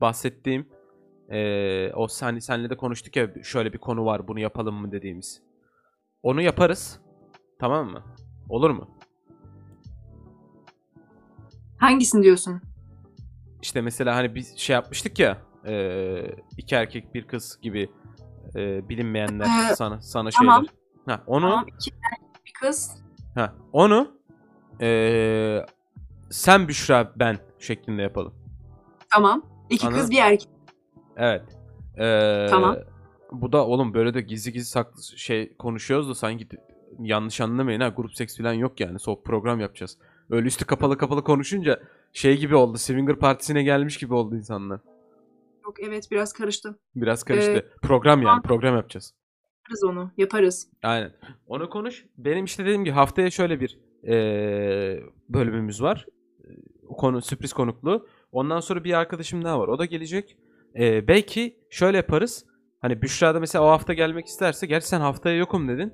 bahsettiğim 0.00 0.68
ee, 1.30 1.92
o 1.94 2.08
sen 2.08 2.38
senle 2.38 2.70
de 2.70 2.76
konuştuk 2.76 3.16
ya 3.16 3.30
şöyle 3.42 3.72
bir 3.72 3.78
konu 3.78 4.04
var 4.04 4.28
bunu 4.28 4.40
yapalım 4.40 4.74
mı 4.74 4.92
dediğimiz. 4.92 5.42
Onu 6.22 6.40
yaparız. 6.42 7.00
Tamam 7.60 7.90
mı? 7.90 8.02
Olur 8.48 8.70
mu? 8.70 8.90
Hangisini 11.78 12.22
diyorsun? 12.22 12.60
İşte 13.62 13.80
mesela 13.80 14.16
hani 14.16 14.34
biz 14.34 14.56
şey 14.58 14.74
yapmıştık 14.74 15.18
ya 15.18 15.38
ee, 15.66 16.26
iki 16.58 16.74
erkek 16.74 17.14
bir 17.14 17.26
kız 17.26 17.58
gibi 17.62 17.90
ee, 18.56 18.88
bilinmeyenler 18.88 19.70
Ee, 19.70 19.74
sana 19.74 20.02
sana 20.02 20.30
tamam. 20.30 20.64
şeyler. 20.66 20.74
Ha, 21.16 21.24
onu 21.26 21.40
Tamam 21.40 21.66
iki 21.78 21.90
erkek 22.12 22.44
bir 22.46 22.52
kız. 22.60 23.02
Ha, 23.34 23.54
onu 23.72 24.18
eee, 24.80 25.66
sen 26.30 26.68
Büşra 26.68 27.12
ben 27.16 27.38
şeklinde 27.58 28.02
yapalım. 28.02 28.34
Tamam. 29.12 29.42
İki 29.70 29.86
Anladım. 29.86 30.02
kız 30.02 30.10
bir 30.10 30.18
erkek. 30.18 30.48
Evet. 31.16 31.42
Eee, 31.98 32.46
Tamam. 32.50 32.76
Bu 33.32 33.52
da 33.52 33.66
oğlum 33.66 33.94
böyle 33.94 34.14
de 34.14 34.20
gizli 34.20 34.52
gizli 34.52 34.66
saklı 34.66 35.02
şey 35.02 35.56
konuşuyoruz 35.56 36.08
da 36.08 36.14
sanki 36.14 36.48
yanlış 36.98 37.40
anlamayın 37.40 37.80
ha 37.80 37.88
grup 37.88 38.14
seks 38.14 38.36
falan 38.38 38.52
yok 38.52 38.80
yani. 38.80 38.98
Soğuk 38.98 39.24
program 39.24 39.60
yapacağız. 39.60 39.98
Öyle 40.30 40.46
üstü 40.46 40.64
kapalı 40.64 40.98
kapalı 40.98 41.24
konuşunca 41.24 41.80
şey 42.12 42.38
gibi 42.38 42.54
oldu. 42.56 42.78
Swinger 42.78 43.16
partisine 43.16 43.62
gelmiş 43.62 43.96
gibi 43.98 44.14
oldu 44.14 44.36
insanlar. 44.36 44.80
Yok 45.64 45.74
evet 45.80 46.08
biraz 46.10 46.32
karıştı. 46.32 46.78
Biraz 46.96 47.22
karıştı. 47.22 47.50
Ee, 47.52 47.64
program 47.82 48.22
yani 48.22 48.42
program 48.42 48.76
yapacağız. 48.76 49.14
Yaparız 49.62 49.84
onu. 49.84 50.10
Yaparız. 50.16 50.68
Aynen. 50.82 51.12
Onu 51.46 51.70
konuş. 51.70 52.04
Benim 52.18 52.44
işte 52.44 52.64
dediğim 52.64 52.84
gibi 52.84 52.94
haftaya 52.94 53.30
şöyle 53.30 53.60
bir 53.60 53.78
eee, 54.02 55.02
bölümümüz 55.28 55.82
var. 55.82 56.06
Konu 56.96 57.22
sürpriz 57.22 57.52
konuklu. 57.52 58.06
Ondan 58.32 58.60
sonra 58.60 58.84
bir 58.84 58.92
arkadaşım 58.98 59.44
daha 59.44 59.60
var. 59.60 59.68
O 59.68 59.78
da 59.78 59.84
gelecek. 59.84 60.36
Eee, 60.74 61.04
belki 61.08 61.56
şöyle 61.70 61.96
yaparız. 61.96 62.46
Hani 62.80 63.02
Büşra 63.02 63.34
da 63.34 63.40
mesela 63.40 63.64
o 63.64 63.68
hafta 63.68 63.92
gelmek 63.92 64.26
isterse. 64.26 64.66
Gerçi 64.66 64.86
sen 64.88 65.00
haftaya 65.00 65.36
yokum 65.36 65.68
dedin. 65.68 65.92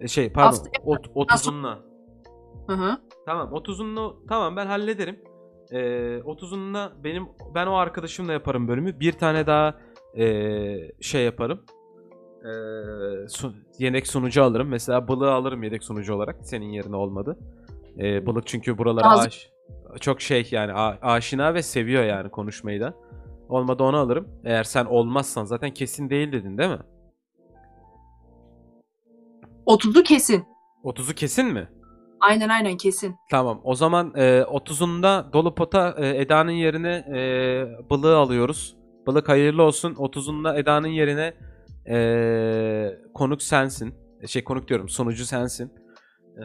E, 0.00 0.08
şey 0.08 0.32
pardon. 0.32 0.56
Haftaya- 0.56 0.82
Ot, 0.84 1.06
30'unla. 1.14 1.78
Hı 2.66 2.72
hı. 2.72 2.98
Tamam 3.26 3.52
30'unla 3.52 4.14
tamam 4.28 4.56
ben 4.56 4.66
hallederim. 4.66 5.18
Ee, 5.72 5.78
30'unla 6.24 7.04
benim 7.04 7.28
ben 7.54 7.66
o 7.66 7.74
arkadaşımla 7.74 8.32
yaparım 8.32 8.68
bölümü. 8.68 9.00
Bir 9.00 9.12
tane 9.12 9.46
daha 9.46 9.78
ee, 10.18 10.76
şey 11.00 11.24
yaparım. 11.24 11.60
Ee, 12.44 13.28
su- 13.28 13.54
yedek 13.78 14.06
sunucu 14.06 14.42
alırım. 14.44 14.68
Mesela 14.68 15.08
balığı 15.08 15.32
alırım 15.32 15.62
yedek 15.62 15.84
sunucu 15.84 16.14
olarak. 16.14 16.36
Senin 16.42 16.66
yerine 16.70 16.96
olmadı. 16.96 17.38
Ee, 17.98 18.26
balık 18.26 18.46
çünkü 18.46 18.78
buralara 18.78 19.10
Az- 19.10 19.26
aş 19.26 19.50
çok 20.00 20.20
şey 20.20 20.48
yani 20.50 20.72
aşina 21.02 21.54
ve 21.54 21.62
seviyor 21.62 22.04
yani 22.04 22.30
konuşmayı 22.30 22.80
da. 22.80 22.94
Olmadı 23.48 23.82
onu 23.82 23.96
alırım. 23.96 24.28
Eğer 24.44 24.64
sen 24.64 24.84
olmazsan 24.84 25.44
zaten 25.44 25.70
kesin 25.70 26.10
değil 26.10 26.32
dedin 26.32 26.58
değil 26.58 26.70
mi? 26.70 26.78
30'u 29.66 30.02
kesin. 30.02 30.44
30'u 30.84 31.14
kesin 31.14 31.46
mi? 31.46 31.68
Aynen 32.20 32.48
aynen 32.48 32.76
kesin. 32.76 33.16
Tamam. 33.30 33.60
O 33.64 33.74
zaman 33.74 34.12
e, 34.16 34.40
30'unda 34.40 35.32
dolu 35.32 35.54
pota 35.54 35.94
e, 35.98 36.20
Eda'nın 36.20 36.50
yerine 36.50 37.04
e, 37.16 37.90
balığı 37.90 38.16
alıyoruz. 38.16 38.76
Balık 39.06 39.28
hayırlı 39.28 39.62
olsun. 39.62 39.94
30'unda 39.94 40.58
Eda'nın 40.58 40.88
yerine 40.88 41.34
e, 41.88 42.98
konuk 43.14 43.42
sensin. 43.42 43.94
E, 44.22 44.26
Şey 44.26 44.44
konuk 44.44 44.68
diyorum. 44.68 44.88
Sunucu 44.88 45.24
sensin. 45.24 45.72
E, 46.36 46.44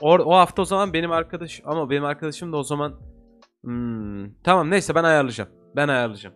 o, 0.00 0.14
o 0.18 0.32
hafta 0.34 0.62
o 0.62 0.64
zaman 0.64 0.92
benim 0.92 1.12
arkadaş 1.12 1.62
ama 1.64 1.90
benim 1.90 2.04
arkadaşım 2.04 2.52
da 2.52 2.56
o 2.56 2.62
zaman 2.62 2.94
Hmm, 3.64 4.32
tamam 4.44 4.70
neyse 4.70 4.94
ben 4.94 5.04
ayarlayacağım. 5.04 5.50
Ben 5.76 5.88
ayarlayacağım. 5.88 6.34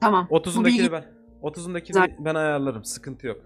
Tamam. 0.00 0.26
Bu 0.30 0.36
30'undakini 0.36 0.66
bilgi- 0.66 0.92
ben 0.92 1.04
30'undakini 1.42 1.92
Zaten- 1.92 2.16
ben 2.24 2.34
ayarlarım. 2.34 2.84
Sıkıntı 2.84 3.26
yok. 3.26 3.40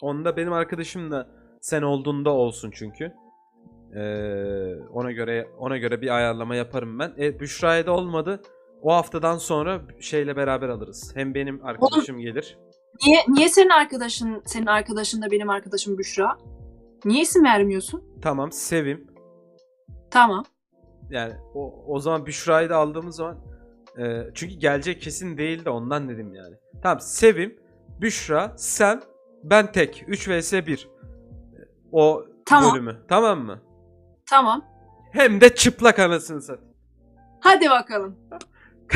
Onda 0.00 0.36
benim 0.36 0.52
arkadaşım 0.52 1.10
da 1.10 1.28
sen 1.60 1.82
olduğunda 1.82 2.30
olsun 2.30 2.70
çünkü. 2.74 3.12
Ee, 3.96 4.74
ona 4.92 5.12
göre 5.12 5.48
ona 5.58 5.76
göre 5.76 6.00
bir 6.00 6.16
ayarlama 6.16 6.54
yaparım 6.56 6.98
ben. 6.98 7.14
E, 7.18 7.40
Büşra'ya 7.40 7.86
da 7.86 7.92
olmadı. 7.92 8.42
O 8.82 8.92
haftadan 8.92 9.38
sonra 9.38 9.80
şeyle 10.00 10.36
beraber 10.36 10.68
alırız. 10.68 11.12
Hem 11.16 11.34
benim 11.34 11.64
arkadaşım 11.64 12.18
gelir. 12.18 12.58
Niye, 13.04 13.24
niye 13.28 13.48
senin 13.48 13.70
arkadaşın, 13.70 14.42
senin 14.46 14.66
arkadaşın 14.66 15.22
da 15.22 15.30
benim 15.30 15.50
arkadaşım 15.50 15.98
Büşra? 15.98 16.38
Niye 17.04 17.22
isim 17.22 17.44
vermiyorsun? 17.44 18.04
Tamam, 18.22 18.52
Sevim. 18.52 19.06
Tamam. 20.10 20.44
Yani 21.10 21.32
o, 21.54 21.84
o 21.86 22.00
zaman 22.00 22.26
Büşra'yı 22.26 22.70
da 22.70 22.76
aldığımız 22.76 23.16
zaman 23.16 23.38
e, 23.98 24.22
çünkü 24.34 24.54
gelecek 24.54 25.02
kesin 25.02 25.38
değil 25.38 25.64
de 25.64 25.70
ondan 25.70 26.08
dedim 26.08 26.34
yani. 26.34 26.54
Tamam, 26.82 27.00
Sevim, 27.00 27.56
Büşra, 28.00 28.54
sen, 28.56 29.02
ben 29.44 29.72
tek. 29.72 30.04
3 30.06 30.28
vs 30.28 30.52
1. 30.52 30.88
O 31.92 32.24
Tamam. 32.46 32.72
bölümü. 32.72 32.96
Tamam 33.08 33.40
mı? 33.40 33.60
Tamam. 34.30 34.64
Hem 35.12 35.40
de 35.40 35.54
çıplak 35.54 35.98
anasını 35.98 36.42
satayım. 36.42 36.74
Hadi 37.40 37.70
bakalım. 37.70 38.16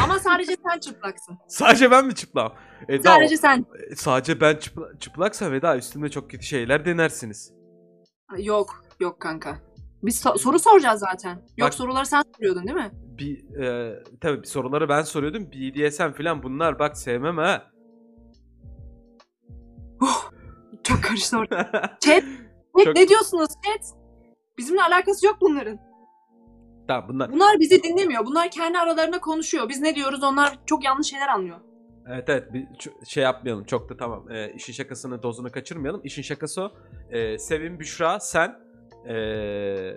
Ama 0.05 0.18
sadece 0.18 0.57
sen 0.68 0.78
çıplaksın. 0.80 1.38
Sadece 1.49 1.91
ben 1.91 2.07
mi 2.07 2.14
çıplağım? 2.14 2.53
Eda, 2.88 3.03
Sadece 3.03 3.36
sen. 3.36 3.66
o- 3.70 3.95
sadece 3.97 4.41
ben 4.41 4.57
çıpla, 4.57 4.99
çıplaksa 4.99 5.53
Veda 5.53 5.76
üstümde 5.76 6.09
çok 6.09 6.30
kötü 6.30 6.47
şeyler 6.47 6.84
denersiniz. 6.84 7.53
Yok. 8.38 8.84
Yok 9.01 9.20
kanka. 9.20 9.59
Biz 10.03 10.24
so- 10.24 10.38
soru 10.38 10.59
soracağız 10.59 11.01
zaten. 11.01 11.30
Yok 11.34 11.66
Bak- 11.66 11.74
soruları 11.74 12.07
sen 12.07 12.22
soruyordun 12.36 12.62
değil 12.66 12.76
mi? 12.76 12.91
Bir 12.95 13.55
e, 13.62 13.95
tabii 14.20 14.47
soruları 14.47 14.88
ben 14.88 15.03
soruyordum. 15.03 15.53
BDSM 15.53 16.12
falan 16.12 16.43
bunlar 16.43 16.78
bak 16.78 16.99
sevmem 16.99 17.36
ha. 17.38 17.70
Çok 20.82 21.03
karıştı 21.03 21.38
orada. 21.38 21.70
Chat, 22.01 22.24
Çok- 22.84 22.97
ne 22.97 23.09
diyorsunuz 23.09 23.49
chat? 23.49 23.86
Bizimle 24.59 24.82
alakası 24.82 25.26
yok 25.26 25.36
bunların. 25.41 25.78
Tamam 26.91 27.09
bunlar. 27.09 27.32
Bunlar 27.32 27.61
bizi 27.61 27.82
dinlemiyor. 27.82 28.26
Bunlar 28.26 28.51
kendi 28.51 28.78
aralarında 28.78 29.20
konuşuyor. 29.20 29.68
Biz 29.68 29.80
ne 29.80 29.95
diyoruz 29.95 30.22
onlar 30.22 30.59
çok 30.66 30.84
yanlış 30.84 31.07
şeyler 31.07 31.28
anlıyor. 31.28 31.57
Evet 32.09 32.28
evet 32.28 32.53
bir 32.53 32.66
ç- 32.66 33.07
şey 33.07 33.22
yapmayalım 33.22 33.64
çok 33.64 33.88
da 33.88 33.97
tamam. 33.97 34.30
E, 34.30 34.53
işin 34.53 34.72
şakasını 34.72 35.22
dozunu 35.22 35.53
kaçırmayalım. 35.53 36.01
İşin 36.05 36.22
şakası 36.22 36.62
o. 36.62 36.72
E, 37.11 37.38
Sevim, 37.38 37.80
Büşra, 37.80 38.20
sen. 38.20 38.61
E, 39.09 39.14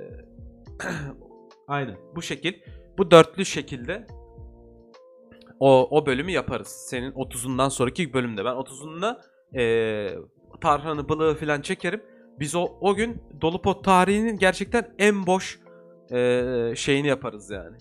aynen 1.68 1.96
bu 2.16 2.22
şekil. 2.22 2.54
Bu 2.98 3.12
dörtlü 3.12 3.46
şekilde 3.46 4.08
o 5.60 5.88
o 5.92 6.06
bölümü 6.06 6.32
yaparız. 6.32 6.68
Senin 6.68 7.12
30'undan 7.12 7.70
sonraki 7.70 8.14
bölümde. 8.14 8.46
Ben 8.46 8.52
30'unda 8.54 9.18
eee 9.54 10.18
tarhanı, 10.62 11.10
balığı 11.10 11.36
falan 11.36 11.62
çekerim. 11.62 12.04
Biz 12.40 12.56
o 12.56 12.68
o 12.82 12.96
gün 12.96 13.22
Dolu 13.42 13.62
Pot 13.62 13.84
tarihinin 13.84 14.38
gerçekten 14.38 14.94
en 15.00 15.28
boş 15.28 15.60
eee, 16.14 16.74
şeyini 16.76 17.08
yaparız 17.08 17.50
yani. 17.50 17.78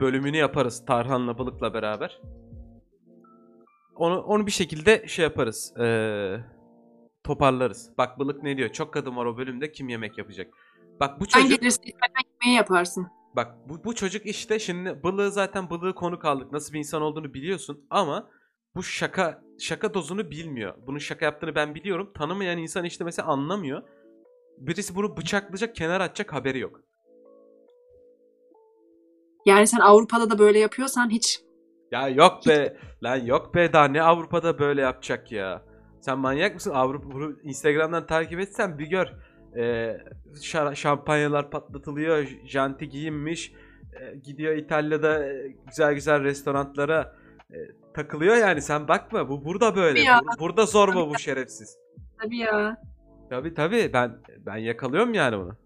Bölümünü 0.00 0.36
yaparız 0.36 0.84
tarhanla 0.86 1.38
balıkla 1.38 1.74
beraber. 1.74 2.20
Onu 3.96 4.20
onu 4.20 4.46
bir 4.46 4.50
şekilde 4.52 5.08
şey 5.08 5.22
yaparız. 5.22 5.74
eee, 5.78 6.44
toparlarız. 7.24 7.90
Bak 7.98 8.18
balık 8.18 8.42
ne 8.42 8.56
diyor? 8.56 8.68
Çok 8.68 8.92
kadın 8.94 9.16
var 9.16 9.24
o 9.26 9.36
bölümde 9.36 9.72
kim 9.72 9.88
yemek 9.88 10.18
yapacak? 10.18 10.54
Bak 11.00 11.20
bu 11.20 11.26
çocuk 11.26 11.60
gelirsin 11.60 11.82
hemen 11.82 12.30
yemeği 12.42 12.56
yaparsın. 12.56 13.06
Bak 13.36 13.54
bu, 13.68 13.84
bu 13.84 13.94
çocuk 13.94 14.26
işte 14.26 14.58
şimdi 14.58 15.02
balığı 15.02 15.30
zaten 15.30 15.70
balığı 15.70 15.94
konu 15.94 16.18
kaldık. 16.18 16.52
Nasıl 16.52 16.72
bir 16.72 16.78
insan 16.78 17.02
olduğunu 17.02 17.34
biliyorsun 17.34 17.86
ama 17.90 18.28
bu 18.76 18.82
şaka 18.82 19.42
şaka 19.58 19.94
dozunu 19.94 20.30
bilmiyor. 20.30 20.74
Bunun 20.86 20.98
şaka 20.98 21.24
yaptığını 21.24 21.54
ben 21.54 21.74
biliyorum. 21.74 22.12
Tanımayan 22.14 22.58
insan 22.58 22.84
işte 22.84 23.04
mesela 23.04 23.28
anlamıyor. 23.28 23.82
Birisi 24.58 24.94
bunu 24.94 25.16
bıçaklayacak, 25.16 25.76
kenar 25.76 26.00
atacak 26.00 26.32
haberi 26.32 26.58
yok. 26.58 26.80
Yani 29.46 29.66
sen 29.66 29.78
Avrupa'da 29.80 30.30
da 30.30 30.38
böyle 30.38 30.58
yapıyorsan 30.58 31.10
hiç 31.10 31.40
Ya 31.92 32.08
yok 32.08 32.46
be. 32.46 32.76
Lan 33.02 33.16
yok 33.16 33.54
be 33.54 33.72
daha 33.72 33.84
ne 33.84 34.02
Avrupa'da 34.02 34.58
böyle 34.58 34.80
yapacak 34.80 35.32
ya. 35.32 35.62
Sen 36.00 36.18
manyak 36.18 36.54
mısın? 36.54 36.70
Avrupa 36.74 37.10
bunu 37.10 37.32
Instagram'dan 37.42 38.06
takip 38.06 38.40
etsen 38.40 38.78
bir 38.78 38.86
gör. 38.86 39.06
Ee, 39.56 39.96
şa- 40.34 40.76
şampanyalar 40.76 41.50
patlatılıyor. 41.50 42.26
Janti 42.46 42.88
giyinmiş. 42.88 43.52
Ee, 44.00 44.16
gidiyor 44.16 44.54
İtalya'da 44.56 45.26
e, 45.32 45.54
güzel 45.66 45.94
güzel 45.94 46.22
restoranlara 46.24 47.16
e, 47.52 47.56
takılıyor 47.94 48.36
yani. 48.36 48.62
Sen 48.62 48.88
bakma 48.88 49.28
bu 49.28 49.44
burada 49.44 49.76
böyle. 49.76 50.00
Ya. 50.00 50.18
Bur- 50.18 50.38
burada 50.40 50.66
zorba 50.66 51.08
bu 51.10 51.18
şerefsiz. 51.18 51.78
tabii 52.22 52.38
ya. 52.38 52.76
Tabii 53.30 53.54
tabii 53.54 53.90
ben 53.92 54.18
ben 54.46 54.56
yakalıyorum 54.56 55.14
yani 55.14 55.38
bunu. 55.38 55.56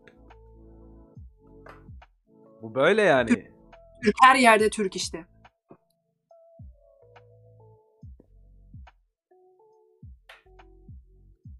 Bu 2.62 2.74
böyle 2.74 3.02
yani. 3.02 3.53
Türk 4.04 4.14
her 4.22 4.36
yerde 4.36 4.70
Türk 4.70 4.96
işte. 4.96 5.24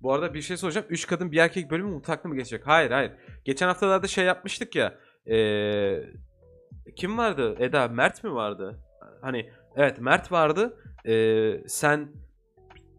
Bu 0.03 0.13
arada 0.13 0.35
bir 0.35 0.43
şey 0.43 0.57
soracağım. 0.57 0.87
3 0.91 1.07
kadın 1.07 1.33
bir 1.33 1.39
erkek 1.39 1.71
bölümü 1.71 1.91
mutfakta 1.91 2.29
mı 2.29 2.37
geçecek? 2.37 2.67
Hayır 2.67 2.91
hayır. 2.91 3.13
Geçen 3.45 3.67
haftalarda 3.67 4.07
şey 4.07 4.25
yapmıştık 4.25 4.77
ya. 4.77 4.99
Eee 5.27 6.13
kim 6.97 7.19
vardı? 7.19 7.57
Eda, 7.59 7.89
Mert 7.89 8.25
mi 8.25 8.35
vardı? 8.35 8.81
Hani 9.23 9.51
evet 9.77 10.01
Mert 10.01 10.33
vardı. 10.33 10.79
Eee, 11.05 11.65
sen 11.69 12.13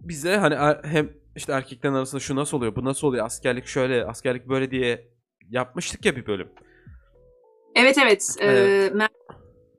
bize 0.02 0.38
hani 0.38 0.78
hem 0.84 1.10
işte 1.36 1.54
erkeklerin 1.54 1.94
arasında 1.94 2.20
şu 2.22 2.36
nasıl 2.36 2.58
oluyor, 2.58 2.76
bu 2.76 2.86
nasıl 2.86 3.08
oluyor, 3.08 3.26
askerlik 3.26 3.66
şöyle, 3.68 4.06
askerlik 4.06 4.50
böyle 4.50 4.72
diye 4.72 5.08
yapmıştık 5.50 6.06
ya 6.06 6.16
bir 6.16 6.28
bölüm. 6.28 6.50
Evet 7.76 7.98
evet. 7.98 8.36
Evet. 8.40 8.92
Ee, 8.92 8.96
Mert 8.96 9.12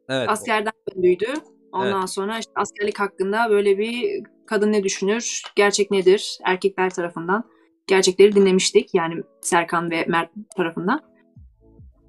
Evet. 0.08 0.28
askerden 0.28 0.72
döndüydü. 0.94 1.26
Ondan 1.72 2.06
sonra 2.06 2.38
işte 2.38 2.52
askerlik 2.56 3.00
hakkında 3.00 3.50
böyle 3.50 3.78
bir 3.78 4.22
kadın 4.46 4.72
ne 4.72 4.84
düşünür, 4.84 5.42
gerçek 5.56 5.90
nedir 5.90 6.38
erkekler 6.44 6.90
tarafından. 6.90 7.44
Gerçekleri 7.86 8.34
dinlemiştik 8.34 8.94
yani 8.94 9.22
Serkan 9.40 9.90
ve 9.90 10.04
Mert 10.08 10.30
tarafından. 10.56 11.00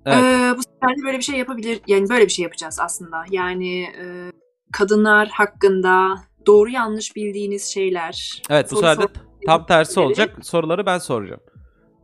Evet. 0.05 0.17
Ee, 0.17 0.53
bu 0.57 0.61
sefer 0.63 0.97
de 0.97 1.03
böyle 1.05 1.17
bir 1.17 1.23
şey 1.23 1.39
yapabilir, 1.39 1.81
yani 1.87 2.09
böyle 2.09 2.25
bir 2.25 2.31
şey 2.31 2.43
yapacağız 2.43 2.79
aslında. 2.79 3.23
Yani 3.31 3.83
e, 3.83 4.31
kadınlar 4.73 5.27
hakkında 5.27 6.15
doğru 6.45 6.69
yanlış 6.69 7.15
bildiğiniz 7.15 7.65
şeyler. 7.65 8.41
Evet 8.49 8.71
bu 8.71 8.75
soru 8.75 8.87
sefer 8.87 9.07
de 9.07 9.13
tam 9.45 9.65
tersi 9.65 9.93
soruları- 9.93 10.07
olacak. 10.07 10.45
Soruları 10.45 10.85
ben 10.85 10.97
soracağım. 10.97 11.41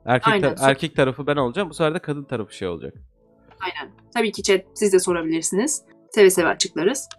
Erkek 0.06 0.34
Aynen. 0.34 0.54
tar- 0.54 0.70
erkek 0.70 0.96
tarafı 0.96 1.28
ben 1.28 1.36
olacağım. 1.36 1.70
Bu 1.70 1.74
sefer 1.74 1.94
de 1.94 2.00
kadın 2.00 2.24
tarafı 2.24 2.56
şey 2.56 2.68
olacak. 2.68 2.94
Aynen. 3.64 3.93
Tabii 4.14 4.32
ki 4.32 4.43
chat 4.43 4.61
siz 4.74 4.93
de 4.93 4.99
sorabilirsiniz. 4.99 5.84
Seve 6.11 6.30
seve 6.30 6.47
açıklarız. 6.47 7.09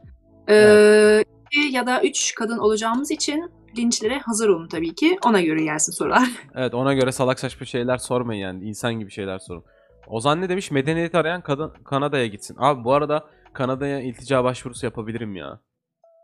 Ee, 0.48 1.24
iki 1.50 1.74
ya 1.76 1.86
da 1.86 2.02
üç 2.02 2.34
kadın 2.34 2.58
olacağımız 2.58 3.10
için 3.10 3.50
linçlere 3.78 4.18
hazır 4.18 4.48
olun 4.48 4.68
tabii 4.68 4.94
ki. 4.94 5.18
Ona 5.26 5.40
göre 5.40 5.62
gelsin 5.62 5.92
sorular. 5.92 6.28
Evet 6.54 6.74
ona 6.74 6.94
göre 6.94 7.12
salak 7.12 7.40
saçma 7.40 7.66
şeyler 7.66 7.96
sormayın 7.96 8.40
yani. 8.40 8.64
insan 8.64 8.94
gibi 8.94 9.10
şeyler 9.10 9.38
sorun. 9.38 9.64
Ozan 10.06 10.40
ne 10.40 10.48
demiş? 10.48 10.70
Medeniyet 10.70 11.14
arayan 11.14 11.40
kadın 11.40 11.72
Kanada'ya 11.84 12.26
gitsin. 12.26 12.56
Abi 12.58 12.84
bu 12.84 12.92
arada 12.92 13.24
Kanada'ya 13.52 14.00
iltica 14.00 14.44
başvurusu 14.44 14.86
yapabilirim 14.86 15.36
ya. 15.36 15.60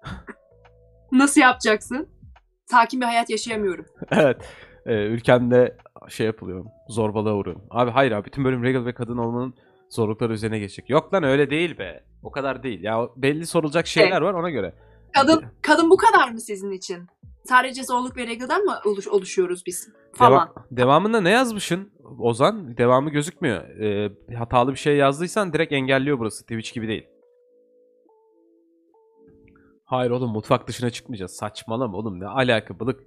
Nasıl 1.12 1.40
yapacaksın? 1.40 2.08
Sakin 2.66 3.00
bir 3.00 3.06
hayat 3.06 3.30
yaşayamıyorum. 3.30 3.86
evet. 4.10 4.36
Ee, 4.86 4.94
ülkemde 4.94 5.76
şey 6.08 6.26
yapılıyor. 6.26 6.64
Zorbalığa 6.88 7.34
uğruyorum. 7.34 7.62
Abi 7.70 7.90
hayır 7.90 8.12
abi. 8.12 8.24
Bütün 8.24 8.44
bölüm 8.44 8.62
regal 8.62 8.84
ve 8.84 8.94
kadın 8.94 9.16
olmanın 9.16 9.54
zorlukları 9.90 10.32
üzerine 10.32 10.58
geçecek. 10.58 10.90
Yok 10.90 11.14
lan 11.14 11.22
öyle 11.22 11.50
değil 11.50 11.78
be. 11.78 12.04
O 12.22 12.30
kadar 12.30 12.62
değil. 12.62 12.82
Ya 12.82 13.08
belli 13.16 13.46
sorulacak 13.46 13.86
şeyler 13.86 14.20
var 14.20 14.34
ona 14.34 14.50
göre. 14.50 14.74
Kadın 15.14 15.44
kadın 15.62 15.90
bu 15.90 15.96
kadar 15.96 16.30
mı 16.30 16.40
sizin 16.40 16.70
için? 16.70 17.06
Sadece 17.44 17.84
zorluk 17.84 18.16
ve 18.16 18.26
regalden 18.26 18.64
mı 18.64 18.74
oluş- 18.84 19.08
oluşuyoruz 19.08 19.62
biz? 19.66 19.88
Falan. 20.12 20.48
Deva- 20.48 20.64
devamında 20.70 21.20
ne 21.20 21.30
yazmışsın 21.30 21.92
Ozan? 22.18 22.76
Devamı 22.76 23.10
gözükmüyor. 23.10 23.68
Ee, 23.68 24.12
hatalı 24.34 24.70
bir 24.72 24.76
şey 24.78 24.96
yazdıysan 24.96 25.52
direkt 25.52 25.72
engelliyor 25.72 26.18
burası. 26.18 26.42
Twitch 26.42 26.74
gibi 26.74 26.88
değil. 26.88 27.06
Hayır 29.84 30.10
oğlum 30.10 30.30
mutfak 30.30 30.68
dışına 30.68 30.90
çıkmayacağız. 30.90 31.32
Saçmalama 31.32 31.96
oğlum 31.98 32.20
ne 32.20 32.26
alaka 32.26 32.80
balık. 32.80 33.00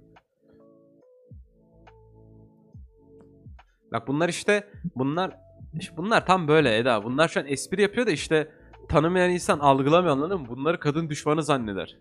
Bak 3.92 4.08
bunlar 4.08 4.28
işte 4.28 4.68
bunlar 4.96 5.36
işte 5.80 5.96
bunlar 5.96 6.26
tam 6.26 6.48
böyle 6.48 6.78
Eda. 6.78 7.04
Bunlar 7.04 7.28
şu 7.28 7.40
an 7.40 7.46
espri 7.46 7.82
yapıyor 7.82 8.06
da 8.06 8.10
işte 8.10 8.52
tanımayan 8.88 9.30
insan 9.30 9.58
algılamıyor 9.58 10.12
anladın 10.12 10.40
mı? 10.40 10.48
Bunları 10.48 10.80
kadın 10.80 11.08
düşmanı 11.08 11.42
zanneder. 11.42 11.98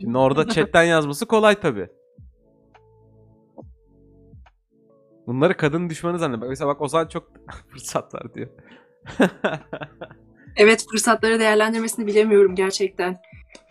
Şimdi 0.00 0.18
orada 0.18 0.48
chatten 0.54 0.82
yazması 0.82 1.26
kolay 1.26 1.60
tabi. 1.60 1.88
Bunları 5.26 5.56
kadın 5.56 5.90
düşmanı 5.90 6.18
zannediyor. 6.18 6.42
Bak 6.42 6.48
Mesela 6.48 6.68
bak 6.68 6.80
Ozan 6.80 7.06
çok 7.06 7.32
fırsat 7.68 8.14
var 8.14 8.34
diyor. 8.34 8.48
Evet 10.56 10.86
fırsatları 10.90 11.40
değerlendirmesini 11.40 12.06
bilemiyorum 12.06 12.54
gerçekten. 12.54 13.20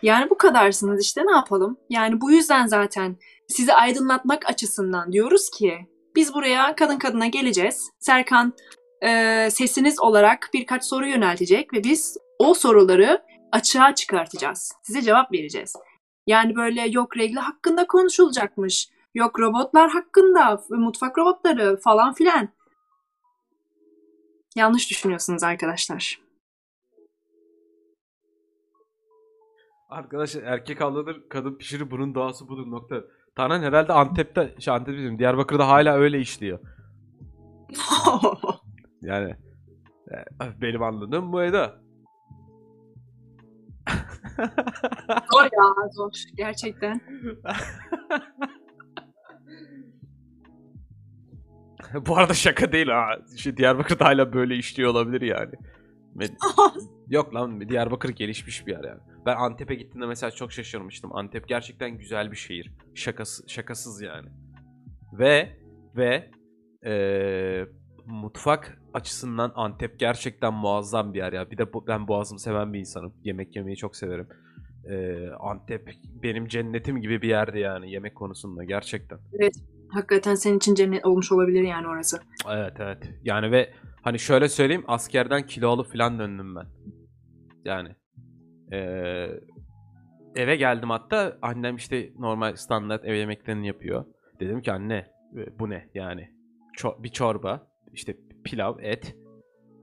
Yani 0.02 0.30
bu 0.30 0.38
kadarsınız 0.38 1.02
işte 1.02 1.26
ne 1.26 1.32
yapalım? 1.32 1.76
Yani 1.90 2.20
bu 2.20 2.30
yüzden 2.30 2.66
zaten 2.66 3.16
sizi 3.48 3.74
aydınlatmak 3.74 4.50
açısından 4.50 5.12
diyoruz 5.12 5.50
ki 5.50 5.78
biz 6.16 6.34
buraya 6.34 6.74
kadın 6.74 6.98
kadına 6.98 7.26
geleceğiz. 7.26 7.90
Serkan 7.98 8.52
e, 9.02 9.48
sesiniz 9.50 10.00
olarak 10.00 10.50
birkaç 10.54 10.84
soru 10.84 11.06
yöneltecek 11.06 11.72
ve 11.74 11.84
biz 11.84 12.16
o 12.38 12.54
soruları 12.54 13.22
açığa 13.52 13.94
çıkartacağız. 13.94 14.72
Size 14.82 15.02
cevap 15.02 15.32
vereceğiz. 15.32 15.76
Yani 16.26 16.56
böyle 16.56 16.88
yok 16.88 17.16
regli 17.16 17.38
hakkında 17.38 17.86
konuşulacakmış. 17.86 18.88
Yok 19.14 19.40
robotlar 19.40 19.90
hakkında, 19.90 20.62
mutfak 20.70 21.18
robotları 21.18 21.80
falan 21.80 22.14
filan. 22.14 22.48
Yanlış 24.56 24.90
düşünüyorsunuz 24.90 25.42
arkadaşlar. 25.42 26.20
Arkadaşlar 29.88 30.42
erkek 30.42 30.82
avlanır, 30.82 31.28
kadın 31.28 31.54
pişirir, 31.54 31.90
bunun 31.90 32.14
doğası 32.14 32.48
budur 32.48 32.70
nokta. 32.70 33.04
Tanan 33.36 33.62
herhalde 33.62 33.92
Antep'te, 33.92 34.54
şey 34.58 34.74
Antep 34.74 34.98
dedim, 34.98 35.18
Diyarbakır'da 35.18 35.68
hala 35.68 35.94
öyle 35.94 36.18
işliyor. 36.18 36.58
Yani 39.02 39.36
e, 40.10 40.14
benim 40.60 40.82
anladığım 40.82 41.32
bu 41.32 41.42
Eda. 41.42 41.80
Zor 45.32 45.44
ya 45.44 45.88
zor 45.92 46.10
gerçekten. 46.36 47.00
bu 52.06 52.16
arada 52.16 52.34
şaka 52.34 52.72
değil 52.72 52.88
ha. 52.88 53.16
Şey, 53.36 53.56
Diyarbakır'da 53.56 54.04
hala 54.04 54.32
böyle 54.32 54.56
işliyor 54.56 54.90
olabilir 54.90 55.20
yani. 55.20 55.52
Yok 57.08 57.34
lan 57.34 57.68
Diyarbakır 57.68 58.08
gelişmiş 58.08 58.66
bir 58.66 58.72
yer 58.72 58.84
yani. 58.84 59.00
Ben 59.26 59.36
Antep'e 59.36 59.74
gittiğimde 59.74 60.06
mesela 60.06 60.30
çok 60.30 60.52
şaşırmıştım. 60.52 61.16
Antep 61.16 61.48
gerçekten 61.48 61.98
güzel 61.98 62.30
bir 62.30 62.36
şehir. 62.36 62.72
Şakası, 62.94 63.48
şakasız 63.48 64.02
yani. 64.02 64.28
Ve 65.12 65.56
ve 65.96 66.30
eee, 66.84 67.66
mutfak 68.06 68.79
açısından 68.94 69.52
Antep 69.54 69.98
gerçekten 69.98 70.54
muazzam 70.54 71.14
bir 71.14 71.18
yer 71.18 71.32
ya. 71.32 71.50
Bir 71.50 71.58
de 71.58 71.72
bu- 71.72 71.86
ben 71.86 72.08
boğazımı 72.08 72.40
seven 72.40 72.72
bir 72.72 72.78
insanım. 72.78 73.14
Yemek 73.24 73.56
yemeyi 73.56 73.76
çok 73.76 73.96
severim. 73.96 74.28
Eee, 74.88 75.30
Antep 75.40 75.90
benim 76.22 76.48
cennetim 76.48 77.00
gibi 77.00 77.22
bir 77.22 77.28
yerdi 77.28 77.58
yani 77.58 77.90
yemek 77.90 78.14
konusunda 78.14 78.64
gerçekten. 78.64 79.18
Hakikaten 79.88 80.34
senin 80.34 80.56
için 80.56 80.74
cennet 80.74 81.06
olmuş 81.06 81.32
olabilir 81.32 81.62
yani 81.62 81.88
orası. 81.88 82.20
Evet 82.50 82.72
evet. 82.78 82.98
Yani 83.24 83.52
ve 83.52 83.70
hani 84.02 84.18
şöyle 84.18 84.48
söyleyeyim 84.48 84.84
askerden 84.86 85.46
kilolu 85.46 85.84
falan 85.84 86.18
döndüm 86.18 86.56
ben. 86.56 86.66
Yani 87.64 87.88
ee, 88.72 89.26
eve 90.36 90.56
geldim 90.56 90.90
hatta 90.90 91.38
annem 91.42 91.76
işte 91.76 92.10
normal 92.18 92.56
standart 92.56 93.04
ev 93.04 93.14
yemeklerini 93.14 93.66
yapıyor. 93.66 94.04
Dedim 94.40 94.62
ki 94.62 94.72
anne 94.72 94.94
e, 95.36 95.58
bu 95.58 95.70
ne 95.70 95.88
yani? 95.94 96.30
Ço- 96.78 97.02
bir 97.02 97.08
çorba, 97.08 97.66
işte 97.92 98.16
pilav, 98.44 98.78
et, 98.78 99.16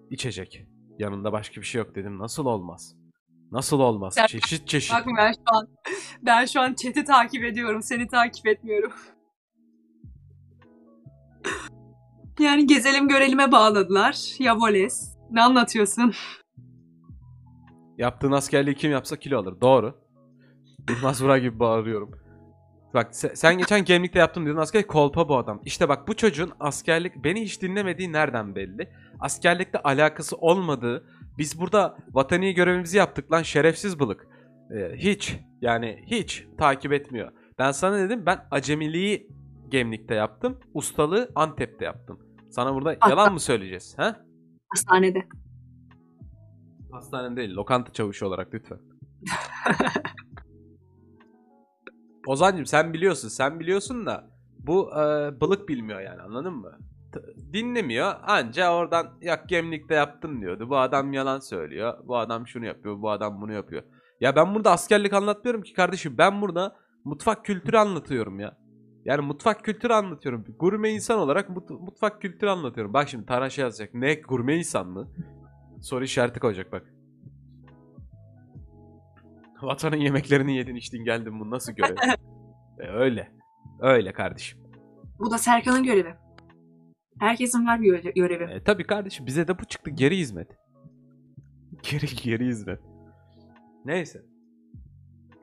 içecek. 0.09 0.65
Yanında 0.99 1.31
başka 1.31 1.61
bir 1.61 1.65
şey 1.65 1.79
yok 1.79 1.95
dedim. 1.95 2.19
Nasıl 2.19 2.45
olmaz? 2.45 2.95
Nasıl 3.51 3.79
olmaz? 3.79 4.13
Sen- 4.13 4.27
Çeşit 4.27 4.67
çeşit. 4.67 4.93
Bak 4.93 5.05
ben 5.17 5.31
şu 5.31 5.57
an 5.57 5.67
ben 6.21 6.45
şu 6.45 6.61
an 6.61 6.73
chat'i 6.73 7.03
takip 7.03 7.43
ediyorum. 7.43 7.81
Seni 7.81 8.07
takip 8.07 8.47
etmiyorum. 8.47 8.91
Yani 12.39 12.67
gezelim 12.67 13.07
görelim'e 13.07 13.51
bağladılar. 13.51 14.35
Ya 14.39 14.57
Voles. 14.57 15.17
Ne 15.31 15.41
anlatıyorsun? 15.41 16.13
Yaptığın 17.97 18.31
askerliği 18.31 18.75
kim 18.75 18.91
yapsa 18.91 19.15
kilo 19.15 19.39
alır. 19.39 19.61
Doğru. 19.61 19.95
Yılmaz 20.89 21.23
Vural 21.23 21.39
gibi 21.39 21.59
bağırıyorum. 21.59 22.11
Bak 22.97 23.15
se- 23.15 23.35
sen 23.35 23.57
geçen 23.57 23.85
gemlikte 23.85 24.19
yaptım 24.19 24.45
diyordun 24.45 24.61
askerlik 24.61 24.87
kolpa 24.87 25.29
bu 25.29 25.37
adam. 25.37 25.61
İşte 25.65 25.89
bak 25.89 26.07
bu 26.07 26.15
çocuğun 26.15 26.51
askerlik 26.59 27.23
beni 27.23 27.41
hiç 27.41 27.61
dinlemediği 27.61 28.13
nereden 28.13 28.55
belli? 28.55 28.89
Askerlikte 29.19 29.79
alakası 29.79 30.35
olmadığı 30.37 31.05
biz 31.37 31.59
burada 31.59 31.97
vatani 32.11 32.53
görevimizi 32.53 32.97
yaptık 32.97 33.31
lan 33.31 33.43
şerefsiz 33.43 33.99
bılık. 33.99 34.27
Ee, 34.71 34.95
hiç 34.95 35.39
yani 35.61 36.03
hiç 36.05 36.47
takip 36.57 36.93
etmiyor. 36.93 37.31
Ben 37.59 37.71
sana 37.71 37.99
dedim 37.99 38.25
ben 38.25 38.47
acemiliği 38.51 39.31
gemlikte 39.69 40.15
yaptım. 40.15 40.59
Ustalığı 40.73 41.31
Antep'te 41.35 41.85
yaptım. 41.85 42.19
Sana 42.49 42.73
burada 42.73 42.97
yalan 43.09 43.33
mı 43.33 43.39
söyleyeceğiz? 43.39 43.95
He? 43.99 44.15
Hastanede. 44.69 45.27
Hastane 46.91 47.37
değil, 47.37 47.55
lokanta 47.55 47.93
çavuşu 47.93 48.25
olarak 48.25 48.53
lütfen. 48.53 48.79
Ozancım 52.27 52.65
sen 52.65 52.93
biliyorsun, 52.93 53.27
sen 53.29 53.59
biliyorsun 53.59 54.05
da 54.05 54.29
bu 54.59 54.91
e, 54.91 55.01
balık 55.41 55.69
bilmiyor 55.69 55.99
yani 56.01 56.21
anladın 56.21 56.53
mı? 56.53 56.77
T- 57.13 57.53
dinlemiyor 57.53 58.13
anca 58.23 58.73
oradan 58.73 59.07
yak 59.21 59.49
gemlikte 59.49 59.95
yaptım 59.95 60.41
diyordu. 60.41 60.69
Bu 60.69 60.77
adam 60.77 61.13
yalan 61.13 61.39
söylüyor. 61.39 61.93
Bu 62.03 62.17
adam 62.17 62.47
şunu 62.47 62.65
yapıyor, 62.65 63.01
bu 63.01 63.09
adam 63.11 63.41
bunu 63.41 63.53
yapıyor. 63.53 63.83
Ya 64.21 64.35
ben 64.35 64.55
burada 64.55 64.71
askerlik 64.71 65.13
anlatmıyorum 65.13 65.61
ki 65.61 65.73
kardeşim. 65.73 66.17
Ben 66.17 66.41
burada 66.41 66.75
mutfak 67.03 67.45
kültürü 67.45 67.77
anlatıyorum 67.77 68.39
ya. 68.39 68.57
Yani 69.05 69.21
mutfak 69.21 69.63
kültürü 69.63 69.93
anlatıyorum. 69.93 70.45
Gurme 70.59 70.89
insan 70.89 71.19
olarak 71.19 71.49
mut- 71.49 71.81
mutfak 71.81 72.21
kültürü 72.21 72.49
anlatıyorum. 72.49 72.93
Bak 72.93 73.09
şimdi 73.09 73.25
Taran 73.25 73.49
şey 73.49 73.63
yazacak. 73.63 73.93
Ne 73.93 74.13
gurme 74.13 74.55
insan 74.57 74.87
mı? 74.87 75.07
Soru 75.81 76.03
işareti 76.03 76.39
koyacak 76.39 76.71
bak. 76.71 76.96
Vatanın 79.61 79.97
yemeklerini 79.97 80.55
yedin 80.57 80.75
içtin 80.75 81.03
geldin 81.03 81.39
bu 81.39 81.51
nasıl 81.51 81.73
görev? 81.73 81.95
E, 82.79 82.87
öyle. 82.87 83.31
Öyle 83.79 84.13
kardeşim. 84.13 84.59
Bu 85.19 85.31
da 85.31 85.37
Serkan'ın 85.37 85.83
görevi. 85.83 86.13
Herkesin 87.19 87.67
var 87.67 87.81
bir 87.81 87.85
göre- 87.87 88.11
görevi. 88.11 88.43
E, 88.53 88.63
tabii 88.63 88.87
kardeşim 88.87 89.25
bize 89.25 89.47
de 89.47 89.59
bu 89.59 89.65
çıktı 89.65 89.89
geri 89.89 90.17
hizmet. 90.17 90.47
Geri 91.91 92.05
geri 92.23 92.45
hizmet. 92.45 92.79
Neyse. 93.85 94.21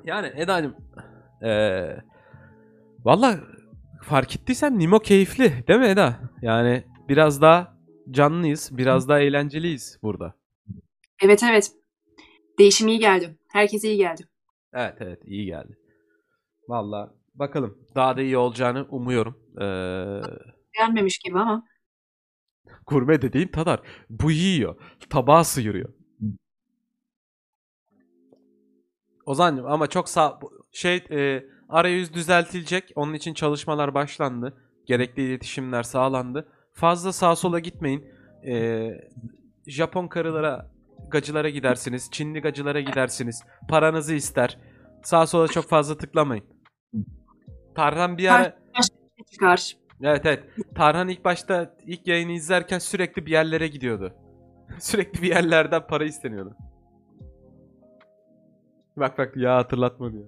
Yani 0.05 0.33
Eda'cığım 0.37 0.77
eee 1.43 2.03
valla 3.05 3.41
fark 4.03 4.37
ettiysen 4.37 4.79
Nimo 4.79 4.99
keyifli 4.99 5.67
değil 5.69 5.81
mi 5.81 5.87
Eda? 5.87 6.17
Yani 6.43 6.85
biraz 7.09 7.43
daha 7.43 7.77
canlıyız, 8.11 8.71
biraz 8.73 9.09
daha 9.09 9.21
eğlenceliyiz 9.21 9.99
burada. 10.03 10.35
Evet 11.23 11.43
evet. 11.43 11.73
Değişim 12.59 12.89
iyi 12.89 12.99
geldi. 12.99 13.37
Herkese 13.55 13.89
iyi 13.89 13.97
geldi. 13.97 14.23
Evet 14.73 14.95
evet 15.01 15.23
iyi 15.25 15.47
geldi. 15.47 15.79
Valla 16.69 17.15
bakalım 17.35 17.79
daha 17.95 18.17
da 18.17 18.23
iyi 18.23 18.37
olacağını 18.37 18.87
umuyorum. 18.91 19.39
Eee 19.61 20.23
Gelmemiş 20.79 21.19
gibi 21.19 21.39
ama. 21.39 21.67
Gurme 22.87 23.23
dediğin 23.23 23.49
tadar. 23.49 23.81
Bu 24.11 24.31
yiyor. 24.31 24.77
Tabağı 25.11 25.45
sıyırıyor. 25.45 25.93
Ozan'cığım 29.27 29.67
ama 29.67 29.87
çok 29.87 30.09
sağ 30.09 30.41
şey 30.73 30.97
e, 31.11 31.45
arayüz 31.69 32.15
düzeltilecek. 32.15 32.93
Onun 32.95 33.15
için 33.15 33.35
çalışmalar 33.35 33.95
başlandı. 33.95 34.57
Gerekli 34.87 35.23
iletişimler 35.23 35.83
sağlandı. 35.83 36.49
Fazla 36.73 37.13
sağa 37.13 37.37
sola 37.37 37.59
gitmeyin. 37.59 38.05
E, 38.47 38.91
Japon 39.67 40.09
karılara, 40.09 40.71
gacılara 41.09 41.49
gidersiniz. 41.49 42.09
Çinli 42.11 42.40
gacılara 42.40 42.80
gidersiniz. 42.80 43.42
Paranızı 43.68 44.14
ister. 44.14 44.59
Sağa 45.03 45.26
sola 45.26 45.49
çok 45.49 45.68
fazla 45.68 45.97
tıklamayın. 45.97 46.45
Tarhan 47.74 48.18
bir 48.18 48.34
ara 48.34 48.57
Çıkar. 49.32 49.76
Evet 50.03 50.26
evet. 50.26 50.45
Tarhan 50.74 51.09
ilk 51.09 51.24
başta 51.24 51.76
ilk 51.86 52.07
yayını 52.07 52.32
izlerken 52.32 52.78
sürekli 52.78 53.26
bir 53.26 53.30
yerlere 53.30 53.68
gidiyordu. 53.68 54.14
sürekli 54.80 55.22
bir 55.22 55.28
yerlerden 55.28 55.86
para 55.86 56.05
isteniyordu. 56.05 56.57
Bak 58.97 59.18
bak 59.18 59.36
ya 59.36 59.57
hatırlatma 59.57 60.12
diyor. 60.12 60.24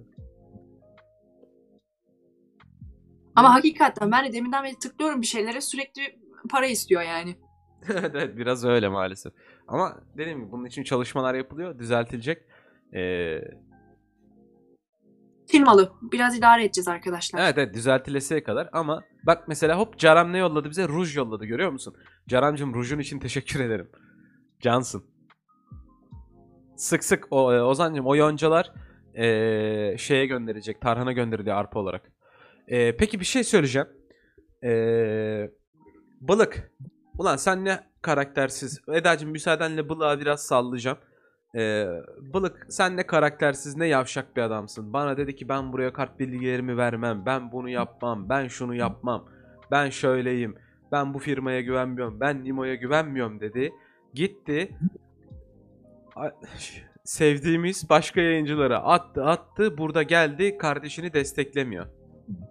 Ama 3.35 3.53
hakikaten 3.53 4.11
ben 4.11 4.25
de 4.25 4.33
deminden 4.33 4.63
beri 4.63 4.79
tıklıyorum 4.79 5.21
bir 5.21 5.27
şeylere 5.27 5.61
sürekli 5.61 6.19
para 6.49 6.65
istiyor 6.65 7.01
yani. 7.01 7.35
evet 7.89 8.11
evet 8.15 8.37
biraz 8.37 8.65
öyle 8.65 8.89
maalesef. 8.89 9.33
Ama 9.67 9.97
dediğim 10.17 10.39
gibi 10.39 10.51
bunun 10.51 10.65
için 10.65 10.83
çalışmalar 10.83 11.35
yapılıyor. 11.35 11.79
Düzeltilecek. 11.79 12.43
Ee, 12.93 13.41
Çin 15.51 15.63
malı. 15.63 15.91
Biraz 16.01 16.37
idare 16.37 16.63
edeceğiz 16.65 16.87
arkadaşlar. 16.87 17.39
evet 17.39 17.57
evet 17.57 17.73
düzeltilesiye 17.73 18.43
kadar 18.43 18.69
ama 18.73 19.03
bak 19.25 19.47
mesela 19.47 19.79
hop 19.79 19.97
Caram 19.97 20.33
ne 20.33 20.37
yolladı 20.37 20.69
bize? 20.69 20.87
Ruj 20.87 21.17
yolladı 21.17 21.45
görüyor 21.45 21.71
musun? 21.71 21.95
Caramcığım 22.27 22.73
rujun 22.73 22.99
için 22.99 23.19
teşekkür 23.19 23.59
ederim. 23.59 23.89
Cansın. 24.59 25.03
Sık 26.75 27.03
sık 27.03 27.27
o, 27.31 27.53
e, 27.53 27.61
Ozan'cığım 27.61 28.05
o 28.05 28.15
yoncalar 28.15 28.73
e, 29.13 29.97
şeye 29.97 30.25
gönderecek. 30.25 30.81
Tarhan'a 30.81 31.11
gönderiliyor 31.11 31.55
arpa 31.55 31.79
olarak. 31.79 32.11
E, 32.67 32.97
peki 32.97 33.19
bir 33.19 33.25
şey 33.25 33.43
söyleyeceğim. 33.43 33.87
E, 34.63 34.71
balık. 36.21 36.71
Ulan 37.17 37.35
sen 37.35 37.65
ne 37.65 37.83
karaktersiz. 38.01 38.81
Eda'cığım 38.93 39.29
müsaadenle 39.29 39.89
balığa 39.89 40.19
biraz 40.19 40.41
sallayacağım. 40.41 40.97
E, 41.55 41.87
balık 42.33 42.65
sen 42.69 42.97
ne 42.97 43.07
karaktersiz 43.07 43.77
ne 43.77 43.87
yavşak 43.87 44.35
bir 44.35 44.41
adamsın. 44.41 44.93
Bana 44.93 45.17
dedi 45.17 45.35
ki 45.35 45.49
ben 45.49 45.73
buraya 45.73 45.93
kart 45.93 46.19
bilgilerimi 46.19 46.77
vermem. 46.77 47.25
Ben 47.25 47.51
bunu 47.51 47.69
yapmam. 47.69 48.29
Ben 48.29 48.47
şunu 48.47 48.75
yapmam. 48.75 49.29
Ben 49.71 49.89
şöyleyim. 49.89 50.55
Ben 50.91 51.13
bu 51.13 51.19
firmaya 51.19 51.61
güvenmiyorum. 51.61 52.19
Ben 52.19 52.43
Nimo'ya 52.43 52.75
güvenmiyorum 52.75 53.39
dedi. 53.39 53.73
Gitti 54.13 54.77
sevdiğimiz 57.03 57.89
başka 57.89 58.21
yayıncılara 58.21 58.77
attı 58.77 59.25
attı 59.25 59.77
burada 59.77 60.03
geldi 60.03 60.57
kardeşini 60.57 61.13
desteklemiyor. 61.13 61.85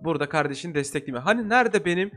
Burada 0.05 0.29
kardeşini 0.29 0.75
desteklemiyor. 0.75 1.25
Hani 1.25 1.49
nerede 1.49 1.85
benim 1.85 2.11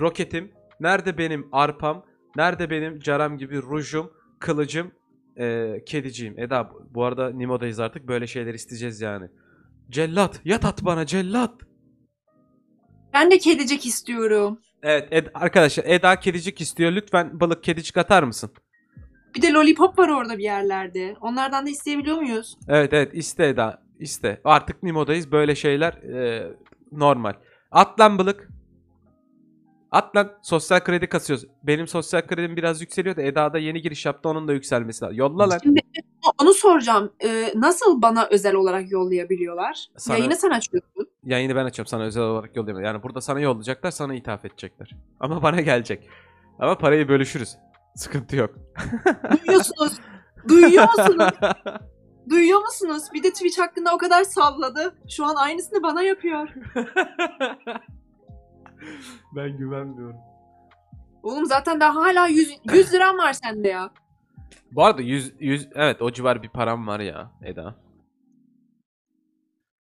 roketim? 0.00 0.52
Nerede 0.80 1.18
benim 1.18 1.48
arpam? 1.52 2.04
Nerede 2.36 2.70
benim 2.70 2.98
caram 3.00 3.38
gibi 3.38 3.62
rujum, 3.62 4.10
kılıcım, 4.38 4.92
eee, 5.36 5.82
kediciğim? 5.86 6.38
Eda 6.38 6.70
bu- 6.70 6.88
bu 6.94 7.04
arada 7.04 7.30
Nimo'dayız 7.30 7.80
artık 7.80 8.08
böyle 8.08 8.26
şeyler 8.26 8.54
isteyeceğiz 8.54 9.00
yani. 9.00 9.28
Cellat 9.90 10.40
yat 10.44 10.64
at 10.64 10.84
bana 10.84 11.06
cellat. 11.06 11.52
Ben 13.12 13.30
de 13.30 13.38
kedicik 13.38 13.86
istiyorum. 13.86 14.58
Evet 14.82 15.12
Ed- 15.12 15.30
arkadaşlar 15.34 15.84
Eda 15.86 16.20
kedicik 16.20 16.60
istiyor. 16.60 16.92
Lütfen 16.92 17.40
balık 17.40 17.62
kedicik 17.64 17.96
atar 17.96 18.22
mısın? 18.22 18.50
Bir 19.36 19.42
de 19.42 19.52
lollipop 19.52 19.98
var 19.98 20.08
orada 20.08 20.38
bir 20.38 20.42
yerlerde. 20.42 21.16
Onlardan 21.20 21.66
da 21.66 21.70
isteyebiliyor 21.70 22.16
muyuz? 22.16 22.56
Evet 22.68 22.92
evet 22.92 23.10
iste 23.14 23.46
Eda 23.46 23.82
iste. 23.98 24.40
Artık 24.44 24.82
Nimo'dayız 24.82 25.32
böyle 25.32 25.54
şeyler 25.54 25.92
e, 25.92 26.46
normal. 26.92 27.32
At 27.70 28.00
lan 28.00 28.18
balık. 28.18 28.48
At 29.94 30.16
lan 30.16 30.32
sosyal 30.42 30.80
kredi 30.80 31.06
kasıyoruz. 31.08 31.46
Benim 31.62 31.86
sosyal 31.88 32.22
kredim 32.22 32.56
biraz 32.56 32.80
yükseliyor 32.80 33.16
da 33.16 33.22
Eda 33.22 33.52
da 33.52 33.58
yeni 33.58 33.82
giriş 33.82 34.06
yaptı 34.06 34.28
onun 34.28 34.48
da 34.48 34.52
yükselmesi 34.52 35.04
lazım. 35.04 35.18
Yolla 35.18 35.50
lan. 35.50 35.58
Şimdi 35.62 35.80
onu 36.42 36.54
soracağım. 36.54 37.12
Ee, 37.24 37.52
nasıl 37.54 38.02
bana 38.02 38.26
özel 38.30 38.54
olarak 38.54 38.90
yollayabiliyorlar? 38.92 39.86
Sana- 39.96 40.18
Yayını 40.18 40.36
sen 40.36 40.50
açıyorsun. 40.50 41.06
Yayını 41.24 41.56
ben 41.56 41.64
açıyorum 41.64 41.88
sana 41.90 42.02
özel 42.02 42.22
olarak 42.22 42.56
yollayayım. 42.56 42.84
Yani 42.84 43.02
burada 43.02 43.20
sana 43.20 43.40
yollayacaklar 43.40 43.90
sana 43.90 44.14
ithaf 44.14 44.44
edecekler. 44.44 44.90
Ama 45.20 45.42
bana 45.42 45.60
gelecek. 45.60 46.08
Ama 46.58 46.78
parayı 46.78 47.08
bölüşürüz. 47.08 47.56
Sıkıntı 47.96 48.36
yok. 48.36 48.54
Duyuyorsunuz. 49.46 49.92
Duyuyor 50.48 50.88
musunuz? 50.98 51.30
Duyuyor 52.30 52.60
musunuz? 52.60 53.02
Bir 53.14 53.22
de 53.22 53.30
Twitch 53.30 53.58
hakkında 53.58 53.94
o 53.94 53.98
kadar 53.98 54.24
salladı. 54.24 54.94
Şu 55.08 55.24
an 55.24 55.34
aynısını 55.34 55.82
bana 55.82 56.02
yapıyor. 56.02 56.48
ben 59.36 59.56
güvenmiyorum. 59.56 60.16
Oğlum 61.22 61.46
zaten 61.46 61.80
daha 61.80 61.94
hala 61.94 62.26
100, 62.26 62.58
100 62.72 62.92
liram 62.92 63.18
var 63.18 63.32
sende 63.32 63.68
ya. 63.68 63.90
Bu 64.72 64.84
arada 64.84 65.02
100, 65.02 65.32
100 65.40 65.68
evet 65.74 66.02
o 66.02 66.12
civar 66.12 66.42
bir 66.42 66.48
param 66.48 66.86
var 66.86 67.00
ya 67.00 67.30
Eda. 67.42 67.74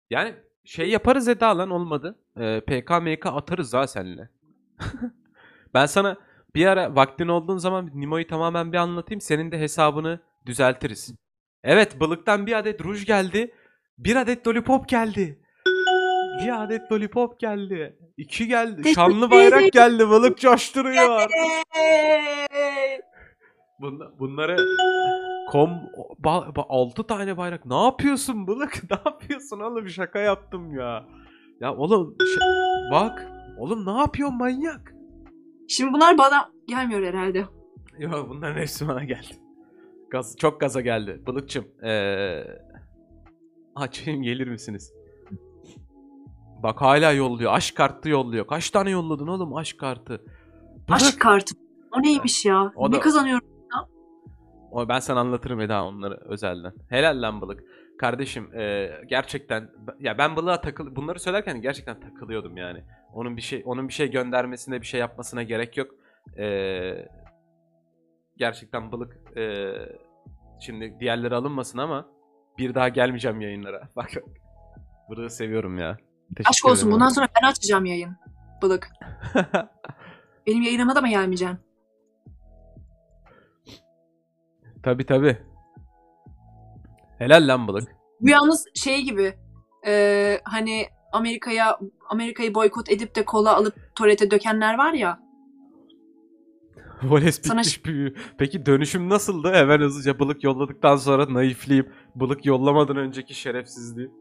Yani 0.09 0.35
şey 0.65 0.89
yaparız 0.89 1.27
Eda 1.27 1.57
lan 1.57 1.69
olmadı. 1.69 2.19
Ee, 2.38 2.61
PK 2.61 2.89
MK 3.01 3.25
atarız 3.25 3.73
ha 3.73 3.88
seninle. 3.88 4.29
ben 5.73 5.85
sana 5.85 6.17
bir 6.55 6.65
ara 6.65 6.95
vaktin 6.95 7.27
olduğun 7.27 7.57
zaman 7.57 7.91
Nimo'yu 7.93 8.27
tamamen 8.27 8.73
bir 8.73 8.77
anlatayım. 8.77 9.21
Senin 9.21 9.51
de 9.51 9.59
hesabını 9.59 10.19
düzeltiriz. 10.45 11.15
Evet 11.63 11.99
balıktan 11.99 12.45
bir 12.45 12.57
adet 12.57 12.81
ruj 12.81 13.05
geldi. 13.05 13.53
Bir 13.97 14.15
adet 14.15 14.47
lollipop 14.47 14.89
geldi. 14.89 15.39
Bir 16.41 16.63
adet 16.63 16.91
lollipop 16.91 17.39
geldi. 17.39 17.97
İki 18.17 18.47
geldi. 18.47 18.93
Şanlı 18.93 19.31
bayrak 19.31 19.71
geldi. 19.71 20.09
Balık 20.09 20.38
coşturuyor. 20.39 21.29
Bunla- 23.79 24.19
bunları 24.19 24.57
kom 25.51 25.69
ba, 26.19 26.38
ba- 26.55 26.65
6 26.69 27.03
tane 27.03 27.38
bayrak. 27.38 27.65
Ne 27.65 27.83
yapıyorsun 27.83 28.47
balık? 28.47 28.81
Ne 28.91 28.97
yapıyorsun 29.05 29.59
oğlum? 29.59 29.89
Şaka 29.89 30.19
yaptım 30.19 30.73
ya. 30.75 31.05
Ya 31.61 31.75
oğlum 31.75 32.15
bak. 32.91 33.27
Oğlum 33.57 33.85
ne 33.85 33.99
yapıyorsun 33.99 34.38
manyak? 34.38 34.93
Şimdi 35.69 35.93
bunlar 35.93 36.17
bana 36.17 36.49
gelmiyor 36.67 37.03
herhalde. 37.03 37.45
Yok 37.99 38.29
bunların 38.29 38.61
hepsi 38.61 38.88
bana 38.88 39.03
geldi. 39.03 39.38
Gaz, 40.09 40.35
çok 40.38 40.59
gaza 40.61 40.81
geldi. 40.81 41.21
Balıkçım. 41.27 41.65
Ee, 41.83 42.43
açayım 43.75 44.21
gelir 44.23 44.47
misiniz? 44.47 44.93
Bak 46.63 46.81
hala 46.81 47.11
yolluyor. 47.11 47.53
Aşk 47.53 47.75
kartı 47.75 48.09
yolluyor. 48.09 48.47
Kaç 48.47 48.69
tane 48.69 48.89
yolladın 48.89 49.27
oğlum 49.27 49.55
aşk 49.55 49.79
kartı? 49.79 50.21
Balık. 50.89 51.01
Aşk 51.01 51.21
kartı. 51.21 51.55
O 51.91 52.03
neymiş 52.03 52.45
ya? 52.45 52.71
O 52.75 52.91
ne 52.91 52.95
da- 52.95 52.99
kazanıyorum? 52.99 53.47
O 54.71 54.89
ben 54.89 54.99
sana 54.99 55.19
anlatırım 55.19 55.61
Eda 55.61 55.85
onları 55.85 56.19
özelden. 56.25 56.73
Helal 56.89 57.21
lan 57.21 57.41
balık. 57.41 57.63
Kardeşim 57.99 58.55
e, 58.55 58.91
gerçekten 59.07 59.69
ya 59.99 60.17
ben 60.17 60.35
balığa 60.35 60.61
takıl 60.61 60.95
bunları 60.95 61.19
söylerken 61.19 61.61
gerçekten 61.61 61.99
takılıyordum 61.99 62.57
yani. 62.57 62.83
Onun 63.13 63.37
bir 63.37 63.41
şey 63.41 63.63
onun 63.65 63.87
bir 63.87 63.93
şey 63.93 64.11
göndermesine 64.11 64.81
bir 64.81 64.85
şey 64.85 64.99
yapmasına 64.99 65.43
gerek 65.43 65.77
yok. 65.77 65.91
E, 66.37 66.47
gerçekten 68.37 68.91
balık 68.91 69.37
e, 69.37 69.73
şimdi 70.59 70.95
diğerleri 70.99 71.35
alınmasın 71.35 71.77
ama 71.77 72.05
bir 72.57 72.75
daha 72.75 72.89
gelmeyeceğim 72.89 73.41
yayınlara. 73.41 73.89
Bak 73.95 74.09
bak. 74.15 74.23
Balığı 75.09 75.29
seviyorum 75.29 75.77
ya. 75.77 75.97
Teşekkür 76.36 76.49
Aşk 76.49 76.65
olsun 76.65 76.78
ederim. 76.78 76.91
bundan 76.91 77.09
sonra 77.09 77.28
ben 77.41 77.47
açacağım 77.47 77.86
yayın. 77.86 78.15
Balık. 78.61 78.89
Benim 80.47 80.61
yayınıma 80.61 80.95
da 80.95 81.01
mı 81.01 81.09
gelmeyeceksin? 81.09 81.57
tabi 84.84 85.05
tabi. 85.05 85.38
Helal 87.17 87.47
lan 87.47 87.67
balık. 87.67 87.88
Bu 88.21 88.30
yalnız 88.30 88.65
şey 88.73 89.01
gibi 89.01 89.34
e, 89.88 90.41
hani 90.43 90.86
Amerika'ya 91.11 91.80
Amerika'yı 92.09 92.53
boykot 92.55 92.89
edip 92.89 93.15
de 93.15 93.25
kola 93.25 93.55
alıp 93.55 93.95
tuvalete 93.95 94.32
dökenler 94.32 94.78
var 94.78 94.93
ya. 94.93 95.19
Voles 97.03 97.41
Sana 97.41 97.59
bitmiş 97.59 97.86
büyü. 97.86 98.15
Peki 98.38 98.65
dönüşüm 98.65 99.09
nasıldı? 99.09 99.53
Hemen 99.53 99.80
hızlıca 99.80 100.19
balık 100.19 100.43
yolladıktan 100.43 100.95
sonra 100.97 101.34
naifleyip 101.34 101.91
balık 102.15 102.45
yollamadan 102.45 102.97
önceki 102.97 103.34
şerefsizliği. 103.34 104.11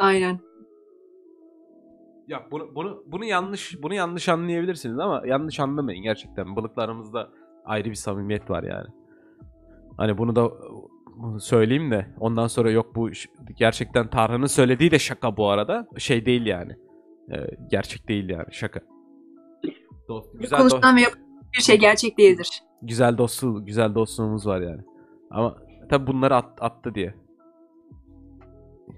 Aynen. 0.00 0.40
Ya 2.28 2.46
bunu 2.50 2.74
bunu 2.74 3.02
bunu 3.06 3.24
yanlış 3.24 3.82
bunu 3.82 3.94
yanlış 3.94 4.28
anlayabilirsiniz 4.28 4.98
ama 4.98 5.22
yanlış 5.26 5.60
anlamayın 5.60 6.02
gerçekten. 6.02 6.56
Balıklarımızda 6.56 7.28
ayrı 7.64 7.90
bir 7.90 7.94
samimiyet 7.94 8.50
var 8.50 8.62
yani. 8.62 8.86
Hani 9.96 10.18
bunu 10.18 10.36
da 10.36 10.50
söyleyeyim 11.40 11.90
de 11.90 12.06
ondan 12.20 12.46
sonra 12.46 12.70
yok 12.70 12.94
bu 12.96 13.10
gerçekten 13.58 14.10
Tarhan'ın 14.10 14.46
söylediği 14.46 14.90
de 14.90 14.98
şaka 14.98 15.36
bu 15.36 15.48
arada. 15.48 15.86
Şey 15.98 16.26
değil 16.26 16.46
yani. 16.46 16.72
Ee, 17.32 17.36
gerçek 17.70 18.08
değil 18.08 18.28
yani 18.28 18.46
şaka. 18.50 18.80
Dost, 20.08 20.28
güzel 20.40 20.58
dost- 20.58 20.70
Konuşulan 20.70 20.96
yapılan 20.96 21.24
bir 21.58 21.62
şey 21.62 21.78
gerçek 21.78 22.18
değildir. 22.18 22.62
güzel 22.82 23.18
dostluğu 23.18 23.64
güzel 23.66 23.94
dostluğumuz 23.94 24.46
var 24.46 24.60
yani. 24.60 24.82
Ama 25.30 25.56
tabi 25.90 26.06
bunları 26.06 26.36
at- 26.36 26.62
attı 26.62 26.94
diye. 26.94 27.14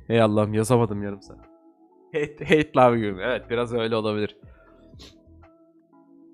Hey 0.06 0.20
Allah'ım 0.22 0.54
yazamadım 0.54 1.02
yarım 1.02 1.22
saat. 1.22 1.38
Hate, 2.14 2.44
hate 2.44 2.70
love 2.76 2.96
gibi. 2.96 3.20
Evet 3.22 3.50
biraz 3.50 3.72
öyle 3.72 3.96
olabilir. 3.96 4.36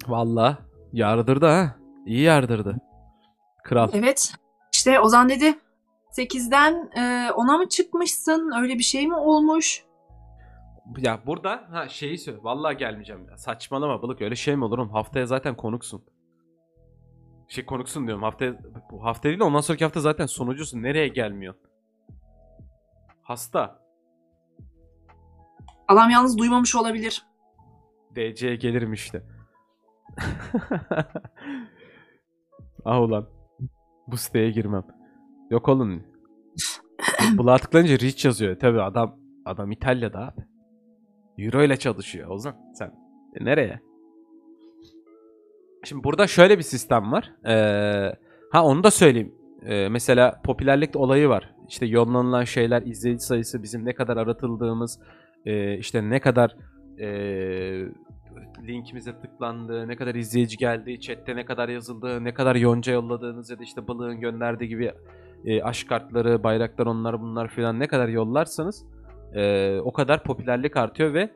Valla 0.06 0.58
yardırdı 0.92 1.46
ha. 1.46 1.76
İyi 2.06 2.20
yardırdı. 2.20 2.76
Kral. 3.64 3.90
Evet. 3.92 4.34
İşte 4.72 5.00
Ozan 5.00 5.28
dedi 5.28 5.58
8'den 6.18 6.90
e, 6.96 7.00
10'a 7.30 7.56
mı 7.58 7.68
çıkmışsın? 7.68 8.52
Öyle 8.62 8.78
bir 8.78 8.82
şey 8.82 9.08
mi 9.08 9.16
olmuş? 9.16 9.84
Ya 10.98 11.20
burada 11.26 11.64
ha 11.70 11.88
şeyi 11.88 12.18
söyle. 12.18 12.38
Vallahi 12.42 12.76
gelmeyeceğim 12.76 13.28
ya. 13.30 13.36
Saçmalama 13.36 14.02
balık 14.02 14.22
öyle 14.22 14.36
şey 14.36 14.56
mi 14.56 14.64
olur 14.64 14.78
oğlum? 14.78 14.90
Haftaya 14.90 15.26
zaten 15.26 15.56
konuksun. 15.56 16.02
Şey 17.48 17.66
konuksun 17.66 18.06
diyorum. 18.06 18.22
Haftaya 18.22 18.54
bu 18.90 19.04
hafta 19.04 19.28
değil 19.28 19.38
de 19.38 19.44
ondan 19.44 19.60
sonraki 19.60 19.84
hafta 19.84 20.00
zaten 20.00 20.26
sonucusun. 20.26 20.82
Nereye 20.82 21.08
gelmiyorsun? 21.08 21.70
Hasta. 23.22 23.80
Adam 25.90 26.10
yalnız 26.10 26.38
duymamış 26.38 26.76
olabilir. 26.76 27.26
DC'ye 28.16 28.56
gelirim 28.56 28.92
işte. 28.92 29.22
ah 32.84 33.00
ulan. 33.00 33.28
Bu 34.06 34.16
siteye 34.16 34.50
girmem. 34.50 34.84
Yok 35.50 35.68
oğlum. 35.68 36.04
Bulağa 37.36 37.56
tıklayınca 37.56 37.98
Rich 37.98 38.24
yazıyor. 38.24 38.58
Tabi 38.58 38.82
adam 38.82 39.16
adam 39.44 39.70
İtalya'da 39.70 40.18
abi. 40.18 40.40
Euro 41.38 41.62
ile 41.62 41.76
çalışıyor 41.76 42.30
Ozan. 42.30 42.56
Sen 42.74 42.92
e, 43.34 43.44
nereye? 43.44 43.80
Şimdi 45.84 46.04
burada 46.04 46.26
şöyle 46.26 46.58
bir 46.58 46.62
sistem 46.62 47.12
var. 47.12 47.32
Ee, 47.46 48.16
ha 48.52 48.64
onu 48.64 48.84
da 48.84 48.90
söyleyeyim. 48.90 49.34
Ee, 49.62 49.88
mesela 49.88 50.40
popülerlik 50.44 50.96
olayı 50.96 51.28
var. 51.28 51.54
İşte 51.68 51.86
yollanılan 51.86 52.44
şeyler, 52.44 52.82
izleyici 52.82 53.24
sayısı, 53.24 53.62
bizim 53.62 53.84
ne 53.84 53.94
kadar 53.94 54.16
aratıldığımız, 54.16 55.00
e, 55.46 55.78
işte 55.78 56.10
ne 56.10 56.20
kadar 56.20 56.56
e, 56.98 57.06
linkimize 58.68 59.20
tıklandı, 59.20 59.88
ne 59.88 59.96
kadar 59.96 60.14
izleyici 60.14 60.56
geldi, 60.56 61.00
chatte 61.00 61.36
ne 61.36 61.44
kadar 61.44 61.68
yazıldı, 61.68 62.24
ne 62.24 62.34
kadar 62.34 62.56
yonca 62.56 62.92
yolladığınız 62.92 63.50
ya 63.50 63.58
da 63.58 63.62
işte 63.62 63.88
balığın 63.88 64.20
gönderdiği 64.20 64.68
gibi 64.68 64.92
e, 65.44 65.62
aşk 65.62 65.88
kartları, 65.88 66.42
bayraklar 66.42 66.86
onlar 66.86 67.20
bunlar 67.20 67.48
filan 67.48 67.80
ne 67.80 67.86
kadar 67.86 68.08
yollarsanız 68.08 68.86
e, 69.34 69.78
o 69.80 69.92
kadar 69.92 70.24
popülerlik 70.24 70.76
artıyor 70.76 71.14
ve 71.14 71.30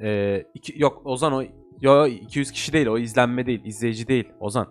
e, 0.00 0.42
iki, 0.54 0.82
yok 0.82 1.02
Ozan 1.04 1.32
o 1.32 1.42
yo, 1.80 2.06
200 2.06 2.52
kişi 2.52 2.72
değil 2.72 2.86
o 2.86 2.98
izlenme 2.98 3.46
değil 3.46 3.60
izleyici 3.64 4.08
değil 4.08 4.28
Ozan 4.40 4.66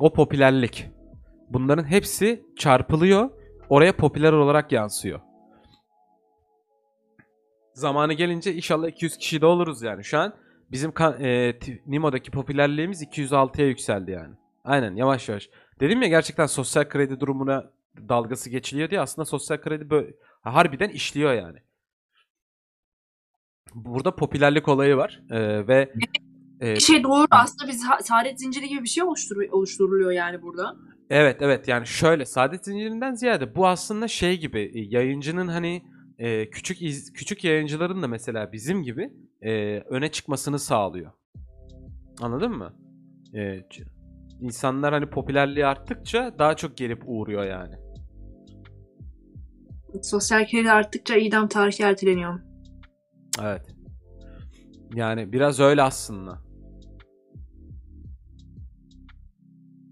o 0.00 0.12
popülerlik 0.12 0.90
bunların 1.50 1.84
hepsi 1.84 2.44
çarpılıyor 2.56 3.30
oraya 3.68 3.96
popüler 3.96 4.32
olarak 4.32 4.72
yansıyor. 4.72 5.20
Zamanı 7.74 8.12
gelince 8.12 8.54
inşallah 8.54 8.88
200 8.88 9.16
kişi 9.16 9.40
de 9.40 9.46
oluruz 9.46 9.82
yani. 9.82 10.04
Şu 10.04 10.18
an 10.18 10.34
bizim 10.70 10.92
e, 11.00 11.58
Nimo'daki 11.86 12.30
popülerliğimiz 12.30 13.02
206'ya 13.02 13.66
yükseldi 13.66 14.10
yani. 14.10 14.34
Aynen 14.64 14.96
yavaş 14.96 15.28
yavaş. 15.28 15.50
Dedim 15.80 16.02
ya 16.02 16.08
gerçekten 16.08 16.46
sosyal 16.46 16.84
kredi 16.88 17.20
durumuna 17.20 17.70
dalgası 18.08 18.50
geçiliyor 18.50 18.90
diye 18.90 19.00
aslında 19.00 19.26
sosyal 19.26 19.60
kredi 19.60 19.90
böyle 19.90 20.14
harbiden 20.42 20.88
işliyor 20.88 21.32
yani. 21.32 21.58
Burada 23.74 24.16
popülerlik 24.16 24.68
olayı 24.68 24.96
var 24.96 25.22
e, 25.30 25.68
ve 25.68 25.92
e, 26.60 26.74
Bir 26.74 26.80
şey 26.80 27.02
doğru 27.02 27.26
aslında 27.30 27.68
biz 27.68 27.84
saadet 28.02 28.40
zinciri 28.40 28.68
gibi 28.68 28.82
bir 28.82 28.88
şey 28.88 29.04
oluştur 29.04 29.36
oluşturuluyor 29.50 30.10
yani 30.10 30.42
burada. 30.42 30.76
Evet 31.10 31.42
evet 31.42 31.68
yani 31.68 31.86
şöyle 31.86 32.24
saadet 32.24 32.64
zincirinden 32.64 33.14
ziyade 33.14 33.54
bu 33.54 33.66
aslında 33.66 34.08
şey 34.08 34.40
gibi 34.40 34.60
e, 34.74 34.80
yayıncının 34.80 35.48
hani 35.48 35.82
e, 36.18 36.50
küçük 36.50 36.82
iz- 36.82 37.12
küçük 37.12 37.44
yayıncıların 37.44 38.02
da 38.02 38.08
mesela 38.08 38.52
bizim 38.52 38.82
gibi 38.82 39.12
e, 39.42 39.78
öne 39.78 40.12
çıkmasını 40.12 40.58
sağlıyor. 40.58 41.12
Anladın 42.20 42.52
mı? 42.52 42.74
E, 43.34 43.64
insanlar 44.40 44.92
hani 44.92 45.10
popülerliği 45.10 45.66
arttıkça 45.66 46.34
daha 46.38 46.56
çok 46.56 46.76
gelip 46.76 47.02
uğruyor 47.06 47.44
yani. 47.44 47.74
Sosyal 50.02 50.46
kredi 50.46 50.70
arttıkça 50.70 51.16
idam 51.16 51.48
tarihi 51.48 51.82
erteleniyor. 51.82 52.40
Evet. 53.42 53.74
Yani 54.94 55.32
biraz 55.32 55.60
öyle 55.60 55.82
aslında. 55.82 56.42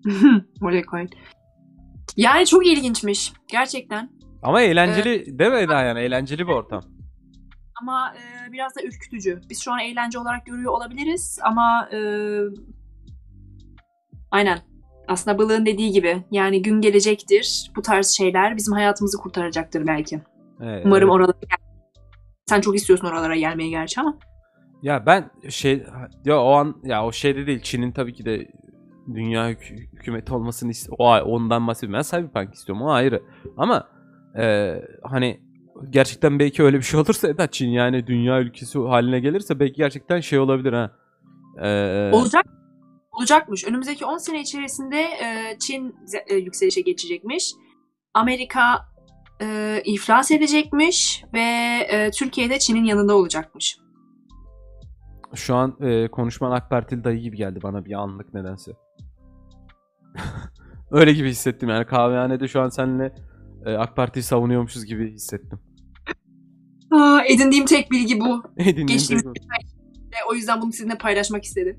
Oraya. 0.62 0.82
Yani 2.16 2.46
çok 2.46 2.66
ilginçmiş 2.66 3.32
gerçekten. 3.48 4.21
Ama 4.42 4.62
eğlenceli 4.62 5.38
değil 5.38 5.50
mi 5.50 5.56
Eda 5.58 5.82
yani? 5.82 6.00
Eğlenceli 6.00 6.46
bir 6.46 6.52
ortam. 6.52 6.82
Ama 7.82 8.14
e, 8.16 8.52
biraz 8.52 8.76
da 8.76 8.82
ürkütücü. 8.82 9.40
Biz 9.50 9.62
şu 9.64 9.72
an 9.72 9.78
eğlence 9.78 10.18
olarak 10.18 10.46
görüyor 10.46 10.72
olabiliriz 10.72 11.38
ama 11.42 11.88
e, 11.92 11.98
aynen. 14.30 14.58
Aslında 15.08 15.38
balığın 15.38 15.66
dediği 15.66 15.90
gibi 15.92 16.24
yani 16.30 16.62
gün 16.62 16.80
gelecektir. 16.80 17.70
Bu 17.76 17.82
tarz 17.82 18.06
şeyler 18.08 18.56
bizim 18.56 18.74
hayatımızı 18.74 19.18
kurtaracaktır 19.18 19.86
belki. 19.86 20.20
Evet, 20.60 20.82
Umarım 20.86 21.08
evet. 21.08 21.14
oralara 21.14 21.36
gel- 21.50 21.58
Sen 22.46 22.60
çok 22.60 22.76
istiyorsun 22.76 23.06
oralara 23.06 23.36
gelmeyi 23.36 23.70
gerçi 23.70 24.00
ama. 24.00 24.18
Ya 24.82 25.06
ben 25.06 25.30
şey 25.48 25.86
ya 26.24 26.40
o 26.42 26.52
an 26.52 26.76
ya 26.84 27.06
o 27.06 27.12
şeyde 27.12 27.46
değil 27.46 27.60
Çin'in 27.62 27.92
tabii 27.92 28.14
ki 28.14 28.24
de 28.24 28.48
dünya 29.14 29.50
hük- 29.50 29.88
hükümeti 29.92 30.34
olmasını 30.34 30.70
ist- 30.70 30.90
o 30.98 31.20
ondan 31.32 31.66
bahsediyorum. 31.66 32.04
Ben 32.12 32.16
Cyberpunk 32.16 32.54
istiyorum 32.54 32.82
o 32.84 32.90
ayrı. 32.90 33.22
Ama 33.56 33.88
e, 34.38 34.74
hani 35.02 35.40
gerçekten 35.90 36.38
belki 36.38 36.62
öyle 36.62 36.76
bir 36.76 36.82
şey 36.82 37.00
olursa 37.00 37.38
da 37.38 37.50
Çin 37.50 37.68
yani 37.68 38.06
dünya 38.06 38.40
ülkesi 38.40 38.78
haline 38.78 39.20
gelirse 39.20 39.60
belki 39.60 39.74
gerçekten 39.74 40.20
şey 40.20 40.38
olabilir 40.38 40.72
ha. 40.72 40.90
E, 41.62 42.10
Olacak 42.12 42.46
olacakmış. 43.12 43.64
Önümüzdeki 43.64 44.04
10 44.06 44.18
sene 44.18 44.40
içerisinde 44.40 45.00
e, 45.00 45.58
Çin 45.58 45.96
e, 46.26 46.34
yükselişe 46.34 46.80
geçecekmiş. 46.80 47.52
Amerika 48.14 48.88
e, 49.42 49.80
iflas 49.84 50.30
edecekmiş 50.30 51.24
ve 51.34 51.40
e, 51.90 52.10
Türkiye'de 52.10 52.58
Çin'in 52.58 52.84
yanında 52.84 53.16
olacakmış. 53.16 53.78
Şu 55.34 55.54
an 55.54 55.76
e, 55.80 56.08
konuşman 56.08 56.50
AK 56.50 56.70
Partili 56.70 57.04
dayı 57.04 57.20
gibi 57.20 57.36
geldi 57.36 57.60
bana 57.62 57.84
bir 57.84 57.92
anlık 57.92 58.34
nedense. 58.34 58.72
Öyle 60.90 61.12
gibi 61.12 61.28
hissettim 61.28 61.68
yani 61.68 61.86
kahvehanede 61.86 62.48
şu 62.48 62.60
an 62.60 62.68
seninle 62.68 63.14
e, 63.66 63.72
AK 63.74 63.96
Parti'yi 63.96 64.22
savunuyormuşuz 64.22 64.84
gibi 64.84 65.12
hissettim. 65.12 65.60
Aa, 66.90 67.20
edindiğim 67.28 67.64
tek 67.66 67.90
bilgi 67.90 68.20
bu. 68.20 68.42
Edindiğim 68.56 68.86
Geçtiğimiz 68.86 69.24
tek- 69.24 69.72
o 70.30 70.34
yüzden 70.34 70.62
bunu 70.62 70.72
sizinle 70.72 70.98
paylaşmak 70.98 71.44
istedim. 71.44 71.78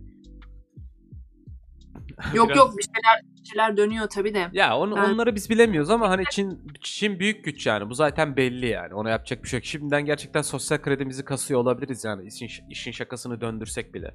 Yok 2.33 2.47
Biraz- 2.49 2.57
yok 2.57 2.73
bir 2.77 2.83
şeyler, 2.83 3.21
bir 3.41 3.45
şeyler 3.49 3.77
dönüyor 3.77 4.07
tabii 4.09 4.33
de. 4.33 4.47
Ya 4.53 4.77
onu, 4.77 4.95
Ben- 4.95 5.13
onları 5.13 5.35
biz 5.35 5.49
bilemiyoruz 5.49 5.89
ama 5.89 6.09
hani 6.09 6.23
Çin 6.31 6.61
Çin 6.81 7.19
büyük 7.19 7.45
güç 7.45 7.67
yani. 7.67 7.89
Bu 7.89 7.93
zaten 7.93 8.37
belli 8.37 8.67
yani. 8.67 8.93
Ona 8.93 9.09
yapacak 9.09 9.43
bir 9.43 9.49
şey 9.49 9.57
yok. 9.57 9.65
Şimdiden 9.65 10.05
gerçekten 10.05 10.41
sosyal 10.41 10.77
kredimizi 10.77 11.25
kasıyor 11.25 11.59
olabiliriz 11.59 12.03
yani. 12.03 12.27
İşin, 12.27 12.49
işin 12.69 12.91
şakasını 12.91 13.41
döndürsek 13.41 13.93
bile. 13.93 14.11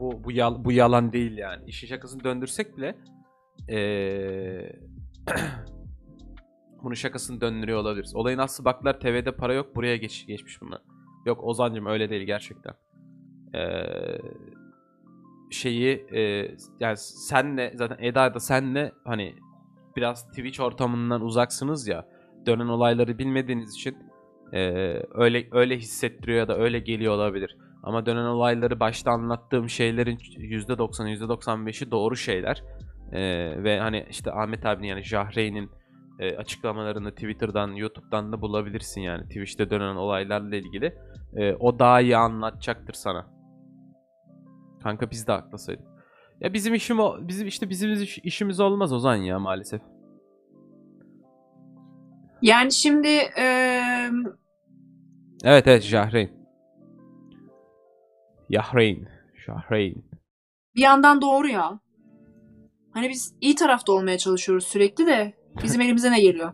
Bu 0.00 0.24
bu, 0.24 0.32
yal- 0.32 0.64
bu 0.64 0.72
yalan 0.72 1.12
değil 1.12 1.38
yani. 1.38 1.64
İşin 1.66 1.86
şakasını 1.86 2.24
döndürsek 2.24 2.76
bile 2.76 2.96
ee, 3.70 4.72
bunun 6.82 6.94
şakasını 6.94 7.40
döndürüyor 7.40 7.78
olabiliriz. 7.78 8.14
Olayın 8.14 8.38
aslı 8.38 8.64
baklar 8.64 9.00
TV'de 9.00 9.32
para 9.32 9.54
yok 9.54 9.76
buraya 9.76 9.96
geç, 9.96 10.26
geçmiş 10.26 10.60
bunlar. 10.60 10.80
Yok 11.26 11.44
Ozancım 11.44 11.86
öyle 11.86 12.10
değil 12.10 12.22
gerçekten. 12.22 12.74
Eee 13.54 14.20
şeyi 15.52 16.06
e, 16.12 16.20
yani 16.80 16.96
senle 16.96 17.72
zaten 17.74 17.96
Eda 18.00 18.34
da 18.34 18.40
senle 18.40 18.92
hani 19.04 19.34
biraz 19.96 20.28
Twitch 20.28 20.60
ortamından 20.60 21.20
uzaksınız 21.20 21.88
ya 21.88 22.08
dönen 22.46 22.66
olayları 22.66 23.18
bilmediğiniz 23.18 23.74
için 23.74 23.96
e, 24.52 24.60
öyle 25.14 25.48
öyle 25.52 25.78
hissettiriyor 25.78 26.38
ya 26.38 26.48
da 26.48 26.58
öyle 26.58 26.78
geliyor 26.78 27.14
olabilir. 27.14 27.56
Ama 27.82 28.06
dönen 28.06 28.24
olayları 28.24 28.80
başta 28.80 29.10
anlattığım 29.10 29.68
şeylerin 29.68 30.16
%90'ı 30.16 31.08
%95'i 31.08 31.90
doğru 31.90 32.16
şeyler. 32.16 32.62
E, 33.12 33.20
ve 33.64 33.78
hani 33.80 34.06
işte 34.10 34.32
Ahmet 34.32 34.66
abinin 34.66 34.88
yani 34.88 35.02
Jahreyn'in 35.02 35.70
e, 36.18 36.36
açıklamalarını 36.36 37.10
Twitter'dan, 37.10 37.72
YouTube'dan 37.72 38.32
da 38.32 38.40
bulabilirsin 38.40 39.00
yani 39.00 39.22
Twitch'te 39.22 39.70
dönen 39.70 39.96
olaylarla 39.96 40.56
ilgili. 40.56 40.98
E, 41.36 41.54
o 41.54 41.78
daha 41.78 42.00
iyi 42.00 42.16
anlatacaktır 42.16 42.94
sana. 42.94 43.26
Kanka 44.82 45.10
biz 45.10 45.26
de 45.26 45.32
haklısaydık. 45.32 45.86
Ya 46.40 46.52
bizim 46.52 46.74
işim 46.74 47.00
o 47.00 47.16
bizim 47.20 47.48
işte 47.48 47.70
bizim 47.70 47.92
iş- 47.92 48.18
işimiz 48.18 48.60
olmaz 48.60 48.92
Ozan 48.92 49.16
ya 49.16 49.38
maalesef. 49.38 49.80
Yani 52.42 52.72
şimdi 52.72 53.08
e, 53.38 53.46
Evet 55.44 55.66
evet 55.66 55.82
Jahreyn. 55.82 56.30
Yahreyn. 58.48 59.08
Jahreyn. 59.46 60.04
bir 60.76 60.80
yandan 60.80 61.22
doğru 61.22 61.48
ya. 61.48 61.78
Hani 62.94 63.08
biz 63.08 63.34
iyi 63.40 63.54
tarafta 63.54 63.92
olmaya 63.92 64.18
çalışıyoruz 64.18 64.64
sürekli 64.64 65.06
de 65.06 65.34
bizim 65.62 65.80
elimize 65.80 66.12
ne 66.12 66.20
geliyor? 66.20 66.52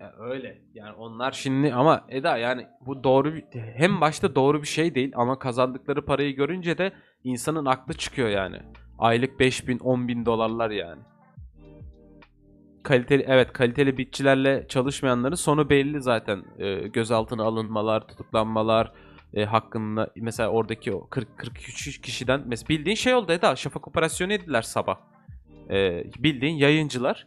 Ya 0.00 0.12
öyle. 0.18 0.62
Yani 0.74 0.92
onlar 0.92 1.32
şimdi 1.32 1.74
ama 1.74 2.04
Eda 2.08 2.36
yani 2.36 2.66
bu 2.86 3.04
doğru 3.04 3.34
bir, 3.34 3.44
hem 3.52 4.00
başta 4.00 4.34
doğru 4.34 4.62
bir 4.62 4.66
şey 4.66 4.94
değil 4.94 5.12
ama 5.16 5.38
kazandıkları 5.38 6.04
parayı 6.04 6.36
görünce 6.36 6.78
de 6.78 6.92
insanın 7.24 7.66
aklı 7.66 7.94
çıkıyor 7.94 8.28
yani. 8.28 8.56
Aylık 8.98 9.40
5000 9.40 9.78
10 9.78 10.08
bin 10.08 10.26
dolarlar 10.26 10.70
yani. 10.70 11.02
Kaliteli 12.82 13.24
evet 13.28 13.52
kaliteli 13.52 13.98
bitçilerle 13.98 14.66
çalışmayanların 14.68 15.34
sonu 15.34 15.70
belli 15.70 16.02
zaten. 16.02 16.44
Ee, 16.58 16.74
gözaltına 16.74 17.44
alınmalar, 17.44 18.08
tutuklanmalar 18.08 18.92
e, 19.34 19.44
hakkında 19.44 20.10
mesela 20.16 20.48
oradaki 20.48 20.94
o 20.94 21.08
40 21.08 21.38
43 21.38 22.00
kişiden 22.00 22.42
mesela 22.46 22.68
bildiğin 22.68 22.96
şey 22.96 23.14
oldu 23.14 23.32
Eda 23.32 23.56
şafak 23.56 23.88
operasyonu 23.88 24.32
ettiler 24.32 24.62
sabah. 24.62 24.98
Ee, 25.70 26.04
bildiğin 26.18 26.56
yayıncılar 26.56 27.26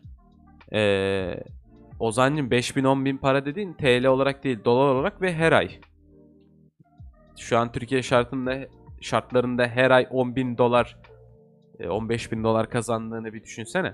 ee, 0.73 1.43
Ozancım 1.99 2.51
5000 2.51 2.83
10 2.83 3.05
bin 3.05 3.17
para 3.17 3.45
dediğin 3.45 3.73
TL 3.73 4.05
olarak 4.05 4.43
değil 4.43 4.59
dolar 4.65 4.87
olarak 4.95 5.21
ve 5.21 5.33
her 5.33 5.51
ay. 5.51 5.79
Şu 7.39 7.57
an 7.57 7.71
Türkiye 7.71 8.03
şartında 8.03 8.67
şartlarında 9.01 9.67
her 9.67 9.91
ay 9.91 10.07
10 10.09 10.35
bin 10.35 10.57
dolar 10.57 10.97
e, 11.79 11.89
15 11.89 12.31
bin 12.31 12.43
dolar 12.43 12.69
kazandığını 12.69 13.33
bir 13.33 13.43
düşünsene. 13.43 13.93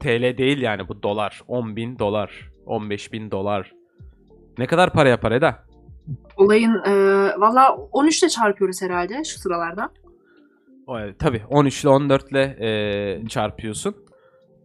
TL 0.00 0.38
değil 0.38 0.60
yani 0.60 0.88
bu 0.88 1.02
dolar. 1.02 1.42
10 1.48 1.76
bin 1.76 1.98
dolar. 1.98 2.50
15 2.66 3.12
bin 3.12 3.30
dolar. 3.30 3.72
Ne 4.58 4.66
kadar 4.66 4.92
para 4.92 5.08
yapar 5.08 5.32
Eda? 5.32 5.64
Olayın 6.36 6.74
e, 6.84 6.92
valla 7.40 7.76
13 7.76 8.22
ile 8.22 8.28
çarpıyoruz 8.28 8.82
herhalde 8.82 9.24
şu 9.24 9.38
sıralarda. 9.38 9.92
O, 10.86 10.98
evet, 10.98 11.18
tabii 11.18 11.42
13 11.48 11.82
ile 11.84 11.88
14 11.88 12.30
ile 12.32 12.56
e, 12.60 13.28
çarpıyorsun. 13.28 13.96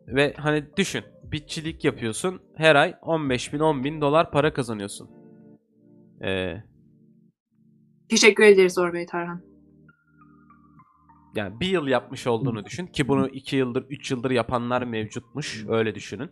Ve 0.07 0.33
hani 0.37 0.65
düşün. 0.77 1.03
Bitçilik 1.23 1.85
yapıyorsun. 1.85 2.41
Her 2.55 2.75
ay 2.75 2.95
15 3.01 3.53
bin 3.53 3.59
10 3.59 3.83
bin 3.83 4.01
dolar 4.01 4.31
para 4.31 4.53
kazanıyorsun. 4.53 5.09
E, 6.23 6.53
Teşekkür 8.09 8.43
ederiz 8.43 8.73
Zor 8.73 8.93
Bey 8.93 9.05
Tarhan. 9.05 9.41
yani 11.35 11.59
bir 11.59 11.67
yıl 11.67 11.87
yapmış 11.87 12.27
olduğunu 12.27 12.65
düşün. 12.65 12.87
Ki 12.87 13.07
bunu 13.07 13.27
2 13.27 13.55
yıldır 13.55 13.85
3 13.89 14.11
yıldır 14.11 14.31
yapanlar 14.31 14.81
mevcutmuş. 14.83 15.65
Öyle 15.69 15.95
düşünün. 15.95 16.31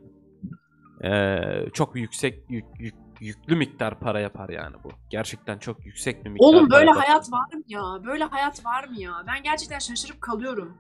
E, 1.04 1.40
çok 1.74 1.96
yüksek 1.96 2.44
yük, 2.50 2.66
yük- 2.80 3.03
yüklü 3.24 3.56
miktar 3.56 4.00
para 4.00 4.20
yapar 4.20 4.50
yani 4.50 4.76
bu. 4.84 4.90
Gerçekten 5.10 5.58
çok 5.58 5.86
yüksek 5.86 6.26
bir 6.26 6.30
miktar 6.30 6.48
Oğlum 6.48 6.70
para 6.70 6.80
böyle 6.80 6.90
yapar. 6.90 7.06
hayat 7.06 7.32
var 7.32 7.54
mı 7.54 7.64
ya? 7.68 7.82
Böyle 8.06 8.24
hayat 8.24 8.66
var 8.66 8.88
mı 8.88 9.00
ya? 9.02 9.12
Ben 9.28 9.44
gerçekten 9.44 9.80
şaşırıp 9.80 10.22
kalıyorum. 10.22 10.78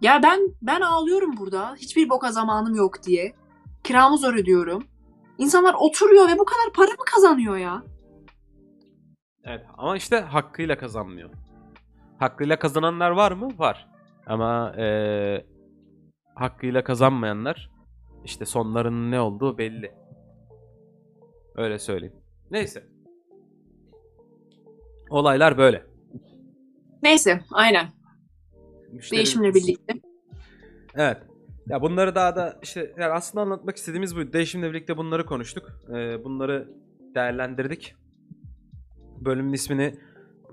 Ya 0.00 0.20
ben 0.22 0.40
ben 0.62 0.80
ağlıyorum 0.80 1.36
burada. 1.36 1.74
Hiçbir 1.74 2.08
boka 2.08 2.32
zamanım 2.32 2.74
yok 2.74 3.02
diye. 3.02 3.34
Kiramı 3.84 4.18
zor 4.18 4.34
ödüyorum. 4.34 4.84
İnsanlar 5.38 5.74
oturuyor 5.78 6.28
ve 6.28 6.38
bu 6.38 6.44
kadar 6.44 6.72
para 6.74 6.90
mı 6.90 7.04
kazanıyor 7.14 7.56
ya? 7.56 7.82
Evet 9.44 9.66
ama 9.78 9.96
işte 9.96 10.20
hakkıyla 10.20 10.78
kazanmıyor. 10.78 11.30
Hakkıyla 12.18 12.58
kazananlar 12.58 13.10
var 13.10 13.32
mı? 13.32 13.58
Var. 13.58 13.88
Ama 14.26 14.74
eee, 14.78 15.46
hakkıyla 16.34 16.84
kazanmayanlar 16.84 17.70
işte 18.24 18.44
sonlarının 18.46 19.10
ne 19.10 19.20
olduğu 19.20 19.58
belli. 19.58 19.94
Öyle 21.56 21.78
söyleyeyim. 21.78 22.14
Neyse. 22.50 22.86
Olaylar 25.10 25.58
böyle. 25.58 25.86
Neyse 27.02 27.40
aynen. 27.52 27.86
Müşteri- 28.92 29.16
Değişimle 29.16 29.54
birlikte. 29.54 29.94
Evet. 30.94 31.16
Ya 31.66 31.82
bunları 31.82 32.14
daha 32.14 32.36
da 32.36 32.58
işte 32.62 32.94
yani 32.98 33.12
aslında 33.12 33.42
anlatmak 33.42 33.76
istediğimiz 33.76 34.16
buydu. 34.16 34.32
Değişimle 34.32 34.70
birlikte 34.70 34.96
bunları 34.96 35.26
konuştuk. 35.26 35.72
Ee, 35.88 36.24
bunları 36.24 36.68
değerlendirdik. 37.14 37.94
Bölümün 39.20 39.52
ismini 39.52 39.94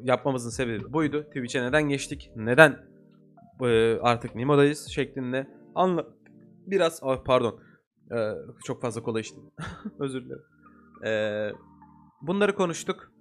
yapmamızın 0.01 0.49
sebebi 0.49 0.93
buydu. 0.93 1.23
Twitch'e 1.23 1.63
neden 1.63 1.83
geçtik? 1.83 2.31
Neden 2.35 2.77
e, 3.61 3.97
artık 4.01 4.35
Nimo'dayız 4.35 4.87
şeklinde 4.87 5.47
anla 5.75 6.07
biraz 6.67 6.99
ah, 7.03 7.23
pardon 7.25 7.59
Ee, 8.11 8.31
çok 8.65 8.81
fazla 8.81 9.03
kola 9.03 9.19
içtim. 9.19 9.43
Özür 9.99 10.25
dilerim. 10.25 10.43
Ee, 11.05 11.49
bunları 12.21 12.55
konuştuk. 12.55 13.11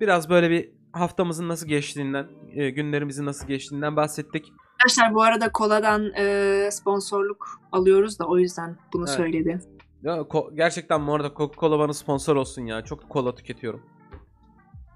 Biraz 0.00 0.30
böyle 0.30 0.50
bir 0.50 0.70
haftamızın 0.92 1.48
nasıl 1.48 1.66
geçtiğinden, 1.68 2.26
e, 2.54 2.70
günlerimizin 2.70 3.26
nasıl 3.26 3.46
geçtiğinden 3.48 3.96
bahsettik. 3.96 4.52
Arkadaşlar 4.72 5.14
bu 5.14 5.22
arada 5.22 5.52
koladan 5.52 6.12
e, 6.16 6.68
sponsorluk 6.72 7.48
alıyoruz 7.72 8.18
da 8.18 8.24
o 8.26 8.38
yüzden 8.38 8.76
bunu 8.92 9.04
Evet. 9.08 9.16
söyledi. 9.16 9.60
Ya 10.02 10.16
ko- 10.16 10.54
gerçekten 10.56 11.06
bu 11.06 11.14
arada 11.14 11.28
Coca-Cola 11.28 11.78
bana 11.78 11.92
sponsor 11.92 12.36
olsun 12.36 12.62
ya. 12.66 12.84
Çok 12.84 13.08
kola 13.10 13.34
tüketiyorum. 13.34 13.82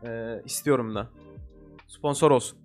Ee, 0.07 0.43
istiyorum 0.45 0.95
da. 0.95 1.09
Sponsor 1.89 2.31
olsun. 2.31 2.59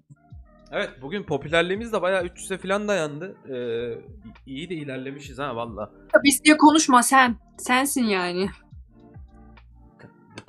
Evet 0.71 0.89
bugün 1.01 1.23
popülerliğimiz 1.23 1.93
de 1.93 2.01
bayağı 2.01 2.23
300'e 2.25 2.57
falan 2.57 2.87
dayandı. 2.87 3.35
Ee, 3.49 4.01
iyi 4.45 4.69
de 4.69 4.75
ilerlemişiz 4.75 5.39
ha 5.39 5.55
valla. 5.55 5.91
Biz 6.23 6.43
diye 6.43 6.57
konuşma 6.57 7.03
sen. 7.03 7.35
Sensin 7.57 8.03
yani. 8.03 8.49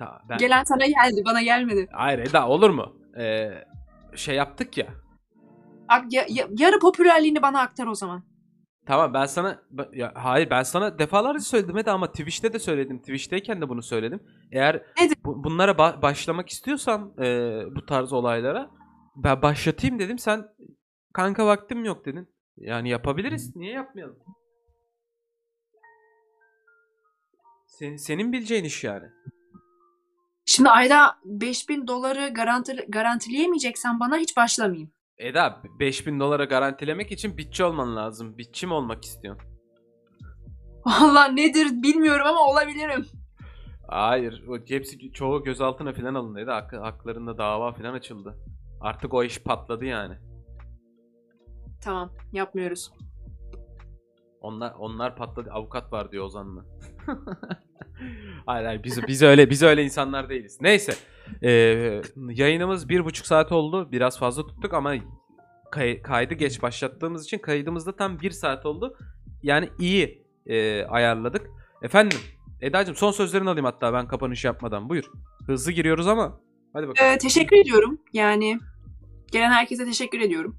Ta- 0.05 0.23
Ben... 0.29 0.39
Gelen 0.39 0.65
sana 0.65 0.87
geldi, 0.87 1.23
bana 1.27 1.43
gelmedi. 1.43 1.89
Hayır 1.93 2.19
Eda 2.19 2.49
olur 2.49 2.71
mu? 2.71 2.97
Ee, 3.19 3.51
şey 4.17 4.35
yaptık 4.37 4.79
ya. 4.79 4.87
Ya- 6.11 6.27
ya- 6.29 6.49
yarı 6.59 6.79
popülerliğini 6.79 7.43
bana 7.43 7.61
aktar 7.61 7.87
o 7.87 7.95
zaman. 7.95 8.23
Tamam 8.87 9.15
ben 9.15 9.27
sana 9.27 9.63
ya, 9.93 10.13
hayır 10.15 10.51
ben 10.51 10.63
sana 10.63 10.99
defalarca 10.99 11.41
söyledim 11.41 11.79
Eda 11.79 11.93
ama 11.93 12.07
Twitch'te 12.13 12.53
de 12.53 12.59
söyledim. 12.59 12.99
Twitch'teyken 12.99 13.61
de 13.61 13.69
bunu 13.69 13.83
söyledim. 13.83 14.21
Eğer 14.53 14.83
Nedir? 15.01 15.17
bu- 15.25 15.45
bunlara 15.45 15.71
ba- 15.73 16.03
başlamak 16.03 16.49
istiyorsan 16.49 17.15
e, 17.23 17.25
bu 17.77 17.87
tarz 17.87 18.13
olaylara 18.13 18.71
ben 19.17 19.43
başlatayım 19.43 19.99
dedim. 19.99 20.19
Sen 20.19 20.45
kanka 21.15 21.47
vaktim 21.47 21.85
yok 21.85 22.07
dedin. 22.07 22.29
Yani 22.57 22.89
yapabiliriz. 22.89 23.57
Niye 23.57 23.73
yapmayalım? 23.73 24.19
Senin, 27.67 27.97
senin 27.97 28.33
bileceğin 28.33 28.65
iş 28.65 28.85
yani. 28.85 29.07
Şimdi 30.47 30.69
ayda 30.71 31.19
5000 31.25 31.87
doları 31.87 32.29
garanti, 32.29 32.77
garantileyemeyeceksen 32.89 34.01
bana 34.01 34.17
hiç 34.17 34.37
başlamayayım. 34.37 34.91
Eda 35.19 35.63
5000 35.79 36.21
dolara 36.21 36.45
garantilemek 36.45 37.13
için 37.13 37.37
bitçi 37.37 37.65
olman 37.65 37.97
lazım. 37.97 38.39
Bitçi 38.39 38.67
mi 38.67 38.73
olmak 38.73 39.05
istiyorsun? 39.05 39.49
Valla 40.87 41.25
nedir 41.25 41.83
bilmiyorum 41.83 42.27
ama 42.27 42.41
olabilirim. 42.41 43.07
Hayır. 43.89 44.45
Hepsi 44.69 45.13
çoğu 45.13 45.45
gözaltına 45.45 45.93
falan 45.93 46.15
alındı. 46.15 46.51
Hak, 46.51 46.73
haklarında 46.73 47.39
dava 47.39 47.73
falan 47.73 47.95
açıldı. 47.95 48.39
Artık 48.81 49.15
o 49.15 49.25
iş 49.25 49.43
patladı 49.43 49.85
yani. 49.85 50.15
Tamam 51.85 52.13
yapmıyoruz. 52.33 52.93
Onlar 54.41 54.75
onlar 54.79 55.17
patladı. 55.17 55.51
Avukat 55.51 55.93
var 55.93 56.13
diyor 56.13 56.25
Ozan'la. 56.25 56.65
hayır 58.47 58.67
hayır 58.67 58.83
biz, 58.85 59.07
biz 59.09 59.23
öyle 59.23 59.51
biz 59.51 59.63
öyle 59.63 59.85
insanlar 59.85 60.29
değiliz. 60.29 60.59
Neyse. 60.61 60.95
Ee, 61.43 61.51
yayınımız 62.31 62.89
bir 62.89 63.05
buçuk 63.05 63.27
saat 63.27 63.53
oldu. 63.53 63.93
Biraz 63.93 64.19
fazla 64.19 64.47
tuttuk 64.47 64.75
ama 64.75 64.95
kay- 65.71 66.03
kaydı 66.03 66.35
geç 66.35 66.63
başlattığımız 66.63 67.25
için 67.25 67.39
kaydımızda 67.39 67.97
tam 67.97 68.21
bir 68.21 68.31
saat 68.31 68.67
oldu. 68.67 68.97
Yani 69.43 69.69
iyi 69.79 70.27
e, 70.47 70.85
ayarladık. 70.85 71.47
Efendim 71.83 72.19
Eda'cığım 72.61 72.97
son 72.97 73.13
sözlerini 73.13 73.51
alayım 73.51 73.65
hatta 73.65 73.93
ben 73.93 74.09
kapanış 74.09 74.45
yapmadan. 74.45 74.89
Buyur. 74.89 75.05
Hızlı 75.47 75.73
giriyoruz 75.73 76.07
ama. 76.07 76.41
Hadi 76.73 76.89
bakalım. 76.89 77.11
Ee, 77.13 77.19
teşekkür 77.19 77.57
ediyorum. 77.57 77.99
Yani 78.13 78.59
gelen 79.33 79.51
herkese 79.51 79.85
teşekkür 79.85 80.21
ediyorum. 80.21 80.59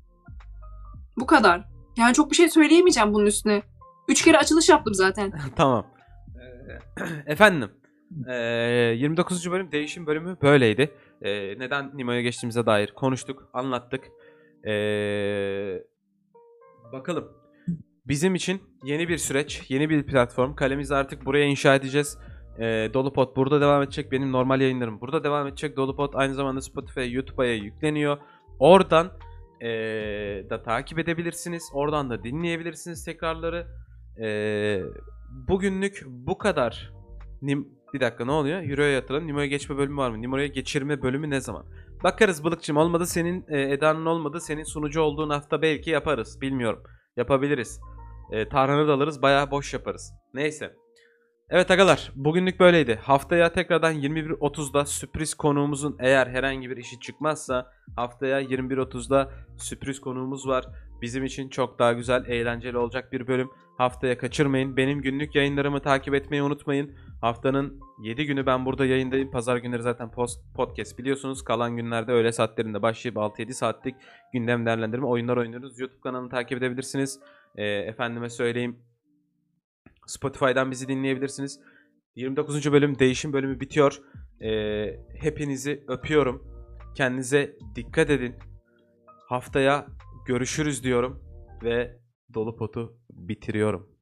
Bu 1.18 1.26
kadar. 1.26 1.66
Yani 1.98 2.14
çok 2.14 2.32
bir 2.32 2.36
şey 2.36 2.50
söyleyemeyeceğim 2.50 3.14
bunun 3.14 3.26
üstüne. 3.26 3.62
Üç 4.08 4.22
kere 4.22 4.38
açılış 4.38 4.70
yaptım 4.70 4.94
zaten. 4.94 5.34
tamam. 5.56 5.88
Efendim. 7.26 7.72
ee, 8.30 8.34
29. 8.98 9.52
bölüm 9.52 9.72
değişim 9.72 10.08
bölümü 10.08 10.38
böyleydi. 10.42 10.92
Ee, 11.22 11.60
neden 11.60 11.98
Nimo'ya 11.98 12.22
geçtiğimize 12.22 12.66
dair 12.66 12.92
konuştuk, 12.96 13.50
anlattık. 13.54 14.04
Ee, 14.68 15.84
bakalım. 16.92 17.32
Bizim 18.08 18.36
için 18.36 18.62
yeni 18.84 19.10
bir 19.10 19.18
süreç, 19.18 19.64
yeni 19.70 19.90
bir 19.90 20.06
platform. 20.06 20.56
Kalemizi 20.56 20.96
artık 20.96 21.26
buraya 21.26 21.46
inşa 21.46 21.76
edeceğiz. 21.76 22.18
Ee, 22.60 22.90
Dolupod 22.94 23.36
burada 23.36 23.62
devam 23.62 23.84
edecek. 23.84 24.12
Benim 24.12 24.32
normal 24.32 24.62
yayınlarım 24.62 25.02
burada 25.02 25.24
devam 25.24 25.48
edecek. 25.48 25.78
Dolupod 25.78 26.14
aynı 26.14 26.34
zamanda 26.34 26.62
Spotify, 26.62 27.14
YouTube'a 27.14 27.46
yükleniyor. 27.46 28.18
Oradan 28.60 29.12
ee, 29.62 30.46
da 30.50 30.64
takip 30.64 31.00
edebilirsiniz. 31.00 31.64
Oradan 31.74 32.10
da 32.10 32.24
dinleyebilirsiniz 32.24 33.06
tekrarları. 33.06 33.68
Ee, 34.22 34.82
bugünlük 35.48 36.04
bu 36.08 36.38
kadar. 36.38 36.94
Nim 37.42 37.68
bir 37.94 38.00
dakika 38.00 38.26
ne 38.26 38.32
oluyor? 38.32 38.70
Euro'ya 38.70 38.92
yatıralım. 38.92 39.28
Nimo'ya 39.28 39.46
geçme 39.46 39.78
bölümü 39.78 39.98
var 39.98 40.10
mı? 40.10 40.22
Nimo'ya 40.22 40.48
geçirme 40.48 41.02
bölümü 41.02 41.30
ne 41.30 41.42
zaman? 41.42 41.66
Bakarız 42.04 42.44
Balıkçım. 42.44 42.78
Olmadı 42.78 43.06
senin 43.06 43.46
e, 43.48 43.62
Eda'nın 43.62 44.06
olmadı. 44.06 44.42
Senin 44.42 44.64
sunucu 44.64 45.02
olduğun 45.02 45.30
hafta 45.30 45.62
belki 45.62 45.90
yaparız. 45.90 46.42
Bilmiyorum. 46.42 46.84
Yapabiliriz. 47.18 47.80
E, 48.32 48.50
Tarhan'ı 48.50 48.88
da 48.88 48.94
alırız. 48.94 49.22
Bayağı 49.22 49.52
boş 49.52 49.74
yaparız. 49.74 50.14
Neyse. 50.34 50.76
Evet 51.50 51.72
agalar 51.72 52.12
bugünlük 52.16 52.60
böyleydi. 52.60 52.96
Haftaya 52.96 53.54
tekrardan 53.54 53.94
21.30'da 53.94 54.86
sürpriz 54.86 55.34
konuğumuzun 55.34 55.96
eğer 56.00 56.28
herhangi 56.28 56.70
bir 56.70 56.78
işi 56.78 57.00
çıkmazsa 57.00 57.72
haftaya 57.96 58.42
21.30'da 58.42 59.32
sürpriz 59.58 60.02
konuğumuz 60.02 60.48
var. 60.48 60.66
Bizim 61.04 61.26
için 61.26 61.50
çok 61.50 61.80
daha 61.80 61.94
güzel, 61.94 62.26
eğlenceli 62.28 62.78
olacak 62.78 63.12
bir 63.12 63.28
bölüm. 63.28 63.50
Haftaya 63.78 64.18
kaçırmayın. 64.18 64.78
Benim 64.78 65.02
günlük 65.02 65.36
yayınlarımı 65.36 65.82
takip 65.82 66.14
etmeyi 66.14 66.44
unutmayın. 66.44 66.96
Haftanın 67.22 67.80
7 68.04 68.26
günü 68.26 68.46
ben 68.46 68.66
burada 68.66 68.86
yayındayım. 68.86 69.32
Pazar 69.32 69.58
günleri 69.58 69.82
zaten 69.82 70.12
post 70.12 70.42
podcast 70.56 70.98
biliyorsunuz. 70.98 71.44
Kalan 71.44 71.78
günlerde 71.78 72.12
öğle 72.12 72.32
saatlerinde 72.32 72.82
başlayıp 72.82 73.18
6-7 73.18 73.54
saatlik 73.54 73.96
gündem 74.34 74.66
değerlendirme 74.66 75.06
oyunlar 75.06 75.38
oynuyoruz. 75.38 75.80
YouTube 75.80 76.02
kanalını 76.02 76.30
takip 76.30 76.58
edebilirsiniz. 76.58 77.20
Ee, 77.56 77.66
efendime 77.66 78.30
söyleyeyim. 78.30 78.80
Spotify'dan 80.08 80.72
bizi 80.72 80.88
dinleyebilirsiniz. 80.88 81.60
29. 82.16 82.72
bölüm 82.72 83.00
değişim 83.00 83.34
bölümü 83.34 83.60
bitiyor. 83.60 84.02
Ee, 84.42 85.00
hepinizi 85.20 85.84
öpüyorum. 85.88 86.44
Kendinize 86.96 87.56
dikkat 87.76 88.10
edin. 88.10 88.36
Haftaya 89.30 89.88
görüşürüz 90.26 90.84
diyorum 90.84 91.24
ve 91.64 92.00
dolu 92.34 92.56
potu 92.56 92.98
bitiriyorum. 93.10 93.93